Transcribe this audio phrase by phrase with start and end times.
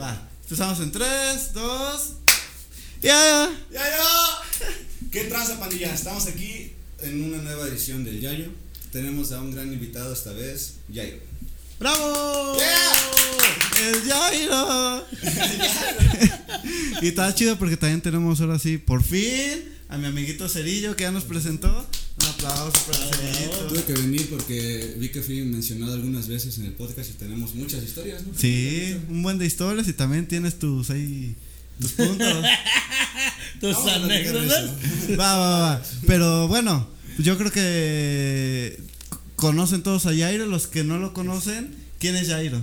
[0.00, 2.12] Va, empezamos en 3, 2.
[3.02, 3.50] Ya, ya.
[3.72, 4.68] Ya, ya.
[5.10, 5.92] ¿Qué traza, pandilla?
[5.92, 8.46] Estamos aquí en una nueva edición del Yayo.
[8.92, 11.18] Tenemos a un gran invitado esta vez, Yairo.
[11.80, 12.56] ¡Bravo!
[12.58, 13.88] ¡Yeah!
[13.88, 15.06] ¡El Jairo!
[17.02, 21.04] y está chido porque también tenemos ahora sí, por fin, a mi amiguito Cerillo que
[21.04, 21.88] ya nos presentó.
[22.20, 23.50] Un aplauso para Cerillo.
[23.68, 27.54] Tuve que venir porque vi que fui mencionado algunas veces en el podcast y tenemos
[27.54, 28.32] muchas historias, ¿no?
[28.36, 31.36] Sí, un buen de historias y también tienes tus ahí.
[31.80, 32.44] Tus puntos.
[33.60, 34.70] tus anécdotas.
[35.18, 35.82] Va, va, va.
[36.06, 38.80] Pero bueno, yo creo que
[39.36, 40.46] conocen todos a Jairo.
[40.46, 42.60] Los que no lo conocen, ¿quién es Jairo?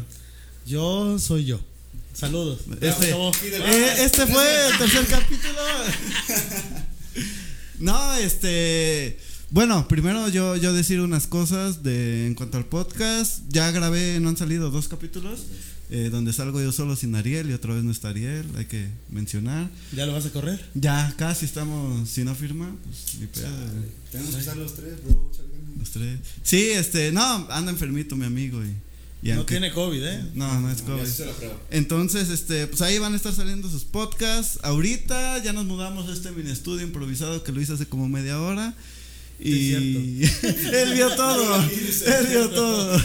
[0.65, 1.59] Yo soy yo.
[2.13, 2.61] Saludos.
[2.79, 5.61] Este, eh, este fue el tercer capítulo.
[7.79, 9.19] no, este.
[9.51, 13.41] Bueno, primero yo, yo decir unas cosas de, en cuanto al podcast.
[13.49, 15.41] Ya grabé, no han salido dos capítulos.
[15.91, 18.87] Eh, donde salgo yo solo sin Ariel y otra vez no está Ariel, hay que
[19.11, 19.69] mencionar.
[19.95, 20.59] ¿Ya lo vas a correr?
[20.73, 23.47] Ya casi estamos, si no firma, pues ni pedo.
[24.11, 25.29] Tenemos que estar los tres, bro.
[25.77, 26.19] Los tres.
[26.41, 29.31] Sí, este, no, anda enfermito mi amigo y.
[29.31, 30.25] no tiene COVID, ¿eh?
[30.33, 31.07] No, no es COVID.
[31.69, 34.57] Entonces, este, pues ahí van a estar saliendo sus podcasts.
[34.63, 38.41] Ahorita ya nos mudamos a este mini estudio improvisado que lo hice hace como media
[38.41, 38.73] hora.
[39.39, 43.01] Y él vio todo, él vio todo.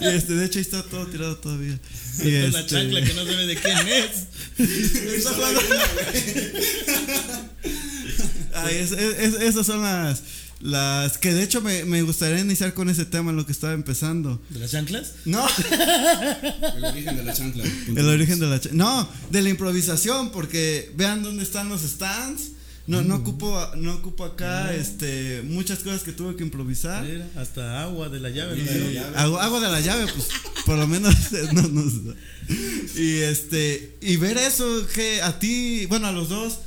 [0.00, 1.78] Y este, de hecho ahí está todo tirado todavía.
[2.22, 2.50] Y este...
[2.50, 4.26] la chancla que no sabe de quién es.
[8.54, 10.22] Ay, es, es, esas son las,
[10.60, 13.74] las que de hecho me, me, gustaría iniciar con ese tema en lo que estaba
[13.74, 14.40] empezando.
[14.48, 15.12] ¿De las chanclas?
[15.26, 15.46] No.
[16.76, 17.64] El origen de la chancla.
[17.94, 18.84] El origen de la chancla.
[18.84, 22.52] No, de la improvisación, porque vean dónde están los stands
[22.86, 27.04] no, no ocupo, no ocupo acá este muchas cosas que tuve que improvisar.
[27.36, 28.62] hasta agua de la llave.
[29.16, 30.28] Agua, de la llave, pues
[30.64, 31.14] por lo menos
[31.52, 32.14] no, no,
[32.96, 36.60] Y este, y ver eso que a ti, bueno, a los dos,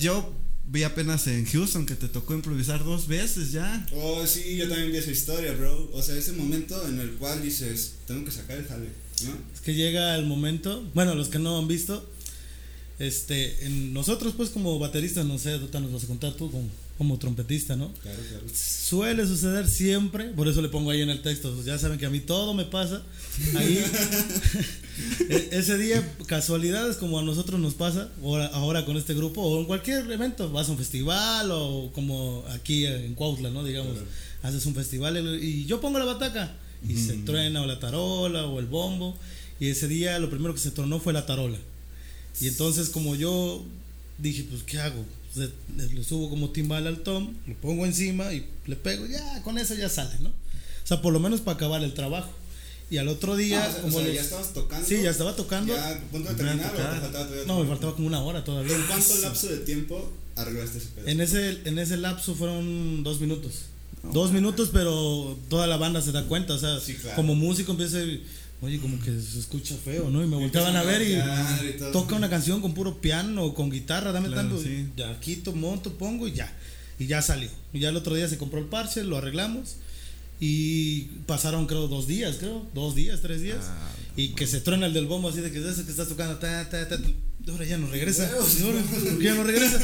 [0.00, 0.34] yo
[0.66, 3.86] vi apenas en Houston que te tocó improvisar dos veces ya.
[3.94, 5.90] Oh, sí, yo también vi esa historia, bro.
[5.92, 8.88] O sea, ese momento en el cual dices, tengo que sacar el jale,
[9.24, 9.32] ¿no?
[9.54, 12.09] Es que llega el momento, bueno, los que no han visto,
[13.00, 16.68] este, en nosotros pues como bateristas, no sé, tú nos vas a contar tú como,
[16.98, 17.90] como trompetista, ¿no?
[17.94, 18.44] Claro, claro.
[18.54, 22.04] Suele suceder siempre, por eso le pongo ahí en el texto, pues ya saben que
[22.04, 23.02] a mí todo me pasa.
[23.56, 23.82] Ahí,
[25.30, 29.58] e, ese día, casualidades como a nosotros nos pasa, ahora, ahora con este grupo, o
[29.60, 33.64] en cualquier evento, vas a un festival o como aquí en Cuautla, ¿no?
[33.64, 33.96] Digamos,
[34.42, 36.54] haces un festival y yo pongo la bataca
[36.86, 39.16] y se truena o la tarola o el bombo.
[39.58, 41.56] Y ese día lo primero que se tronó fue la tarola.
[42.40, 43.64] Y entonces como yo
[44.18, 45.04] dije, pues ¿qué hago?
[45.76, 49.74] le subo como timbal al tom, lo pongo encima y le pego, ya con eso
[49.74, 50.30] ya sale, ¿no?
[50.30, 52.30] O sea, por lo menos para acabar el trabajo.
[52.90, 54.86] Y al otro día, ah, como ya estabas tocando.
[54.86, 55.72] Sí, ya estaba tocando.
[55.72, 58.74] Ya, punto de terminar, faltaba No, me faltaba como una hora todavía.
[58.74, 61.08] ¿En cuánto lapso de tiempo arreglaste ese pedazo?
[61.08, 63.66] En ese, en ese lapso fueron dos minutos.
[64.12, 66.54] dos minutos, pero toda la banda se da cuenta.
[66.54, 66.80] O sea,
[67.14, 68.04] como músico empieza a
[68.62, 70.22] oye, como que se escucha feo, ¿no?
[70.22, 74.28] Y me volteaban a ver y, toca una canción con puro piano, con guitarra, dame
[74.30, 74.60] tanto.
[74.96, 76.52] Ya quito, monto, pongo y ya.
[76.98, 77.48] Y ya salió.
[77.72, 79.76] Y ya el otro día se compró el parche, lo arreglamos.
[80.38, 82.66] Y pasaron, creo, dos días, creo.
[82.74, 83.58] Dos días, tres días.
[83.62, 86.36] Ah, y que se truena el del bombo así de que es que estás tocando.
[86.36, 86.98] Ta, ta, ta,
[87.48, 88.30] ahora ya no regresa.
[88.30, 88.82] Ahora,
[89.20, 89.78] ya no regresa.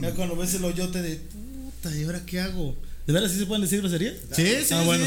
[0.00, 2.76] ya cuando ves el hoyote de puta, ¿y ahora qué hago?
[3.06, 4.14] ¿De verdad sí se pueden decir groserías?
[4.34, 5.04] Sí, sí, ah, bueno.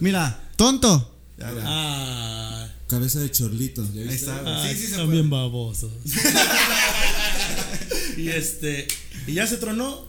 [0.00, 1.13] Mira, tonto.
[1.40, 2.68] Ah.
[2.86, 3.82] Cabeza de chorlito.
[3.82, 4.68] Ahí está.
[4.68, 5.90] sí, sí, se también babosos.
[8.16, 8.86] y este.
[9.26, 10.06] Y ya se tronó.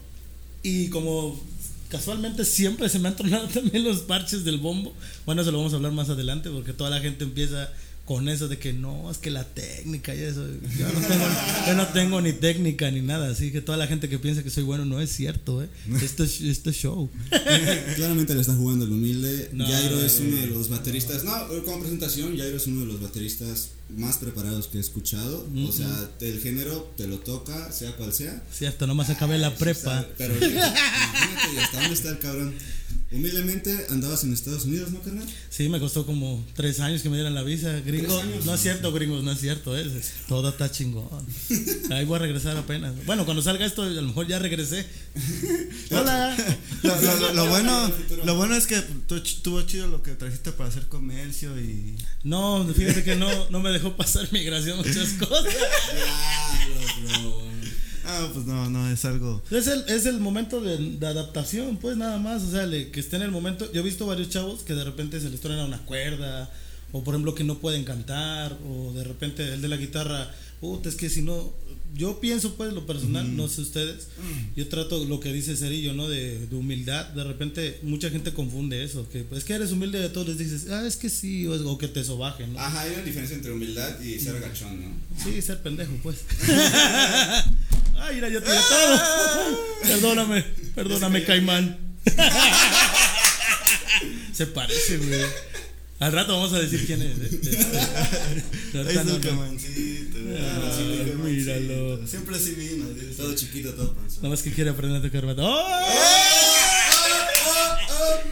[0.62, 1.40] Y como
[1.90, 4.94] casualmente siempre se me han tronado también los parches del bombo.
[5.26, 7.72] Bueno, eso lo vamos a hablar más adelante porque toda la gente empieza
[8.06, 10.46] con eso de que no, es que la técnica y eso.
[10.78, 11.26] Yo no tengo,
[11.68, 14.52] yo no tengo ni técnica ni nada, así que toda la gente que piensa que
[14.52, 15.70] soy bueno no es cierto, ¿eh?
[16.02, 17.10] Esto es, esto show.
[17.96, 19.50] Claramente le está jugando el humilde.
[19.58, 21.34] Jairo es uno de los bateristas, no,
[21.64, 25.48] como presentación, Jairo es uno de los bateristas más preparados que he escuchado.
[25.68, 28.44] O sea, el género te lo toca, sea cual sea.
[28.68, 30.06] Hasta nomás acabé la prepa.
[30.18, 32.54] pero imagínate, ¿hasta dónde está el cabrón?
[33.12, 35.28] Humildemente andabas en Estados Unidos, ¿no, carnal?
[35.50, 37.80] Sí, me costó como tres años que me dieran la visa.
[37.82, 39.78] Gringos, no es cierto, gringos, no es cierto.
[39.78, 39.86] ¿eh?
[40.28, 41.26] Todo está chingón.
[41.92, 42.94] Ahí voy a regresar apenas.
[43.06, 44.86] Bueno, cuando salga esto, a lo mejor ya regresé.
[45.92, 46.36] Hola.
[47.34, 47.92] Lo, bueno,
[48.26, 51.96] lo bueno es que estuvo chido lo que trajiste para hacer comercio y.
[52.24, 55.54] No, fíjate que no, no me dejó pasar migración muchas cosas.
[58.06, 59.42] Ah, pues no, no, es algo.
[59.52, 62.44] Es el, es el momento de, adaptación, pues nada más.
[62.44, 63.72] O sea, que esté en el momento.
[63.72, 66.50] Yo he visto varios chavos que de repente se les truena una cuerda
[66.96, 70.32] o por ejemplo que no pueden cantar, o de repente el de la guitarra,
[70.62, 71.54] puta, es que si no,
[71.94, 74.08] yo pienso pues lo personal, no sé ustedes,
[74.56, 76.08] yo trato lo que dice Cerillo, ¿no?
[76.08, 80.30] De, humildad, de repente mucha gente confunde eso, que pues que eres humilde de todos
[80.30, 82.60] les dices, ah, es que sí, o, que te sobajen, ¿no?
[82.60, 84.92] Ajá, hay una diferencia entre humildad y ser gachón, ¿no?
[85.22, 86.20] Sí, ser pendejo, pues.
[87.98, 89.00] Ay, mira, ya te todo.
[89.84, 90.44] perdóname,
[90.76, 91.78] perdóname, Caimán.
[94.34, 95.22] Se parece, güey.
[96.00, 97.18] Al rato vamos a decir quién es.
[97.18, 97.40] ¿eh?
[98.74, 100.18] Ahí está el camancito.
[100.38, 100.78] Ah,
[101.24, 102.06] míralo.
[102.06, 102.86] Siempre así vino.
[103.16, 104.18] Todo chiquito, todo panzón.
[104.18, 105.42] Nada más que quiere aprender a tocar bata.
[105.44, 106.36] ¡Oh!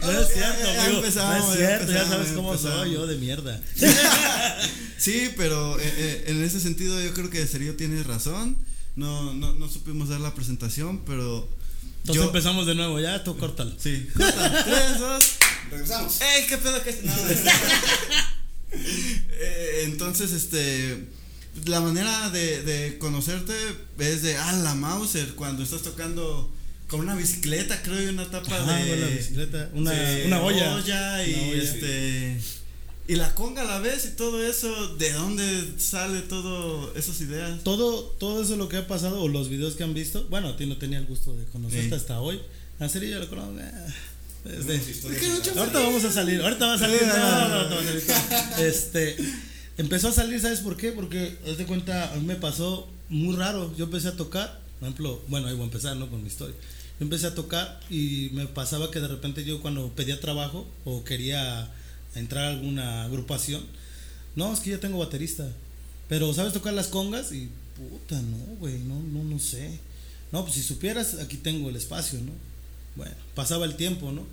[0.02, 1.00] No es cierto, amigo.
[1.00, 3.60] no es cierto, ya sabes cómo soy yo de mierda.
[4.98, 8.58] sí, pero eh, eh, en ese sentido yo creo que Serio tiene razón.
[8.96, 11.48] No, no, no supimos dar la presentación, pero.
[12.00, 13.72] Entonces empezamos de nuevo, ya tú córtalo.
[13.78, 14.64] Sí, córtalo.
[14.64, 15.24] Tres, dos.
[15.70, 16.20] Regresamos.
[16.20, 17.02] ¡Ey, qué pedo que es!
[17.04, 17.12] No,
[18.72, 21.08] eh, entonces, este.
[21.66, 23.54] La manera de, de conocerte
[23.98, 26.52] es de, ah, la Mauser, cuando estás tocando
[26.88, 28.92] con una bicicleta, creo, y una tapa ah, de.
[28.92, 29.92] Una bicicleta, una,
[30.26, 30.74] una olla.
[30.74, 32.40] olla y este.
[33.06, 37.62] Y la conga a la vez y todo eso, ¿de dónde sale todo esas ideas?
[37.62, 40.56] Todo, todo eso lo que ha pasado, o los videos que han visto, bueno, a
[40.56, 42.40] ti no tenía el gusto de conocerte hasta hoy.
[42.80, 43.60] A serio yo lo conozco.
[45.56, 47.00] ahorita vamos a salir, ahorita va a salir.
[48.58, 49.16] Este,
[49.76, 50.92] empezó a salir, ¿sabes por qué?
[50.92, 53.74] Porque, haz de cuenta, a mí me pasó muy raro.
[53.76, 56.08] Yo empecé a tocar, por ejemplo, bueno, ahí voy a empezar, ¿no?
[56.08, 56.56] Con mi historia.
[56.98, 61.04] Yo empecé a tocar y me pasaba que de repente yo cuando pedía trabajo o
[61.04, 61.70] quería
[62.14, 63.62] entrar a alguna agrupación,
[64.36, 65.48] no, es que yo tengo baterista.
[66.08, 67.32] Pero ¿sabes tocar las congas?
[67.32, 69.78] Y puta, no, güey, no, no, no sé.
[70.32, 72.32] No, pues si supieras, aquí tengo el espacio, ¿no?
[72.96, 74.26] Bueno, pasaba el tiempo, ¿no?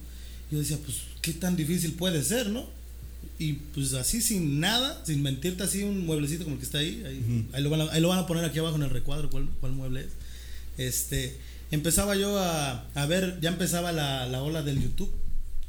[0.52, 2.66] Yo decía, pues, ¿qué tan difícil puede ser, no?
[3.38, 7.04] Y pues así sin nada, sin mentirte así un mueblecito como el que está ahí,
[7.54, 9.48] ahí, lo, van a, ahí lo van a poner aquí abajo en el recuadro, cuál,
[9.60, 10.08] cuál mueble es.
[10.78, 11.38] Este,
[11.72, 15.12] empezaba yo a, a ver, ya empezaba la, la, ola del YouTube,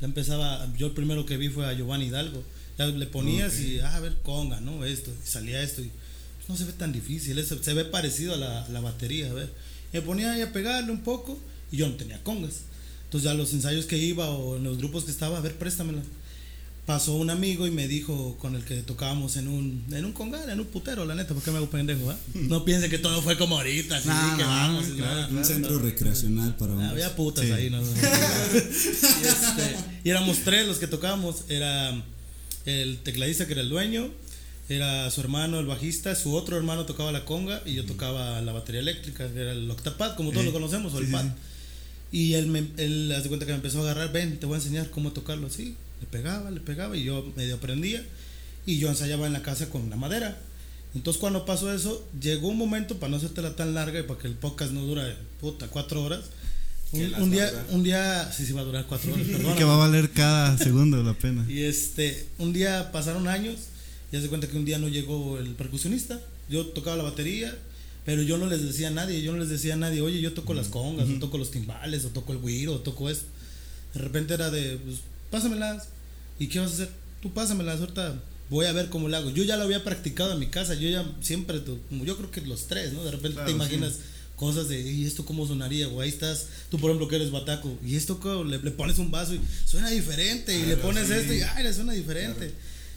[0.03, 2.43] ya empezaba, yo el primero que vi fue a Giovanni Hidalgo,
[2.77, 4.85] ya le ponías y, ah, a ver, conga, ¿no?
[4.85, 5.93] Esto, y salía esto, y
[6.39, 9.33] pues, no se ve tan difícil, se ve parecido a la, a la batería, a
[9.33, 9.53] ver.
[9.93, 11.39] me ponía ahí a pegarle un poco
[11.71, 12.63] y yo no tenía congas.
[13.05, 16.03] Entonces ya los ensayos que iba o en los grupos que estaba, a ver, préstamela.
[16.87, 20.51] Pasó un amigo y me dijo con el que tocábamos en un, en un congal,
[20.51, 22.11] en un putero, la neta, ¿por qué me hago pendejo?
[22.11, 22.17] Eh?
[22.35, 24.87] No piense que todo fue como ahorita, así que vamos.
[25.31, 26.91] un centro recreacional para hombres.
[26.91, 27.81] Había putas ahí, ¿no?
[27.83, 31.45] y, este, y éramos tres los que tocábamos.
[31.49, 32.03] Era
[32.67, 34.11] el tecladista que era el dueño,
[34.69, 38.53] era su hermano el bajista, su otro hermano tocaba la conga y yo tocaba la
[38.53, 41.27] batería eléctrica, que era el octapad, como todos lo conocemos, o el pad.
[42.11, 44.59] Y él, me, él hace cuenta que me empezó a agarrar, ven, te voy a
[44.59, 45.77] enseñar cómo tocarlo así.
[46.03, 48.05] Le pegaba, le pegaba y yo medio aprendía.
[48.67, 50.37] Y yo ensayaba en la casa con la madera.
[50.97, 54.27] Entonces cuando pasó eso, llegó un momento, para no hacértela tan larga y para que
[54.27, 56.21] el podcast no dure, puta, cuatro horas.
[56.91, 59.57] Un, día, un día, sí, sí va a durar cuatro horas, perdón.
[59.57, 61.47] que va a valer cada segundo la pena.
[61.49, 63.57] Y este, un día pasaron años
[64.11, 66.21] y hace cuenta que un día no llegó el percusionista.
[66.51, 67.57] Yo tocaba la batería,
[68.05, 70.35] pero yo no les decía a nadie, yo no les decía a nadie, oye, yo
[70.35, 73.27] toco las congas, o toco los timbales, o toco el güiro, o toco esto.
[73.95, 74.99] De repente era de, pues,
[75.33, 75.89] pásamelas.
[76.39, 76.91] ¿Y qué vas a hacer?
[77.21, 79.31] Tú pásamelas, ahorita voy a ver cómo lo hago.
[79.31, 82.43] Yo ya lo había practicado en mi casa, yo ya siempre, como yo creo que
[82.43, 83.03] los tres, ¿no?
[83.03, 83.95] De repente te imaginas
[84.37, 85.89] cosas de, ¿y esto cómo sonaría?
[85.89, 89.11] O ahí estás, tú por ejemplo que eres bataco, y esto le, le pones un
[89.11, 92.53] vaso y suena diferente, y le pones esto y, ay, le suena diferente.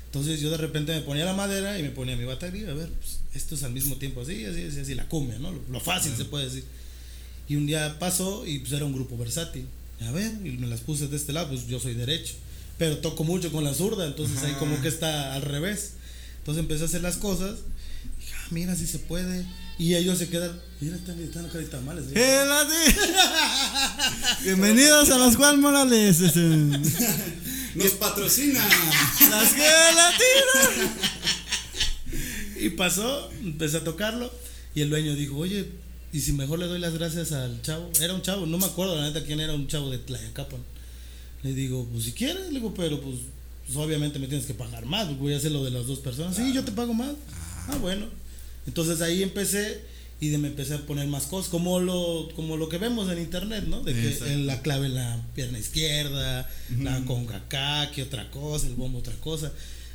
[0.07, 2.89] Entonces yo de repente me ponía la madera y me ponía mi batería, a ver,
[2.89, 5.53] pues, esto es al mismo tiempo así, así, así, así la cumbia, ¿no?
[5.69, 6.63] Lo, fácil se puede decir.
[7.47, 9.65] Y un día pasó y pues era un grupo versátil.
[10.01, 12.33] A ver, y me las puse de este lado, pues yo soy derecho,
[12.77, 15.93] pero toco mucho con la zurda, entonces ahí como que está al revés.
[16.39, 17.59] Entonces empecé a hacer las cosas,
[18.03, 19.45] y dije, ah, mira si se puede.
[19.77, 22.05] Y ellos se quedan, mira, están gritando caritas males.
[24.43, 26.19] Bienvenidos a los Juan Morales.
[27.75, 28.65] Nos patrocina.
[29.29, 30.95] Las gelatinas.
[32.59, 34.31] y pasó, empecé a tocarlo.
[34.73, 35.69] Y el dueño dijo, oye,
[36.15, 37.91] ¿y si mejor le doy las gracias al chavo?
[37.99, 40.61] Era un chavo, no me acuerdo la neta quién era, un chavo de Tlayacapan.
[41.43, 43.17] Le digo, pues si quieres, le digo, pero pues,
[43.65, 46.37] pues, obviamente me tienes que pagar más, voy a hacer lo de las dos personas.
[46.37, 47.15] Sí, yo te pago más.
[47.33, 48.05] Ah, ah bueno.
[48.65, 49.81] Entonces ahí empecé
[50.21, 53.19] y de me empecé a poner más cosas, como lo, como lo que vemos en
[53.19, 53.81] internet, ¿no?
[53.83, 58.75] De que la clave en la pierna izquierda, la conga acá, que otra cosa, el
[58.75, 59.51] bombo otra cosa.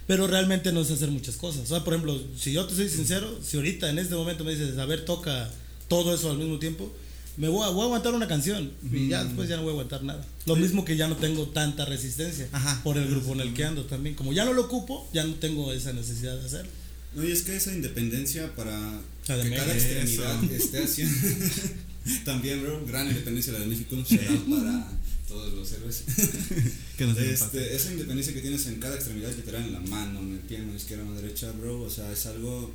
[0.07, 1.63] Pero realmente no sé hacer muchas cosas.
[1.63, 4.51] O sea, por ejemplo, si yo te soy sincero, si ahorita en este momento me
[4.55, 5.51] dices, a ver, toca
[5.91, 6.91] todo eso al mismo tiempo,
[7.37, 9.73] me voy a, voy a aguantar una canción y ya después ya no voy a
[9.73, 10.25] aguantar nada.
[10.47, 12.49] Lo mismo que ya no tengo tanta resistencia
[12.85, 14.15] por el grupo en el que ando también.
[14.15, 16.71] Como ya no lo ocupo, ya no tengo esa necesidad de hacerlo.
[17.15, 21.17] No, y es que esa independencia para que cada extremidad esté haciendo.
[22.25, 24.89] también, bro, gran independencia la de México, será para
[25.27, 26.05] todos los héroes.
[26.99, 30.59] este, esa independencia que tienes en cada extremidad, literal, en la mano, en el pie,
[30.59, 32.71] en la izquierda, en la derecha, bro, o sea, es algo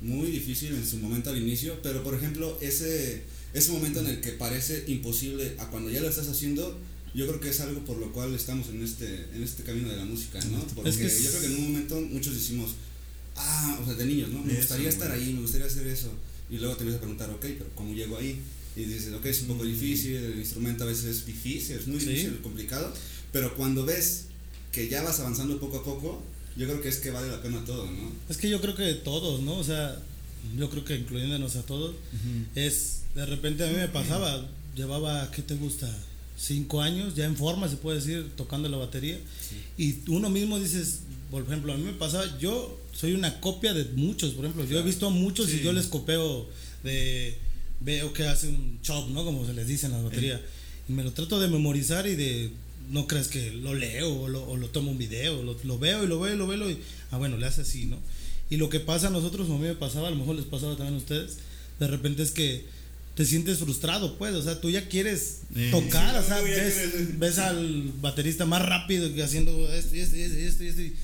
[0.00, 3.22] muy difícil en su momento al inicio, pero por ejemplo, ese,
[3.54, 6.78] ese momento en el que parece imposible a cuando ya lo estás haciendo,
[7.14, 9.96] yo creo que es algo por lo cual estamos en este, en este camino de
[9.96, 10.60] la música, ¿no?
[10.74, 12.72] Porque yo creo que en un momento muchos decimos,
[13.36, 14.42] ah, o sea, de niños, ¿no?
[14.42, 16.10] Me gustaría estar ahí, me gustaría hacer eso.
[16.50, 18.40] Y luego te vas a preguntar, ok, pero ¿cómo llego ahí?
[18.76, 21.98] Y dices, ok, es un poco difícil, el instrumento a veces es difícil, es muy
[21.98, 22.92] difícil, complicado,
[23.32, 24.26] pero cuando ves
[24.70, 26.22] que ya vas avanzando poco a poco,
[26.56, 28.12] yo creo que es que vale la pena todo, ¿no?
[28.28, 29.56] Es que yo creo que todos, ¿no?
[29.56, 29.96] O sea,
[30.56, 31.94] yo creo que incluyéndonos a todos,
[32.54, 35.88] es, de repente a mí me pasaba, llevaba, ¿qué te gusta?
[36.38, 39.18] Cinco años, ya en forma, se puede decir, tocando la batería,
[39.76, 43.84] y uno mismo dices, por ejemplo, a mí me pasaba, yo soy una copia de
[43.94, 46.46] muchos, por ejemplo, yo he visto a muchos y yo les copio
[46.82, 47.36] de
[47.80, 49.24] veo que hace un chop, ¿no?
[49.24, 50.40] Como se les dice en la batería.
[50.88, 52.50] Y me lo trato de memorizar y de,
[52.88, 56.04] no crees que lo leo o lo, o lo tomo un video, lo, lo, veo
[56.04, 56.78] y lo veo y lo veo y,
[57.10, 57.98] ah, bueno, le hace así, ¿no?
[58.48, 60.76] Y lo que pasa a nosotros, a mí me pasaba, a lo mejor les pasaba
[60.76, 61.38] también a ustedes,
[61.80, 62.64] de repente es que
[63.16, 65.38] te sientes frustrado, pues, o sea, tú ya quieres
[65.70, 70.22] tocar, o sea, ves, ves, al baterista más rápido que haciendo esto y esto y
[70.22, 70.94] esto y esto, y esto y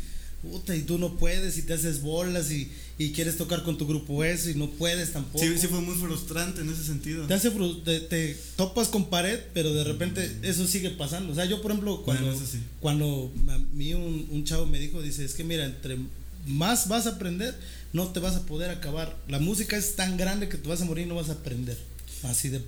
[0.42, 2.70] puta, y tú no puedes y te haces bolas y,
[3.06, 5.44] y, quieres tocar con tu grupo eso y no puedes tampoco.
[5.44, 7.26] Sí, sí fue muy frustrante en ese sentido.
[7.26, 11.32] Te, hace te, topas con pared, pero de repente eso sigue pasando.
[11.32, 12.34] O sea, yo por ejemplo, cuando,
[12.80, 15.98] cuando a mí un, un, chavo me dijo, dice, es que mira, entre
[16.46, 17.54] más vas a aprender,
[17.92, 19.16] no te vas a poder acabar.
[19.28, 21.78] La música es tan grande que te vas a morir y no vas a aprender.
[22.24, 22.60] Así de,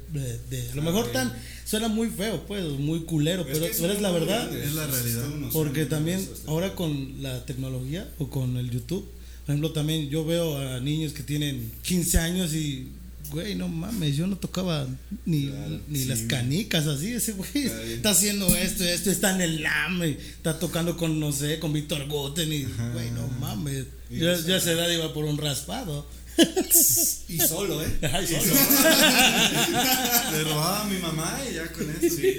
[0.50, 1.33] de, a lo mejor tan
[1.64, 4.53] suena muy feo, pues, muy culero, pero, es, es la verdad.
[4.53, 5.25] Es la realidad.
[5.53, 9.07] Porque también ahora con la tecnología o con el YouTube,
[9.44, 12.88] por ejemplo, también yo veo a niños que tienen 15 años y
[13.30, 14.86] güey, no mames, yo no tocaba
[15.26, 15.50] ni,
[15.88, 20.58] ni las canicas así, ese güey está haciendo esto, esto, está en el LAME, está
[20.58, 24.92] tocando con, no sé, con Víctor Goten y, güey, no mames, ya, ya se da
[24.92, 26.06] iba por un raspado.
[27.28, 27.98] y solo, ¿eh?
[28.12, 28.42] Ay, solo.
[30.32, 32.16] Le robaba a mi mamá y ya con eso.
[32.16, 32.38] Sí.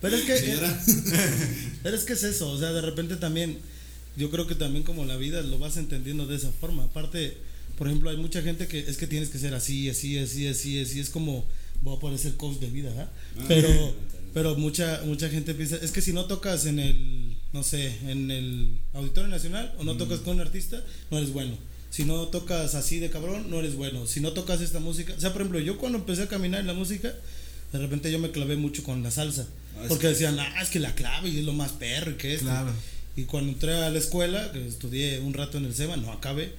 [0.00, 0.32] Pero es que.
[1.82, 3.58] Pero es que es eso, o sea, de repente también.
[4.16, 6.84] Yo creo que también como la vida lo vas entendiendo de esa forma.
[6.84, 7.36] Aparte,
[7.76, 10.80] por ejemplo, hay mucha gente que es que tienes que ser así, así, así, así,
[10.80, 11.00] así.
[11.00, 11.44] Es como.
[11.82, 13.10] Voy a poder ser coach de vida, ¿verdad?
[13.36, 13.94] Ah, pero,
[14.32, 15.76] pero mucha, mucha gente piensa.
[15.76, 17.36] Es que si no tocas en el.
[17.52, 21.56] No sé, en el Auditorio Nacional o no tocas con un artista, no eres bueno
[21.94, 24.04] si no tocas así de cabrón, no eres bueno.
[24.08, 26.66] Si no tocas esta música, o sea, por ejemplo, yo cuando empecé a caminar en
[26.66, 27.14] la música,
[27.72, 29.46] de repente yo me clavé mucho con la salsa.
[29.76, 32.34] Ah, porque decían, ah, es que la clave y es lo más perro y que
[32.34, 32.40] es.
[32.40, 32.72] Claro.
[33.16, 36.52] Y cuando entré a la escuela, que estudié un rato en el SEBA, no acabé,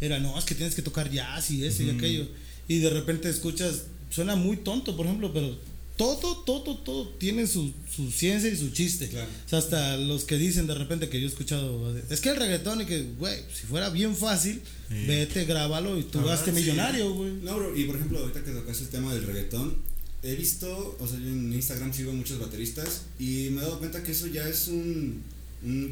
[0.00, 2.26] era, no, es que tienes que tocar jazz y eso y aquello.
[2.66, 5.56] Y de repente escuchas, suena muy tonto, por ejemplo, pero
[5.98, 9.06] todo, todo, todo tiene su, su ciencia y su chiste.
[9.06, 12.36] O sea, hasta los que dicen de repente que yo he escuchado, es que el
[12.36, 17.32] reggaetón y que, güey, si fuera bien fácil, vete, grábalo y tú gastes millonario, güey.
[17.42, 19.76] No, bro, y por ejemplo, ahorita que tocas el tema del reggaetón,
[20.22, 24.02] he visto, o sea, yo en Instagram sigo muchos bateristas y me he dado cuenta
[24.02, 25.22] que eso ya es un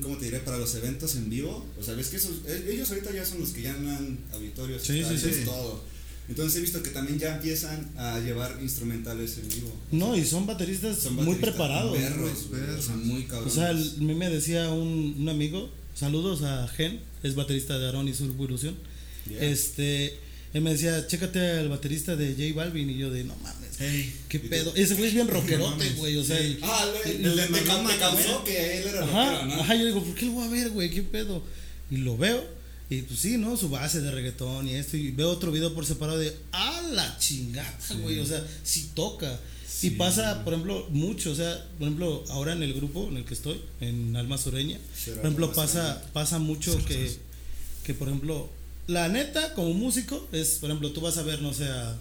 [0.01, 0.41] ¿cómo te diré?
[0.41, 1.67] Para los eventos en vivo.
[1.79, 5.03] O sea, ves que esos, eh, ellos ahorita ya son los que llaman auditorios, sí,
[5.05, 5.45] sí, sí.
[5.45, 5.97] todo.
[6.29, 9.73] Entonces he visto que también ya empiezan a llevar instrumentales en vivo.
[9.93, 11.97] No, y son bateristas, muy preparados.
[13.05, 13.53] muy cabrones.
[13.53, 17.89] O sea, a mí me decía un, un, amigo, saludos a Gen, es baterista de
[17.89, 18.35] Aaron y Sur
[19.41, 20.19] Este,
[20.53, 24.15] él me decía, chécate al baterista de J Balvin y yo de, no mames, hey,
[24.29, 24.73] qué pedo.
[24.75, 26.39] Ese güey es bien rockerote, güey, o sea.
[26.63, 29.61] Ah, el, el, el, causó que él era rockero, ¿no?
[29.61, 30.91] Ajá, yo digo, ¿por qué lo voy a ver, güey?
[30.91, 31.43] ¿Qué pedo?
[31.91, 32.57] Y lo veo
[32.89, 33.57] y pues sí, ¿no?
[33.57, 34.97] Su base de reggaetón y esto.
[34.97, 38.21] Y veo otro video por separado de, ¡ah, la chingada, güey!
[38.21, 39.41] O sea, sí toca.
[39.83, 41.33] Y pasa, por ejemplo, mucho.
[41.33, 44.79] O sea, por ejemplo, ahora en el grupo en el que estoy, en Alma Sureña,
[45.05, 47.11] por ejemplo, pasa, pasa mucho que,
[47.85, 48.49] que, por ejemplo,
[48.87, 51.97] la neta, como músico, es, por ejemplo, tú vas a ver, no sé, a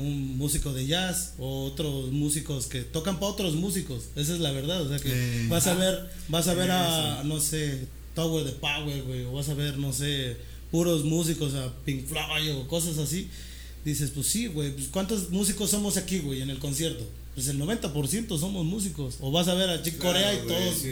[0.00, 4.04] un músico de jazz o otros músicos que tocan para otros músicos.
[4.16, 4.82] Esa es la verdad.
[4.82, 9.02] O sea, que vas a ver, vas a ver a, no sé, Tower de Power,
[9.02, 10.36] güey, o vas a ver, no sé,
[10.70, 13.28] puros músicos a Pink Floyd o cosas así.
[13.84, 17.04] Dices, pues sí, güey, pues ¿cuántos músicos somos aquí, güey, en el concierto?
[17.38, 19.18] pues el 90% somos músicos.
[19.20, 20.84] O vas a ver a Chick Corea y todos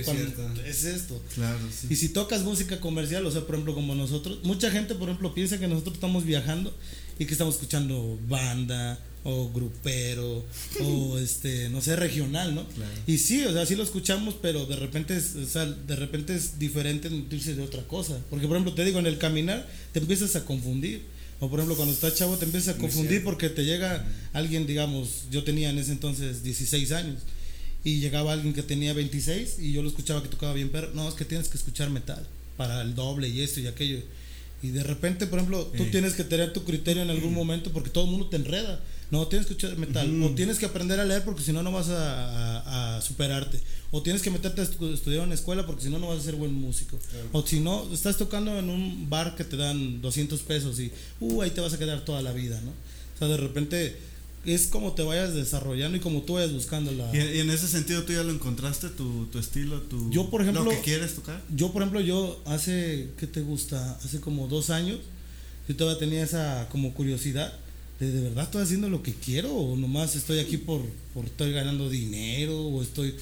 [0.64, 1.20] es, esto.
[1.34, 1.58] Claro,
[1.90, 5.34] Y si tocas música comercial, o sea, por ejemplo, como nosotros, mucha gente, por ejemplo,
[5.34, 6.72] piensa que nosotros estamos viajando
[7.18, 10.44] y que estamos escuchando banda o grupero
[10.80, 12.64] o este no sé regional no
[13.06, 16.35] y sí o sea sí lo escuchamos pero de repente es, o sea, de repente
[16.35, 18.18] es diferente nutrirse de otra cosa.
[18.30, 21.02] Porque por ejemplo te digo en el caminar te empiezas a confundir.
[21.38, 25.25] O por ejemplo, cuando estás chavo te empiezas a confundir porque te llega alguien, digamos,
[25.30, 27.18] yo tenía en ese entonces 16 años
[27.85, 31.06] y llegaba alguien que tenía 26 y yo lo escuchaba que tocaba bien, pero no,
[31.06, 33.99] es que tienes que escuchar metal para el doble y esto y aquello.
[34.66, 37.88] Y de repente, por ejemplo, tú tienes que tener tu criterio en algún momento porque
[37.88, 38.80] todo el mundo te enreda.
[39.12, 40.23] No, tienes que escuchar metal.
[40.25, 43.61] O tienes que aprender a leer porque si no, no vas a, superarte.
[43.92, 46.23] O tienes que meterte a estudiar en la escuela porque si no, no vas a
[46.23, 46.99] ser buen músico.
[47.30, 51.42] O si no, estás tocando en un bar que te dan 200 pesos y, uh,
[51.42, 52.70] ahí te vas a quedar toda la vida, ¿no?
[52.70, 53.96] O sea, de repente
[54.46, 57.14] es como te vayas desarrollando y como tú vayas buscando la...
[57.14, 60.10] Y, en ese sentido tú ya lo encontraste, tu, tu estilo, tu...
[60.10, 60.64] Yo, por ejemplo...
[60.64, 61.42] Lo que quieres tocar.
[61.54, 63.98] Yo, por ejemplo, yo hace, ¿qué te gusta?
[64.04, 64.98] Hace como dos años,
[65.68, 67.52] yo todavía tenía esa como curiosidad
[68.00, 70.82] de, ¿de verdad estoy haciendo lo que quiero o nomás estoy aquí por,
[71.14, 73.14] por estoy ganando dinero o estoy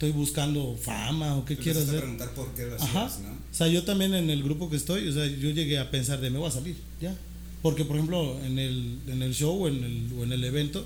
[0.00, 1.98] estoy buscando fama o qué quiero hacer.
[1.98, 3.04] preguntar por qué lo Ajá.
[3.04, 6.22] O sea, yo también en el grupo que estoy, o sea, yo llegué a pensar
[6.22, 7.14] de me voy a salir, ya.
[7.62, 10.84] Porque, por ejemplo, en el, en el show o en el, o en el evento,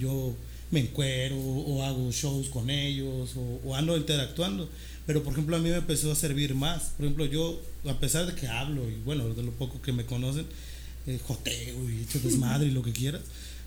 [0.00, 0.34] yo
[0.70, 4.68] me encuero o hago shows con ellos o, ando interactuando.
[5.06, 6.92] Pero, por ejemplo, a mí me empezó a servir más.
[6.96, 10.04] Por ejemplo, yo, a pesar de que hablo y bueno, de lo poco que me
[10.04, 10.46] conocen,
[11.06, 13.22] eh, joteo y hecho desmadre y lo que quieras,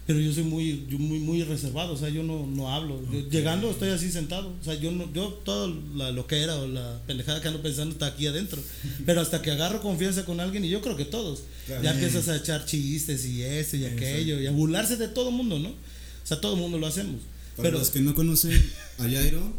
[0.08, 3.00] pero yo soy muy yo muy muy reservado o sea yo no, no hablo.
[3.30, 6.68] Llegando estoy así sentado o sea yo no yo todo la, lo que era o
[6.68, 8.62] la pendejada que ando pensando está aquí adentro.
[9.06, 12.36] Pero hasta que agarro confianza con alguien y yo creo que todos ya empiezas a
[12.36, 16.42] echar chistes y esto y aquello y a burlarse de todo mundo no o sea
[16.42, 17.22] todo mundo lo hacemos.
[17.56, 18.52] Para pero los que no conocen
[18.98, 19.54] a Jairo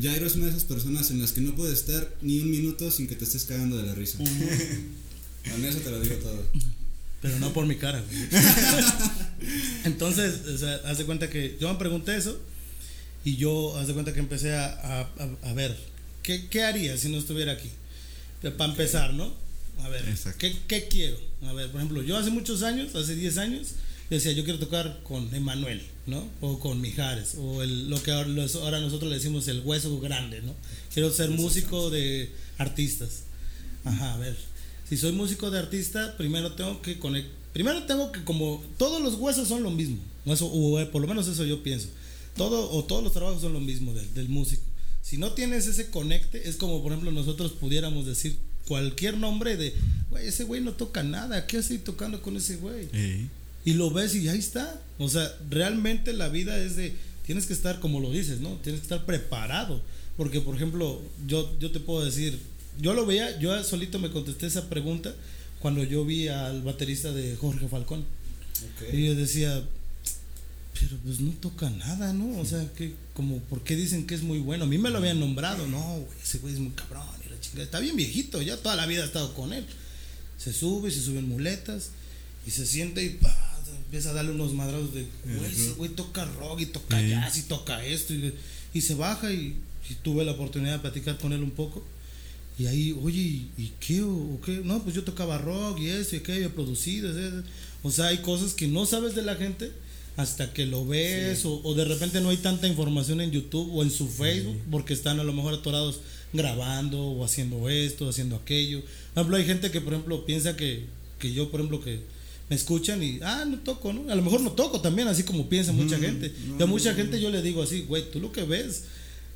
[0.00, 2.90] Jairo es una de esas personas en las que no puedes estar ni un minuto
[2.90, 4.18] sin que te estés cagando de la risa.
[4.18, 4.26] A
[5.66, 6.44] eso te lo digo todo
[7.20, 8.02] pero no por mi cara,
[9.84, 12.38] Entonces, o sea, haz de cuenta que yo me pregunté eso
[13.24, 15.08] y yo, haz de cuenta que empecé a,
[15.42, 15.76] a, ver,
[16.22, 17.70] ¿qué, ¿qué, haría si no estuviera aquí?
[18.56, 19.32] Para empezar, ¿no?
[19.82, 20.04] A ver,
[20.38, 21.18] ¿qué, ¿qué, quiero?
[21.42, 23.68] A ver, por ejemplo, yo hace muchos años, hace 10 años,
[24.10, 26.28] decía, yo quiero tocar con Emanuel, ¿no?
[26.40, 28.30] O con Mijares, o el, lo que ahora,
[28.62, 30.54] ahora nosotros le decimos el hueso grande, ¿no?
[30.92, 33.24] Quiero ser músico de artistas.
[33.84, 34.36] Ajá, a ver
[34.88, 37.32] si soy músico de artista, primero tengo que conectar.
[37.52, 39.96] Primero tengo que, como todos los huesos son lo mismo,
[40.26, 41.88] eso, o eh, por lo menos eso yo pienso.
[42.36, 44.62] Todo, o todos los trabajos son lo mismo del, del músico.
[45.02, 49.74] Si no tienes ese conecte, es como por ejemplo nosotros pudiéramos decir cualquier nombre de,
[50.10, 52.88] güey, ese güey no toca nada, ¿qué estoy tocando con ese güey?
[53.64, 54.80] Y lo ves y ahí está.
[54.98, 56.94] O sea, realmente la vida es de,
[57.24, 58.50] tienes que estar, como lo dices, ¿no?
[58.62, 59.80] Tienes que estar preparado.
[60.16, 62.38] Porque, por ejemplo, yo, yo te puedo decir,
[62.80, 65.14] yo lo veía, yo solito me contesté esa pregunta
[65.60, 68.04] cuando yo vi al baterista de Jorge Falcón.
[68.92, 69.62] Y yo decía,
[70.80, 72.38] pero pues no toca nada, ¿no?
[72.38, 74.64] O sea, que como, ¿por qué dicen que es muy bueno?
[74.64, 77.64] A mí me lo habían nombrado, no, ese güey es muy cabrón, y la chingada.
[77.64, 79.64] Está bien viejito, ya toda la vida ha estado con él.
[80.38, 81.90] Se sube, se suben muletas,
[82.46, 83.18] y se siente y
[83.86, 87.42] empieza a darle unos madrados de, güey, ese güey toca rock y toca jazz y
[87.42, 88.34] toca esto, y,
[88.72, 89.56] y se baja y,
[89.88, 91.84] y tuve la oportunidad de platicar con él un poco.
[92.58, 93.20] Y ahí, oye,
[93.58, 94.02] ¿y qué?
[94.02, 94.62] ¿O qué?
[94.64, 97.12] No, pues yo tocaba rock y eso y aquello, producido.
[97.82, 99.70] O sea, hay cosas que no sabes de la gente
[100.16, 103.90] hasta que lo ves o, de repente no hay tanta información en YouTube o en
[103.90, 106.00] su Facebook porque están a lo mejor atorados
[106.32, 108.80] grabando o haciendo esto, haciendo aquello.
[109.12, 110.86] Por ejemplo, hay gente que, por ejemplo, piensa que,
[111.18, 112.00] que yo, por ejemplo, que
[112.48, 114.10] me escuchan y, ah, no toco, ¿no?
[114.10, 116.32] A lo mejor no toco también, así como piensa mucha gente.
[116.58, 118.84] y a mucha gente yo le digo así, güey, tú lo que ves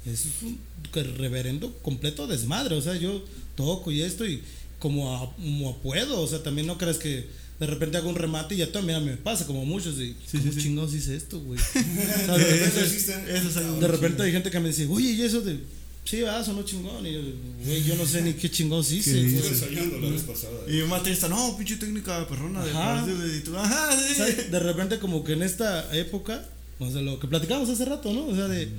[0.07, 0.59] es un
[1.19, 2.75] reverendo completo desmadre.
[2.75, 4.43] O sea, yo toco y esto y
[4.79, 6.21] como, como puedo.
[6.21, 7.27] O sea, también no crees que
[7.61, 9.99] de repente hago un remate y ya también me pasa, como muchos.
[9.99, 11.61] Y, sí, ¿Cómo sí, chingados hice esto, güey?
[13.81, 15.61] de repente, hay gente que me dice, oye, ¿y eso de.?
[16.03, 17.07] Sí, va, sonó chingón.
[17.07, 17.21] Y yo,
[17.65, 19.21] güey, yo no sé ni qué chingón hice.
[20.69, 23.07] Y un matrista, no, pinche técnica perrona de Ajá.
[23.07, 28.27] De repente, como que en esta época, o sea, lo que platicamos hace rato, ¿no?
[28.27, 28.71] O sea, de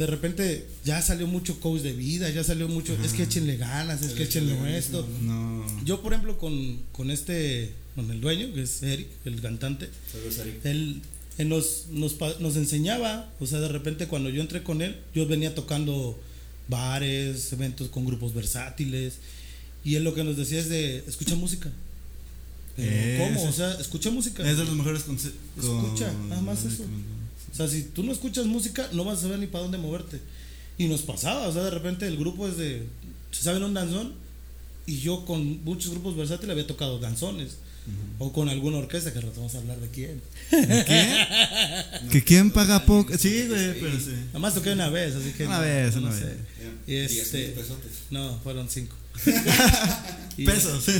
[0.00, 4.00] de repente ya salió mucho coach de vida, ya salió mucho, es que échenle ganas,
[4.00, 5.06] es que échenle esto.
[5.84, 9.90] Yo, por ejemplo, con, con este, con el dueño, que es Eric, el cantante,
[10.64, 11.02] él,
[11.44, 15.54] nos, nos, nos, enseñaba, o sea, de repente cuando yo entré con él, yo venía
[15.54, 16.18] tocando
[16.68, 19.18] bares, eventos con grupos versátiles,
[19.84, 21.70] y él lo que nos decía es de, escucha música.
[23.18, 23.50] ¿Cómo?
[23.50, 24.50] O sea, escucha música.
[24.50, 25.04] Es de los mejores
[25.58, 26.86] Escucha, nada más eso.
[27.52, 30.20] O sea, si tú no escuchas música, no vas a saber ni para dónde moverte.
[30.78, 32.86] Y nos pasaba, o sea, de repente el grupo es de,
[33.32, 34.14] se saben un danzón,
[34.86, 37.58] y yo con muchos grupos versátiles había tocado danzones.
[38.18, 40.20] O con alguna orquesta, que vamos a hablar de quién.
[40.50, 41.26] ¿Qué?
[42.12, 43.16] ¿Que quién paga poco?
[43.16, 44.12] Sí, güey, pero sí.
[44.26, 45.46] Nada más toqué una vez, así que.
[45.46, 46.36] Una vez, una vez.
[46.86, 47.56] Y este,
[48.10, 48.94] no, fueron cinco.
[50.36, 50.84] Pesos.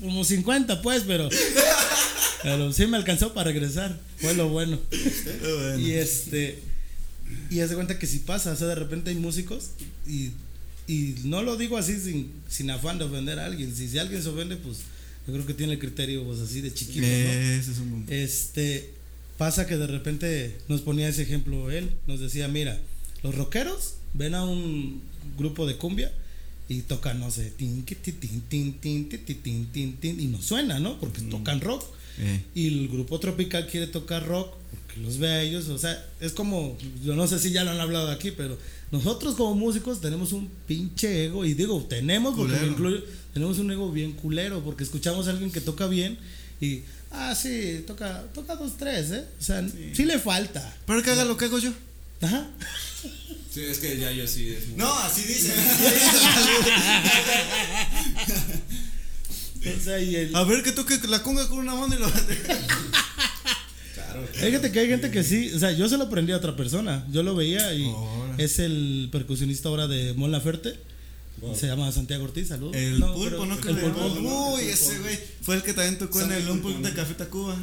[0.00, 1.28] Como 50, pues, pero.
[2.42, 3.98] Pero sí me alcanzó para regresar.
[4.18, 4.78] Fue lo bueno.
[5.78, 6.60] Y este.
[7.50, 9.70] Y hace cuenta que si pasa, o sea, de repente hay músicos
[10.06, 10.32] y
[10.86, 13.74] y no lo digo así sin, sin afán de ofender a alguien.
[13.74, 14.78] Si, si alguien se ofende, pues
[15.26, 17.06] yo creo que tiene el criterio pues, así de chiquito.
[18.08, 18.90] Este
[19.38, 22.78] pasa que de repente nos ponía ese ejemplo él, nos decía, mira,
[23.22, 25.00] los rockeros ven a un
[25.36, 26.12] grupo de cumbia
[26.68, 30.98] y tocan, no sé, tin, tin, tin, tin, tin, tin, tin, y no suena, ¿no?
[31.00, 31.84] Porque tocan rock.
[32.54, 36.32] Y el grupo tropical quiere tocar rock porque los ve a ellos, o sea, es
[36.32, 38.58] como, yo no sé si ya lo han hablado aquí, pero
[38.90, 43.70] nosotros como músicos tenemos un pinche ego, y digo, tenemos, porque me incluyo, tenemos un
[43.70, 46.18] ego bien culero, porque escuchamos a alguien que toca bien
[46.60, 49.24] y, ah, sí, toca, toca dos, tres, ¿eh?
[49.38, 50.76] O sea, sí, le falta.
[50.86, 51.72] Pero que haga lo que hago yo.
[52.20, 52.48] Ajá.
[53.52, 54.48] Sí, es que ya yo sí.
[54.48, 55.22] Es No, así
[60.34, 62.08] A ver que toque la conga con una mano y lo
[64.32, 67.06] Fíjate que hay gente que sí, o sea, yo se lo aprendí a otra persona.
[67.10, 67.90] Yo lo veía y
[68.38, 70.74] es el percusionista ahora de Mon Laferte.
[71.54, 72.76] Se llama Santiago Ortiz, saludos.
[72.76, 73.54] El pulpo, ¿no?
[73.54, 74.54] el pulpo.
[74.54, 77.56] Uy, ese güey fue el que también tocó en el un pulpo de Café Tacuba.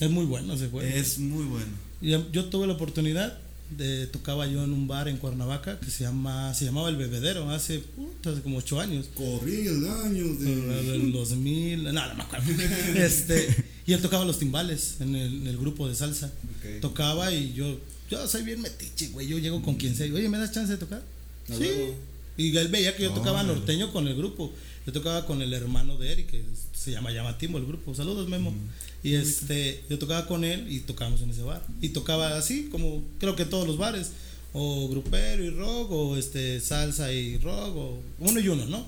[0.00, 0.92] Es muy bueno ese güey.
[0.92, 1.66] Es muy bueno.
[2.00, 3.38] yo tuve la oportunidad
[3.70, 7.50] de, tocaba yo en un bar en Cuernavaca que se llama se llamaba El Bebedero
[7.50, 7.82] hace,
[8.24, 9.08] hace como ocho años.
[9.14, 10.82] Corrí el año de...
[10.82, 12.46] del 2000, no, no me acuerdo.
[12.96, 16.32] este, y él tocaba los timbales en el, en el grupo de salsa.
[16.80, 17.78] Tocaba y yo,
[18.10, 19.26] yo soy bien metiche, güey.
[19.26, 20.12] Yo llego con quien sea.
[20.12, 21.02] Oye, ¿me das chance de tocar?
[21.46, 21.94] sí.
[22.38, 24.52] Y él veía que yo tocaba norteño con el grupo.
[24.88, 27.94] Yo tocaba con el hermano de Eric, que se llama Llamativo el grupo.
[27.94, 28.54] Saludos, Memo.
[29.02, 31.62] Y este, yo tocaba con él y tocábamos en ese bar.
[31.82, 34.12] Y tocaba así, como creo que todos los bares.
[34.54, 38.86] O grupero y rock, o este, salsa y rock, o uno y uno, ¿no?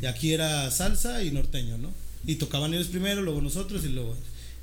[0.00, 1.90] Y aquí era salsa y norteño, ¿no?
[2.24, 4.16] Y tocaban ellos primero, luego nosotros y luego.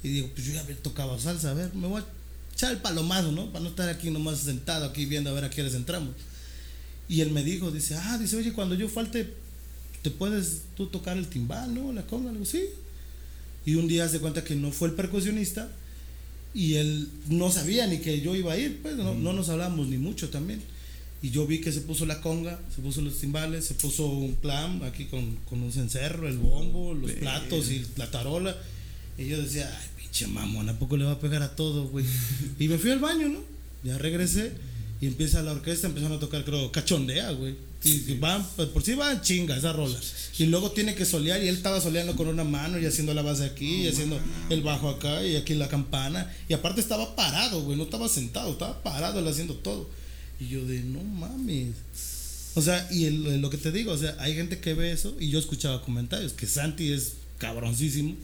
[0.04, 2.06] Y digo, pues yo ya tocado salsa, a ver, me voy a
[2.54, 3.52] echar el palomazo, ¿no?
[3.52, 6.12] Para no estar aquí nomás sentado, aquí viendo a ver a qué les entramos.
[7.10, 9.34] Y él me dijo, dice, ah, dice, oye, cuando yo falte,
[10.02, 11.92] ¿te puedes tú tocar el timbal, no?
[11.94, 12.64] La conga, digo, sí.
[13.66, 15.70] Y un día se cuenta que no fue el percusionista
[16.54, 19.88] y él no sabía ni que yo iba a ir, pues no, no nos hablamos
[19.88, 20.62] ni mucho también.
[21.22, 24.36] Y yo vi que se puso la conga, se puso los timbales, se puso un
[24.36, 28.56] clam aquí con, con un cencerro, el bombo, los platos y la tarola.
[29.18, 32.06] Y yo decía, ay, pinche mamón, ¿a poco le va a pegar a todo, güey?
[32.60, 33.40] y me fui al baño, ¿no?
[33.84, 34.54] Ya regresé
[35.02, 37.56] y empieza la orquesta, empezaron a tocar, creo, cachondea, güey.
[37.88, 40.00] Y van, pues, por sí van chinga esa rola.
[40.38, 43.22] Y luego tiene que solear y él estaba soleando con una mano y haciendo la
[43.22, 44.20] base aquí y haciendo
[44.50, 46.32] el bajo acá y aquí la campana.
[46.48, 49.90] Y aparte estaba parado, güey, no estaba sentado, estaba parado él haciendo todo.
[50.40, 51.74] Y yo de, no mames.
[52.56, 55.30] O sea, y lo que te digo, o sea, hay gente que ve eso y
[55.30, 58.16] yo escuchaba comentarios que Santi es cabroncísimo.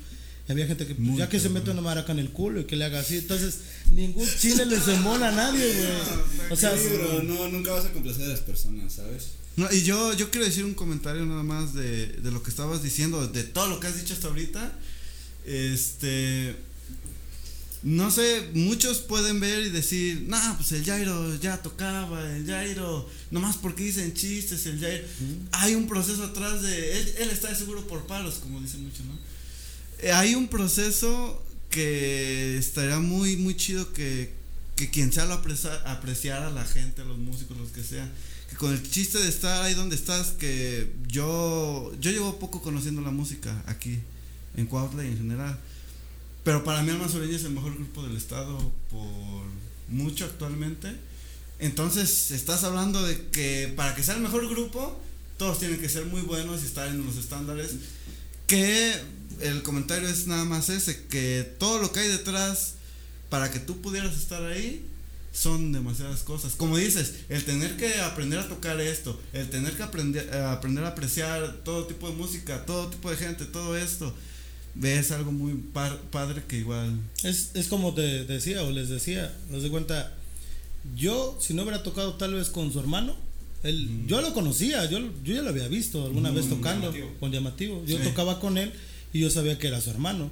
[0.48, 2.76] Y había gente que, ya que se mete una maraca en el culo y que
[2.76, 3.60] le haga así, entonces
[3.92, 6.52] ningún chile le se mola a nadie, güey.
[6.52, 9.43] O sea, pero no, nunca vas a complacer a las personas, ¿sabes?
[9.56, 12.82] No, y yo, yo quiero decir un comentario nada más de, de lo que estabas
[12.82, 14.80] diciendo, de todo lo que has dicho hasta ahorita.
[15.46, 16.56] Este.
[17.84, 23.10] No sé, muchos pueden ver y decir, nah, pues el Jairo ya tocaba, el Jairo,
[23.30, 25.06] nomás porque dicen chistes, el Jairo.
[25.52, 27.00] Hay un proceso atrás de.
[27.00, 29.20] Él, él está seguro por palos, como dicen muchos, ¿no?
[30.00, 34.34] Eh, hay un proceso que estaría muy, muy chido que,
[34.76, 38.12] que quien sea lo apreciara, la gente, los músicos, los que sean
[38.58, 43.12] con el chiste de estar ahí donde estás, que yo, yo llevo poco conociendo la
[43.12, 44.00] música aquí,
[44.56, 45.60] en Cuautla y en general.
[46.44, 48.58] Pero para mí Alma Sureña es el mejor grupo del estado
[48.90, 49.44] por
[49.88, 50.94] mucho actualmente.
[51.60, 55.00] Entonces estás hablando de que para que sea el mejor grupo,
[55.38, 57.72] todos tienen que ser muy buenos y estar en los estándares.
[58.48, 58.94] Que
[59.40, 62.74] el comentario es nada más ese, que todo lo que hay detrás
[63.30, 64.86] para que tú pudieras estar ahí,
[65.34, 66.54] son demasiadas cosas.
[66.54, 70.84] Como dices, el tener que aprender a tocar esto, el tener que aprender, eh, aprender
[70.86, 74.14] a apreciar todo tipo de música, todo tipo de gente, todo esto,
[74.76, 75.56] ves algo muy
[76.12, 77.00] padre que igual...
[77.24, 80.16] Es, es como te decía o les decía, nos de cuenta,
[80.96, 83.16] yo si no hubiera tocado tal vez con su hermano,
[83.64, 84.08] él, mm.
[84.08, 87.84] yo lo conocía, yo, yo ya lo había visto alguna vez tocando con llamativo.
[87.88, 88.72] Yo tocaba con él
[89.14, 90.30] y yo sabía que era su hermano.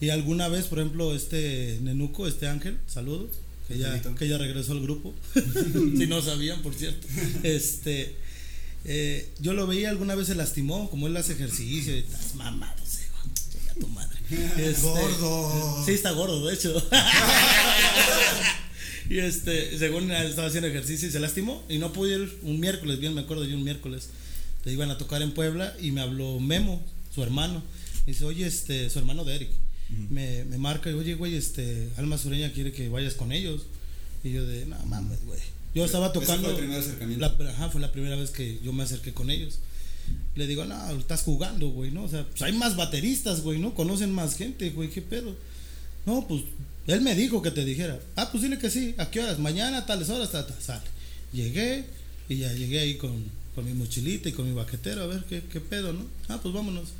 [0.00, 3.30] Y alguna vez, por ejemplo, este Nenuco, este Ángel, saludos,
[3.68, 5.14] que ya, que ya regresó al grupo.
[5.34, 7.06] si no sabían, por cierto.
[7.42, 8.16] Este,
[8.84, 12.82] eh, yo lo veía alguna vez se lastimó, como él hace ejercicio y estás mamado,
[13.66, 14.18] ya tu madre.
[14.58, 15.82] Este, gordo.
[15.84, 16.74] Sí, está gordo, de hecho.
[19.10, 22.98] y este, según estaba haciendo ejercicio y se lastimó y no pude ir un miércoles,
[23.00, 24.08] bien me acuerdo yo un miércoles.
[24.64, 27.62] Le iban a tocar en Puebla y me habló Memo, su hermano.
[28.06, 29.50] dice, oye, este, su hermano de Eric.
[30.10, 33.66] Me, me, marca y, oye, güey, este, Alma Sureña quiere que vayas con ellos.
[34.22, 35.40] Y yo de, no mames, güey.
[35.74, 36.48] Yo estaba tocando.
[36.48, 37.26] Fue el primer acercamiento.
[37.26, 39.58] ajá, fue la primera vez que yo me acerqué con ellos.
[40.36, 42.04] Le digo, no, estás jugando, güey, ¿no?
[42.04, 43.74] O sea, pues hay más bateristas, güey, ¿no?
[43.74, 45.34] Conocen más gente, güey, ¿qué pedo?
[46.06, 46.42] No, pues
[46.86, 47.98] él me dijo que te dijera.
[48.16, 48.94] Ah, pues dile que sí.
[48.98, 49.38] ¿A qué horas?
[49.38, 50.82] Mañana, tales horas, tal, tal, sale.
[51.32, 51.84] Llegué
[52.28, 55.42] y ya llegué ahí con, con mi mochilita y con mi baquetero a ver qué,
[55.50, 56.06] qué pedo, ¿no?
[56.28, 56.90] Ah, pues vámonos.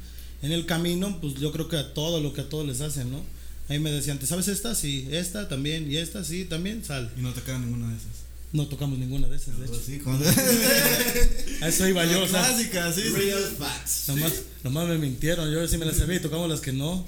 [0.44, 3.10] En el camino, pues yo creo que a todo lo que a todos les hacen,
[3.10, 3.22] ¿no?
[3.70, 4.74] Ahí me decían, ¿te sabes esta?
[4.74, 7.08] Sí, esta también, y esta sí, también, sale.
[7.16, 8.24] Y no te queda ninguna de esas.
[8.52, 9.80] No tocamos ninguna de esas, de hecho.
[9.82, 10.02] Sí,
[11.62, 12.46] a eso iba yo, o sea.
[12.46, 14.04] Clásica, sí, Real facts.
[14.08, 17.06] Nomás, nomás me mintieron, yo sí me las sabía y tocamos las que no.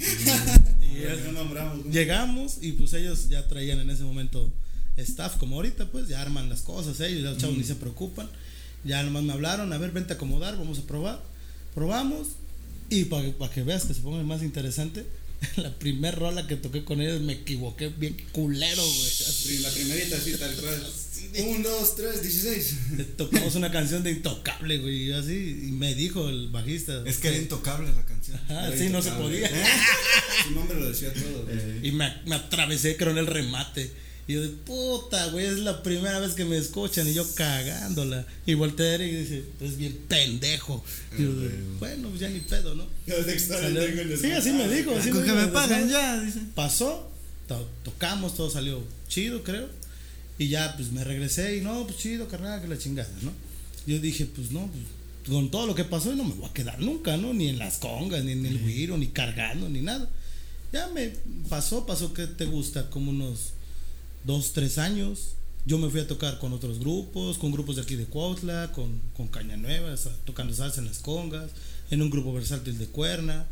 [0.81, 4.51] y llegamos y pues ellos ya traían en ese momento
[4.97, 8.31] staff, como ahorita, pues ya arman las cosas, ellos, los chavos ni se preocupan.
[8.83, 11.23] Ya nomás me hablaron, a ver, vente a acomodar, vamos a probar.
[11.75, 12.29] Probamos
[12.91, 15.05] y para que veas que se ponga más interesante,
[15.57, 19.59] la primera rola que toqué con ellos me equivoqué bien culero, güey.
[19.61, 20.87] La primerita, sí, tal cual.
[21.49, 22.77] Un, dos, tres, dieciséis.
[23.17, 27.03] Tocamos una canción de Intocable, güey, así, y me dijo el bajista.
[27.05, 28.41] Es que era Intocable la canción.
[28.49, 29.51] Ah, sí, no se podía.
[30.45, 31.47] Su nombre lo decía todo.
[31.83, 33.91] Y me, me atravesé, creo, en el remate.
[34.29, 38.27] Y yo de puta, güey, es la primera vez que me escuchan y yo cagándola.
[38.45, 40.85] Y volteé y dice, es bien pendejo.
[41.17, 42.87] Y yo de, bueno, pues ya ni pedo, ¿no?
[43.07, 44.97] sí, así me dijo.
[44.97, 46.41] Así Con que me pagan ya, dice.
[46.57, 47.09] Pasó,
[47.85, 49.69] tocamos, todo salió chido, creo.
[50.39, 53.33] Y ya, pues me regresé y no, pues chido, carnal, que la chingada, ¿no?
[53.87, 54.85] Yo dije, pues no, pues
[55.29, 57.33] con todo lo que pasó no me voy a quedar nunca, ¿no?
[57.33, 60.09] Ni en las congas, ni en el guiro, ni cargando, ni nada.
[60.73, 61.13] Ya me
[61.49, 63.53] pasó, pasó que te gusta, como unos
[64.27, 65.35] dos, tres años.
[65.65, 69.01] Yo me fui a tocar con otros grupos, con grupos de aquí de Cuautla, con,
[69.17, 71.51] con Caña Nueva, tocando salsa en las congas,
[71.91, 73.47] en un grupo versátil de cuerna,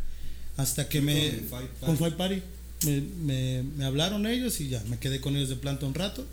[0.56, 1.40] hasta que me...
[1.80, 2.42] Con Five Party.
[2.84, 6.24] Me, me, me, hablaron ellos y ya, me quedé con ellos de planta un rato.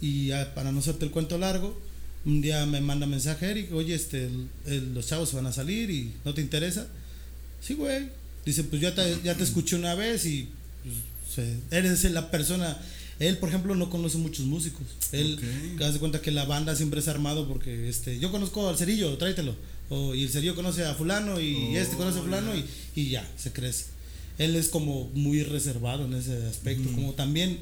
[0.00, 1.78] Y para no hacerte el cuento largo,
[2.24, 4.30] un día me manda mensaje Eric, oye, este,
[4.66, 6.88] los chavos van a salir y no te interesa.
[7.60, 8.08] Sí, güey.
[8.44, 10.48] Dice, pues ya te, ya te escuché una vez y
[11.34, 12.76] pues, eres la persona
[13.18, 14.82] él, por ejemplo, no conoce muchos músicos.
[15.12, 15.38] Él,
[15.76, 15.92] okay.
[15.92, 19.54] de cuenta que la banda siempre es armado porque este, yo conozco al Cerillo, tráetelo.
[19.90, 23.10] O, y el Cerillo conoce a Fulano y oh, este conoce a Fulano y, y,
[23.10, 23.86] ya, se crece.
[24.38, 26.90] Él es como muy reservado en ese aspecto.
[26.92, 27.60] Como también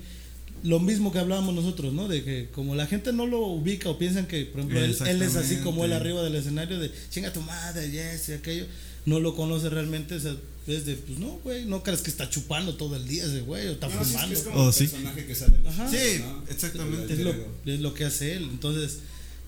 [0.63, 2.09] lo mismo que hablábamos nosotros, ¿no?
[2.09, 5.23] De que como la gente no lo ubica o piensan que, por ejemplo, él, él,
[5.23, 8.67] es así como él arriba del escenario de chinga tu madre, yes, y aquello
[9.05, 10.19] no lo conoce realmente,
[10.67, 13.69] es de, pues no, güey, no crees que está chupando todo el día ese güey,
[13.69, 14.35] o está fumando.
[14.35, 14.87] es como oh, sí.
[14.87, 15.57] personaje que sale
[15.91, 17.13] sí, exactamente.
[17.13, 17.35] Es lo,
[17.67, 18.45] es lo, que hace él.
[18.45, 18.99] Entonces,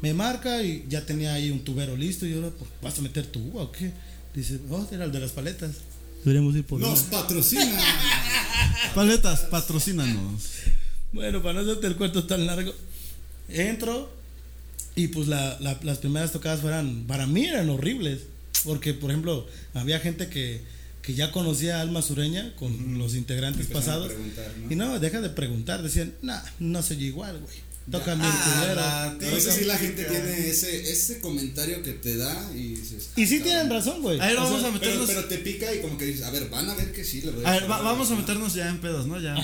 [0.01, 2.27] me marca y ya tenía ahí un tubero listo.
[2.27, 3.93] Y yo, pues, ¿vas a meter tu uva o qué?
[4.35, 5.77] Dice, oh, era el de las paletas.
[6.25, 7.79] Deberíamos ir por Nos patrocina.
[8.95, 10.43] Paletas, patrocínanos.
[11.13, 12.73] Bueno, para no hacerte el cuento tan largo,
[13.49, 14.11] entro
[14.97, 18.21] y pues la, la, las primeras tocadas fueran, para mí eran horribles
[18.65, 20.63] porque, por ejemplo, había gente que,
[21.05, 24.11] que ya conocía a Alma Sureña con los integrantes pasados.
[24.71, 25.83] Y no, deja de preguntar.
[25.83, 27.74] Decían, nah, no soy igual, güey.
[27.91, 32.51] Toca mi ah, No sé si la gente tiene ese, ese comentario que te da
[32.55, 33.11] y dices.
[33.15, 34.19] Y sí ah, tienen razón, güey.
[34.21, 35.07] A ver, vamos a meternos.
[35.07, 37.21] Pero, te pica y como que dices, a ver, van a ver que sí.
[37.21, 39.21] Le voy a, a ver, vamos a meternos ya en pedos, ¿no?
[39.21, 39.35] Ya.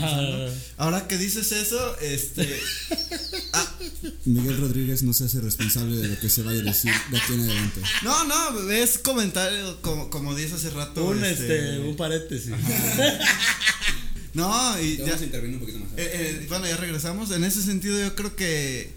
[0.79, 2.49] Ahora que dices eso, este.
[3.53, 3.79] ah.
[4.25, 7.35] Miguel Rodríguez no se hace responsable de lo que se vaya a decir de aquí
[7.35, 7.83] en adelante.
[8.03, 11.05] No, no, es comentario como, como dices hace rato.
[11.05, 12.53] Un, este, este un paréntesis.
[14.35, 15.15] No, y ya.
[15.15, 15.91] un poquito más.
[15.97, 17.31] Eh, eh, bueno, ya regresamos.
[17.31, 18.91] En ese sentido, yo creo que.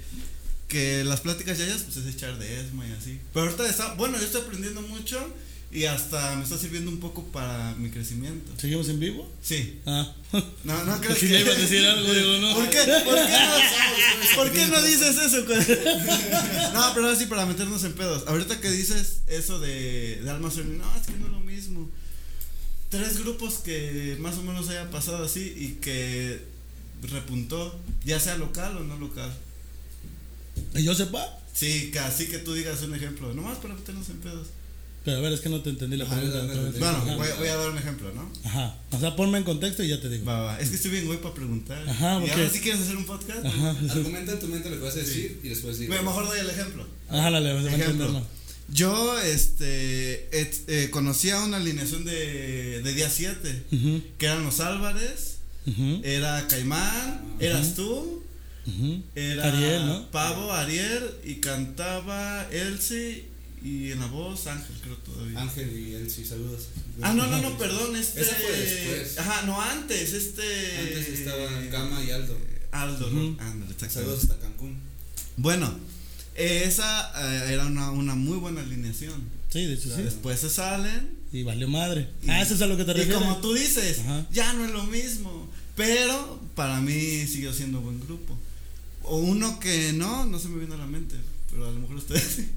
[0.68, 3.20] Que las pláticas ya pues es echar de esma y así.
[3.34, 3.94] Pero ahorita está.
[3.94, 5.20] Bueno, yo estoy aprendiendo mucho.
[5.72, 8.52] Y hasta me está sirviendo un poco para mi crecimiento.
[8.58, 9.32] ¿Seguimos en vivo?
[9.42, 9.80] Sí.
[9.86, 10.14] Ah.
[10.64, 11.28] No, no creo que.
[11.28, 12.54] Si iba a decir algo, digo, no.
[12.56, 15.38] ¿Por qué, ¿Por qué, no, ¿por qué no dices eso?
[16.74, 18.24] no, pero ahora sí para meternos en pedos.
[18.28, 21.90] Ahorita que dices eso de, de alma no, es que no es lo mismo
[22.94, 26.40] tres grupos que más o menos haya pasado así y que
[27.02, 29.34] repuntó, ya sea local o no local.
[30.76, 31.40] ¿Y yo sepa?
[31.54, 34.48] Sí, así que tú digas un ejemplo, nomás para meternos en pedos.
[35.04, 36.46] Pero a ver, es que no te entendí la pregunta.
[36.78, 38.32] bueno, voy, a dar un ejemplo, ¿no?
[38.46, 38.76] Ajá.
[38.92, 40.24] O sea, ponme en contexto y ya te digo.
[40.26, 40.60] Va, va.
[40.60, 41.90] Es que estoy bien güey para preguntar.
[41.90, 42.30] Ajá, porque...
[42.30, 43.44] Y ahora sí quieres hacer un podcast.
[43.44, 43.76] Ajá.
[43.90, 45.94] Argumenta en tu mente lo que vas a decir y después digo.
[45.94, 46.86] Bueno, mejor doy el ejemplo.
[47.10, 48.24] Ajá, dale, vas a ejemplo.
[48.74, 53.66] Yo este, eh, conocía una alineación de, de día 7,
[54.18, 55.38] que eran los Álvarez,
[56.04, 58.24] era Caimán, eras tú,
[59.14, 60.10] era Ariel, ¿no?
[60.10, 63.26] Pavo, Ariel, y cantaba Elsie
[63.64, 65.40] y en la voz Ángel, creo todavía.
[65.40, 66.68] Ángel y Elsie, saludos.
[67.02, 68.22] Ah, no, no, no, perdón, este.
[68.22, 69.20] Esa fue después.
[69.20, 70.80] Ajá, no, antes, este.
[70.80, 72.38] Antes estaban Gama y Aldo.
[72.72, 73.38] Aldo, ¿no?
[73.88, 74.78] Saludos hasta Cancún.
[75.38, 75.74] Bueno,
[76.36, 79.24] esa eh, era una, una, muy buena alineación.
[79.50, 80.02] Sí, de hecho sí.
[80.02, 81.18] Después se salen.
[81.32, 82.10] Y valió madre.
[82.28, 83.16] ah, eso es a lo que te refieres.
[83.16, 85.50] Y como tú dices, ya no es lo mismo.
[85.76, 88.38] Pero para mí siguió siendo buen grupo.
[89.04, 91.16] O uno que no, no se me viene a la mente.
[91.52, 92.50] Pero a lo mejor ustedes sí.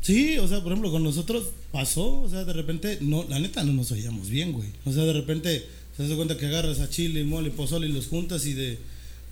[0.00, 3.62] Sí, o sea, por ejemplo, con nosotros pasó, o sea, de repente, no, la neta
[3.64, 4.70] no nos oíamos bien, güey.
[4.86, 5.66] O sea, de repente
[5.96, 8.78] se hace cuenta que agarras a chile, mole, pozole y los juntas y de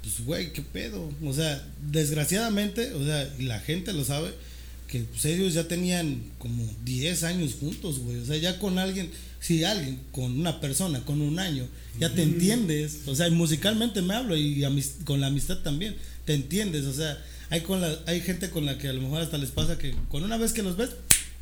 [0.03, 1.13] pues, güey, ¿qué pedo?
[1.25, 4.33] O sea, desgraciadamente, o sea, la gente lo sabe,
[4.89, 8.17] que pues, ellos ya tenían como 10 años juntos, güey.
[8.19, 11.67] O sea, ya con alguien, si alguien, con una persona, con un año,
[12.01, 13.01] ya te entiendes.
[13.07, 14.65] O sea, musicalmente me hablo y
[15.05, 16.87] con la amistad también, te entiendes.
[16.87, 19.51] O sea, hay, con la, hay gente con la que a lo mejor hasta les
[19.51, 20.91] pasa que con una vez que los ves,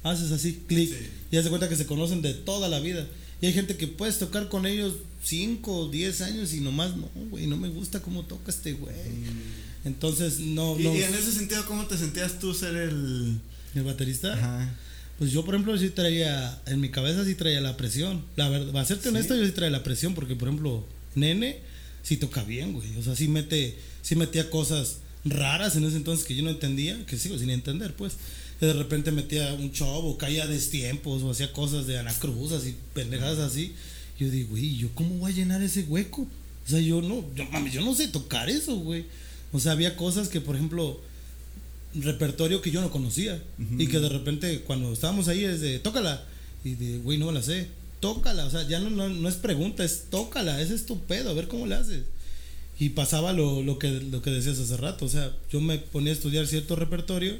[0.02, 0.92] haces así, clic,
[1.30, 3.06] y hace cuenta que se conocen de toda la vida.
[3.40, 4.94] Y hay gente que puedes tocar con ellos
[5.24, 8.94] 5 o 10 años y nomás no, güey, no me gusta cómo toca este güey.
[8.94, 9.86] Mm.
[9.86, 13.38] Entonces, no, ¿Y, en ese sentido, ¿cómo te sentías tú ser el.
[13.74, 14.32] ¿El baterista?
[14.34, 14.74] Ajá.
[15.18, 16.60] Pues yo, por ejemplo, sí traía.
[16.66, 18.24] En mi cabeza sí traía la presión.
[18.36, 21.60] La verdad, va a serte honesto, yo sí traía la presión porque, por ejemplo, Nene
[22.02, 22.96] sí toca bien, güey.
[22.96, 23.78] O sea, sí mete.
[24.02, 27.94] Sí metía cosas raras en ese entonces que yo no entendía, que sigo sin entender,
[27.94, 28.14] pues
[28.60, 33.38] de repente metía un show o caía destiempos o hacía cosas de Anacruz, así, pendejadas
[33.38, 33.74] así.
[34.18, 36.22] Yo digo, güey, ¿yo cómo voy a llenar ese hueco?
[36.22, 39.04] O sea, yo no, yo, mami, yo no sé tocar eso, güey.
[39.52, 41.00] O sea, había cosas que, por ejemplo,
[41.94, 43.42] repertorio que yo no conocía
[43.78, 46.24] y que de repente cuando estábamos ahí es de, tócala.
[46.64, 47.68] Y de, güey, no la sé.
[48.00, 51.66] Tócala, o sea, ya no, no, es pregunta, es tócala, es estupendo, a ver cómo
[51.66, 52.02] le haces.
[52.78, 56.10] Y pasaba lo, lo, que, lo que decías hace rato, o sea, yo me ponía
[56.10, 57.36] a estudiar cierto repertorio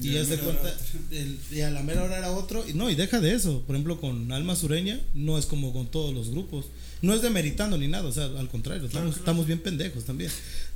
[0.00, 0.74] y ya se cuenta,
[1.50, 2.66] y a la mera hora era otro.
[2.68, 3.62] Y no, y deja de eso.
[3.66, 6.66] Por ejemplo, con Alma Sureña no es como con todos los grupos.
[7.02, 10.30] No es demeritando ni nada, o sea, al contrario, estamos, estamos bien pendejos también.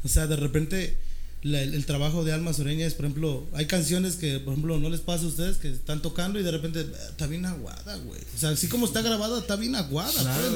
[0.05, 0.97] O sea, de repente
[1.45, 5.01] el, trabajo de Alma Sureña es, por ejemplo, hay canciones que, por ejemplo, no les
[5.01, 8.21] pasa a ustedes que están tocando y de repente ah, está bien aguada, güey.
[8.35, 10.11] O sea, así como está grabada, está bien aguada.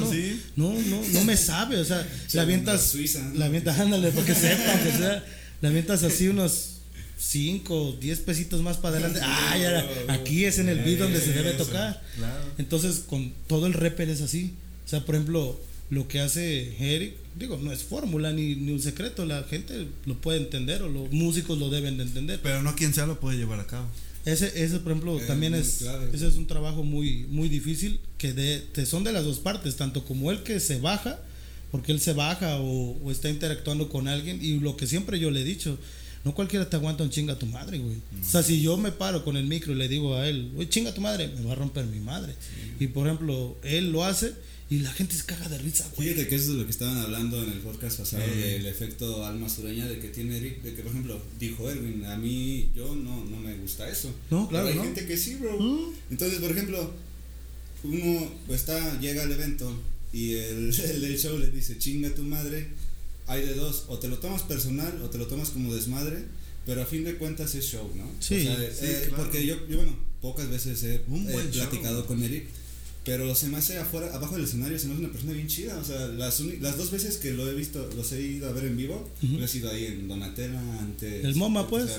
[0.07, 0.73] Pues, ¿no?
[0.73, 2.95] no, no, no me sabe, o sea, la avientas,
[3.35, 5.23] la avientas, ándale, porque sepan, que sea,
[5.61, 6.78] la avientas así unos
[7.19, 9.19] 5, 10 pesitos más para adelante.
[9.21, 12.01] Ah, ya, aquí es en el beat donde se debe tocar.
[12.57, 14.53] Entonces, con todo el rapper es así.
[14.85, 18.81] O sea, por ejemplo, lo que hace Eric, digo, no es fórmula ni, ni, un
[18.81, 22.39] secreto, la gente lo puede entender o los músicos lo deben de entender.
[22.41, 23.87] Pero no quien sea lo puede llevar a cabo.
[24.25, 25.81] Ese, ese por ejemplo, también es,
[26.13, 30.05] ese es un trabajo muy, muy difícil que de, son de las dos partes, tanto
[30.05, 31.19] como el que se baja,
[31.71, 35.31] porque él se baja o, o está interactuando con alguien, y lo que siempre yo
[35.31, 35.77] le he dicho,
[36.23, 37.95] no cualquiera te aguanta un chinga a tu madre, güey.
[38.21, 40.67] O sea, si yo me paro con el micro y le digo a él, oye,
[40.67, 42.33] chinga a tu madre, me va a romper mi madre.
[42.79, 44.33] Y por ejemplo, él lo hace
[44.69, 46.09] y la gente se caga de risa, güey.
[46.09, 49.47] Fíjate que eso es lo que estaban hablando en el podcast pasado del efecto alma
[49.49, 53.23] sureña de que tiene Eric, de que por ejemplo, dijo Erwin, a mí, yo no,
[53.25, 54.13] no me gusta eso.
[54.29, 54.67] No, claro.
[54.67, 55.57] Pero hay gente que sí, bro.
[55.59, 55.93] Mm.
[56.11, 56.93] Entonces, por ejemplo,
[57.83, 59.73] uno está, llega al evento
[60.11, 62.67] y el, el del show le dice, chinga a tu madre
[63.29, 66.25] hay de dos, o te lo tomas personal o te lo tomas como desmadre,
[66.65, 68.03] pero a fin de cuentas es show, ¿no?
[68.19, 70.99] Sí, eh, porque yo, yo, bueno, pocas veces he,
[71.51, 72.47] platicado con Eric,
[73.05, 75.77] pero se me hace afuera, abajo del escenario, se me hace una persona bien chida,
[75.77, 78.65] o sea, las, las dos veces que lo he visto, los he ido a ver
[78.65, 81.21] en vivo, he sido ahí en Donatella, ante...
[81.21, 81.89] El MoMA, pues.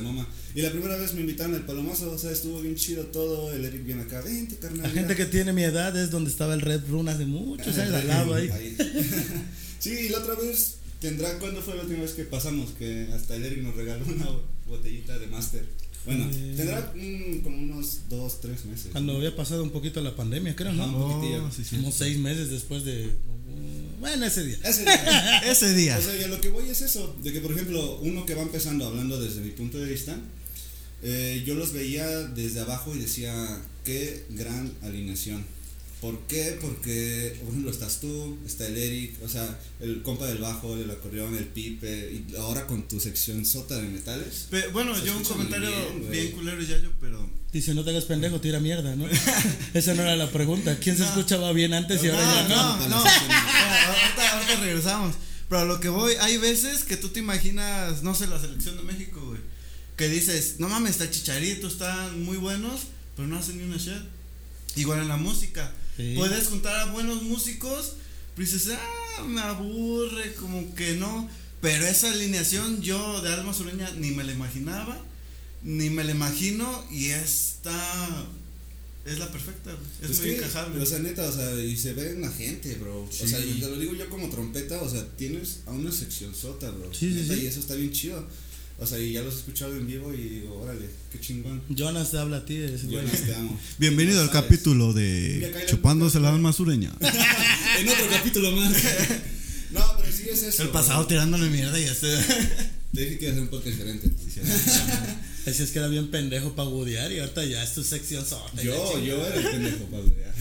[0.54, 3.64] Y la primera vez me invitaron al Palomazo, o sea, estuvo bien chido todo, el
[3.64, 4.82] Eric viene acá, vente, carnal.
[4.82, 7.94] La gente que tiene mi edad es donde estaba el Red Run hace muchos años,
[7.94, 8.50] al lado ahí.
[9.78, 12.70] sí, y la otra vez ¿Tendrá cuándo fue la última vez que pasamos?
[12.78, 14.26] Que hasta el Eric nos regaló una
[14.68, 15.64] botellita de Master.
[16.04, 16.92] Bueno, eh, tendrá
[17.42, 18.88] como unos dos, tres meses.
[18.92, 20.84] Cuando había pasado un poquito la pandemia, creo, ¿no?
[20.84, 23.10] Oh, como seis meses después de.
[23.98, 24.58] Bueno, ese día.
[24.64, 25.38] Ese día.
[25.50, 25.98] ese día.
[25.98, 28.42] O sea, ya lo que voy es eso: de que, por ejemplo, uno que va
[28.42, 30.18] empezando hablando desde mi punto de vista,
[31.02, 35.44] eh, yo los veía desde abajo y decía, qué gran alineación
[36.00, 36.58] ¿Por qué?
[36.60, 40.90] Porque, por ejemplo, estás tú, está el Eric, o sea, el compa del bajo, el
[40.90, 44.48] acordeón, el pipe, y ahora con tu sección sota de metales.
[44.72, 45.70] bueno, yo un comentario
[46.10, 49.08] bien, culero ya yo, pero Dice, no te hagas pendejo, tira mierda, ¿no?
[49.74, 50.78] Esa no era la pregunta.
[50.78, 52.76] ¿Quién se escuchaba bien antes y ahora no, ya no?
[52.76, 55.16] No, no, ahorita, ahorita regresamos.
[55.48, 58.76] Pero a lo que voy, hay veces que tú te imaginas, no sé, la selección
[58.76, 59.40] de México, güey.
[59.96, 62.82] Que dices, no mames, está chicharito, están muy buenos,
[63.16, 64.00] pero no hacen ni una shit.
[64.76, 65.72] Igual en la música.
[66.16, 67.94] Puedes juntar a buenos músicos,
[68.34, 71.28] pero dices, ah, me aburre, como que no.
[71.60, 74.98] Pero esa alineación yo de Alma Sureña ni me la imaginaba,
[75.62, 78.26] ni me la imagino, y está
[79.04, 80.80] es la perfecta, Es, muy encajable.
[80.80, 83.04] O sea, neta, o sea, y se ve en la gente, bro.
[83.04, 86.70] O sea, te lo digo yo como trompeta, o sea, tienes a una sección sota,
[86.70, 86.92] bro.
[86.92, 88.26] Sí, sí, Y eso está bien chido.
[88.80, 91.62] O sea, y ya los he escuchado en vivo y digo, órale, qué chingón.
[91.68, 92.58] Jonas te habla a ti.
[92.88, 93.60] Jonas, te amo.
[93.76, 96.90] Bienvenido al capítulo de Chupándose la alma sureña.
[97.78, 98.72] en otro capítulo más.
[99.72, 100.62] no, pero sí es eso.
[100.62, 102.08] El pasado tirándole mierda y este.
[102.94, 104.10] Te dije que iba a hacer un podcast diferente.
[105.46, 108.62] Así es que era bien pendejo para gudear y ahorita ya es tu sección sota.
[108.62, 110.34] Yo, yo era el pendejo para gudear.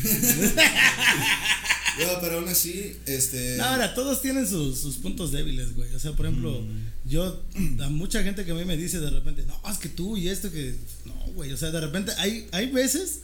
[2.00, 3.60] No, pero aún así, este.
[3.62, 5.94] ahora, todos tienen sus, sus, puntos débiles, güey.
[5.94, 7.10] O sea, por ejemplo, mm.
[7.10, 7.44] yo,
[7.84, 10.30] a mucha gente que a mí me dice de repente, no, es que tú y
[10.30, 10.76] esto que.
[11.06, 11.52] No, güey.
[11.52, 13.22] O sea, de repente hay, hay veces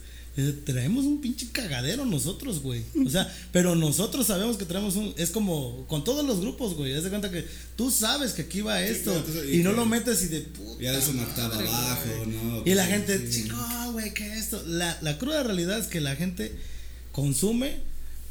[0.64, 2.82] traemos un pinche cagadero nosotros, güey.
[3.06, 5.14] O sea, pero nosotros sabemos que traemos un.
[5.16, 6.94] Es como con todos los grupos, güey.
[6.94, 7.46] Haz de cuenta que
[7.76, 9.12] tú sabes que aquí va esto.
[9.50, 10.82] y, no lo metes y de puta.
[10.82, 12.62] Ya es una octava abajo, ¿no?
[12.66, 13.56] Y la gente, chico,
[13.92, 14.62] güey, ¿qué es esto?
[14.66, 16.52] La, la cruda realidad es que la gente
[17.12, 17.76] consume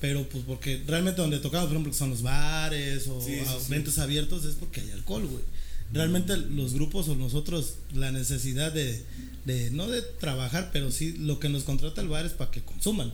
[0.06, 4.54] pero pues porque realmente donde tocamos, por ejemplo, son los bares o eventos abiertos, es
[4.54, 5.44] porque hay alcohol, güey.
[5.92, 9.04] Realmente los grupos o nosotros, la necesidad de,
[9.46, 12.62] de, no de trabajar, pero sí lo que nos contrata el bar es para que
[12.62, 13.12] consuman.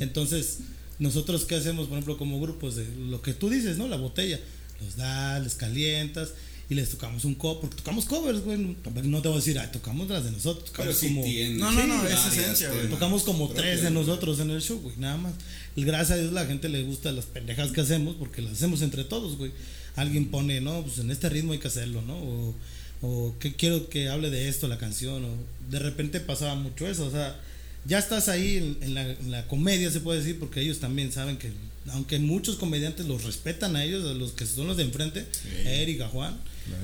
[0.00, 0.58] Entonces,
[0.98, 3.88] nosotros qué hacemos, por ejemplo, como grupos de lo que tú dices, ¿no?
[3.88, 4.38] La botella,
[4.84, 6.34] los das, les calientas
[6.70, 8.76] y les tocamos un cover, porque tocamos covers, güey.
[9.04, 10.66] No te voy a decir, ay, tocamos las de nosotros.
[10.66, 12.88] Tocamos como, no, no, no, es esencia, güey.
[12.88, 15.32] Tocamos como tres de nosotros en el show, güey, nada más.
[15.76, 18.82] Y gracias a Dios la gente le gusta las pendejas que hacemos, porque las hacemos
[18.82, 19.52] entre todos, güey.
[19.96, 22.16] Alguien pone, no, pues en este ritmo hay que hacerlo, ¿no?
[22.16, 22.54] O
[23.00, 25.28] o que quiero que hable de esto la canción, o
[25.70, 27.40] de repente pasaba mucho eso, o sea,
[27.84, 28.94] ya estás ahí en,
[29.30, 31.52] la, comedia, se puede decir, porque ellos también saben que,
[31.92, 35.26] aunque muchos comediantes los respetan a ellos, a los que son los de enfrente,
[35.64, 36.36] a Eric, a Juan,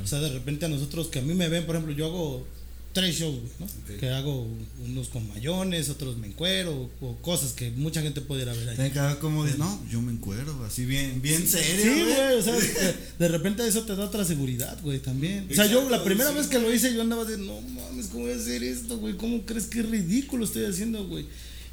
[0.03, 2.47] o sea, de repente a nosotros que a mí me ven, por ejemplo, yo hago
[2.95, 3.67] tres shows, ¿no?
[3.99, 4.47] Que hago
[4.87, 8.69] unos con mayones, otros me encuero, o, cosas que mucha gente puede ir a ver
[8.69, 8.77] ahí.
[8.77, 11.83] Tiene como de, no, yo me encuero, así bien, bien serio.
[11.83, 12.55] Sí, güey, o sea,
[13.19, 15.49] de, repente eso te da otra seguridad, güey, también.
[15.51, 18.25] O sea, yo la primera vez que lo hice, yo andaba de, no mames, ¿cómo
[18.25, 19.17] voy a hacer esto, güey?
[19.17, 21.27] ¿Cómo crees que ridículo estoy haciendo, güey?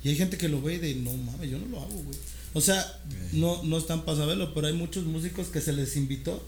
[0.03, 2.17] Y hay gente que lo ve de, no mames, yo no lo hago, güey.
[2.53, 2.83] O sea,
[3.31, 6.43] no, no están para saberlo, pero hay muchos músicos que se les invitó.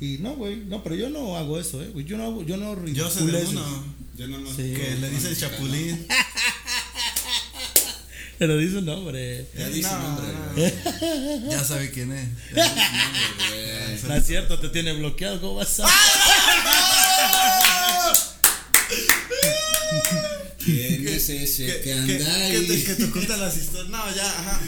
[0.00, 2.04] Y no, güey, no, pero yo no hago eso, eh, güey.
[2.04, 3.84] Yo no yo no Yo sé de uno.
[4.16, 4.72] Yo no sí.
[4.74, 6.06] Que le dice el chapulín.
[8.38, 9.46] Pero dice un nombre.
[9.56, 10.74] Ya dice un nombre,
[11.50, 12.28] Ya sabe quién es.
[14.06, 15.40] No es cierto, te tiene bloqueado.
[15.40, 15.88] ¿Cómo vas a
[20.62, 22.66] ¿Quién es ese que, anda ahí?
[22.84, 23.88] Que, te, oculta las historias.
[23.88, 24.60] No, ya, ajá.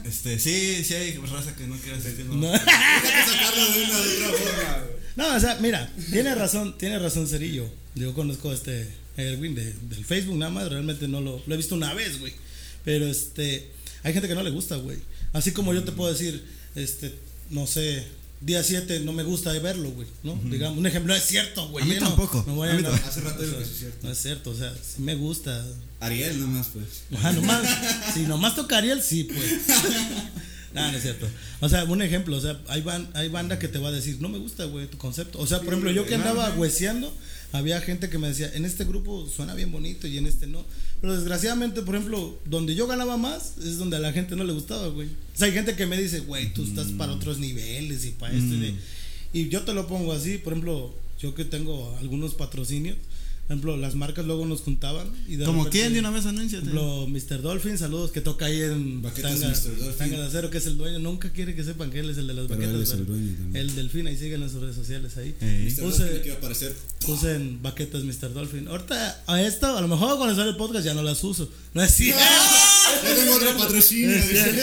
[0.04, 2.34] Este, sí, sí hay raza que no quiere decir no.
[2.34, 2.52] no.
[2.52, 4.84] Hay que sacarlo de una de otra forma.
[5.16, 7.68] No, o sea, mira, tiene razón, tiene razón Cerillo.
[7.94, 11.56] Yo conozco a este Erwin de, del Facebook nada más, realmente no lo, lo he
[11.56, 12.32] visto una vez, güey.
[12.84, 13.70] Pero este,
[14.02, 14.98] hay gente que no le gusta, güey.
[15.32, 16.44] Así como yo te puedo decir,
[16.74, 17.14] este,
[17.50, 18.06] no sé,
[18.44, 20.38] día 7 no me gusta verlo, güey, ¿no?
[20.44, 21.84] Digamos, un ejemplo, no es cierto, güey.
[21.84, 22.44] A mí tampoco.
[22.46, 24.06] No, a mí Hace rato digo que es cierto.
[24.06, 25.64] No es cierto, o sea, sí me gusta.
[26.00, 27.04] Ariel nomás, pues.
[27.18, 27.66] Ajá, nomás,
[28.14, 29.46] si nomás toca Ariel, sí, pues.
[30.74, 31.28] No, no es cierto.
[31.60, 32.84] O sea, un ejemplo, o sea, hay,
[33.14, 35.38] hay banda que te va a decir, no me gusta, güey, tu concepto.
[35.38, 37.16] O sea, por ejemplo, yo que andaba hueseando,
[37.52, 40.66] había gente que me decía, en este grupo suena bien bonito y en este no.
[41.04, 44.54] Pero desgraciadamente, por ejemplo, donde yo ganaba más es donde a la gente no le
[44.54, 45.06] gustaba, güey.
[45.08, 47.16] O sea, hay gente que me dice, güey, tú estás para mm.
[47.16, 48.54] otros niveles y para esto.
[48.54, 48.78] Y, mm.
[49.34, 52.96] y yo te lo pongo así, por ejemplo, yo que tengo algunos patrocinios
[53.46, 55.06] por ejemplo, las marcas luego nos juntaban.
[55.28, 56.60] Y de ¿Como quién de una vez anuncia?
[56.60, 57.42] Por ejemplo, Mr.
[57.42, 59.52] Dolphin, saludos, que toca ahí en Tanga,
[59.98, 60.98] Tanga, de Acero, que es el dueño.
[60.98, 62.74] Nunca quiere que sepan que él es el de las baquetas.
[62.74, 65.34] Él es el, dueño el Delfín, ahí siguen en sus redes sociales ahí.
[65.42, 65.76] Eh.
[65.82, 66.74] Use, que aparecer.
[67.06, 68.32] Usen baquetas Mr.
[68.32, 68.66] Dolphin.
[68.66, 71.50] Ahorita, a esto, a lo mejor cuando sale el podcast ya no las uso.
[71.74, 72.22] No es cierto.
[73.04, 74.10] ya tengo otro patrocinio.
[74.10, 74.60] Es cierto.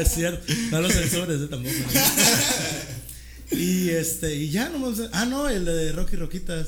[0.00, 0.52] es cierto.
[0.72, 1.76] No los censores, eh, tampoco.
[3.52, 6.66] y este, y ya no Ah, no, el de Rocky Roquitas.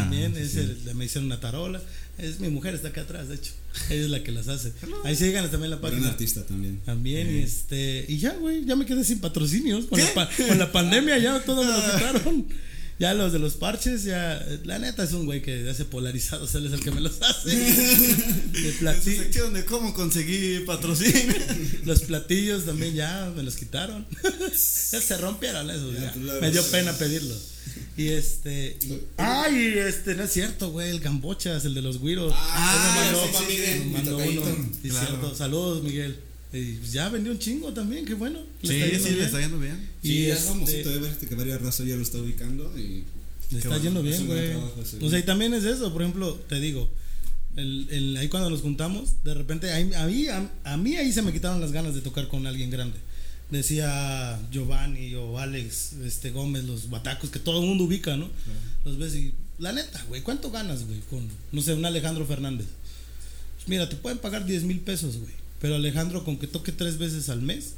[0.00, 1.80] También es El, me hicieron una tarola.
[2.18, 3.52] Es mi mujer, está acá atrás, de hecho.
[3.90, 4.72] Ella es la que las hace.
[5.04, 6.02] Ahí sigan también la página.
[6.02, 6.80] un artista también.
[6.84, 8.04] También, y este.
[8.08, 9.86] Y ya, güey, ya me quedé sin patrocinios.
[9.86, 12.46] Con, la, con la, pandemia ya todo me lo quitaron.
[12.98, 14.44] Ya los de los parches, ya.
[14.64, 17.50] La neta es un güey que hace polarizados, él es el que me los hace.
[17.50, 19.22] de platillo.
[19.22, 21.32] sección de cómo conseguir patrocinio.
[21.84, 24.04] los platillos también ya me los quitaron.
[24.20, 26.12] ya se rompieron esos, ya.
[26.40, 27.36] Me dio pena pedirlo.
[27.98, 28.78] Y este.
[29.16, 30.88] Ay, este, no es cierto, güey.
[30.88, 32.32] El Gambochas, el de los güiros.
[32.34, 33.10] Ah,
[33.92, 34.34] mandó, sí,
[34.82, 35.36] Miguel.
[35.36, 36.16] Saludos, Miguel.
[36.52, 38.38] Y pues ya vendió un chingo también, qué bueno.
[38.62, 39.90] Le sí, está sí, le está yendo bien.
[40.02, 43.04] Y ya este, famosito de ver que varias razas ya lo está ubicando y.
[43.50, 44.52] Le está yendo bien, güey.
[45.02, 46.88] O sea, y también es eso, por ejemplo, te digo,
[47.56, 51.32] el, el, ahí cuando nos juntamos, de repente, a, mí, a, mí ahí se me
[51.32, 52.98] quitaron las ganas de tocar con alguien grande.
[53.50, 58.28] Decía Giovanni o Alex este Gómez, los batacos que todo el mundo ubica, ¿no?
[58.84, 61.00] Los ves y, la neta, güey, ¿cuánto ganas, güey?
[61.10, 62.66] Con, no sé, un Alejandro Fernández.
[63.56, 66.98] Pues mira, te pueden pagar 10 mil pesos, güey pero Alejandro, con que toque tres
[66.98, 67.74] veces al mes,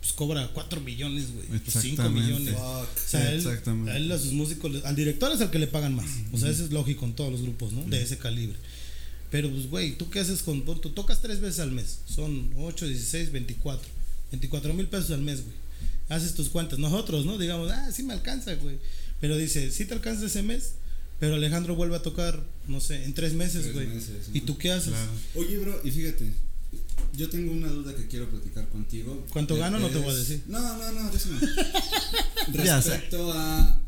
[0.00, 1.46] pues cobra cuatro millones, güey.
[1.66, 2.54] cinco millones.
[2.56, 3.46] O sea, él,
[3.88, 6.08] a él, a sus músicos, al director es el que le pagan más.
[6.32, 7.84] O sea, eso es lógico en todos los grupos, ¿no?
[7.84, 8.56] De ese calibre.
[9.30, 10.64] Pero, pues, güey, ¿tú qué haces con.?
[10.64, 11.98] Tú tocas tres veces al mes.
[12.06, 13.86] Son 8, 16, 24.
[14.30, 15.56] 24 mil pesos al mes, güey.
[16.08, 16.78] Haces tus cuentas.
[16.78, 17.38] Nosotros, ¿no?
[17.38, 18.78] Digamos, ah, sí me alcanza, güey.
[19.20, 20.72] Pero dice, sí te alcanza ese mes.
[21.20, 23.88] Pero Alejandro vuelve a tocar, no sé, en tres meses, güey.
[24.32, 24.94] ¿Y tú qué haces?
[25.34, 26.32] Oye, bro, y fíjate,
[27.16, 29.26] yo tengo una duda que quiero platicar contigo.
[29.32, 29.80] ¿Cuánto gano?
[29.80, 30.42] No te voy a decir.
[30.46, 31.40] No, no, no, eso no.
[32.52, 33.80] Respecto a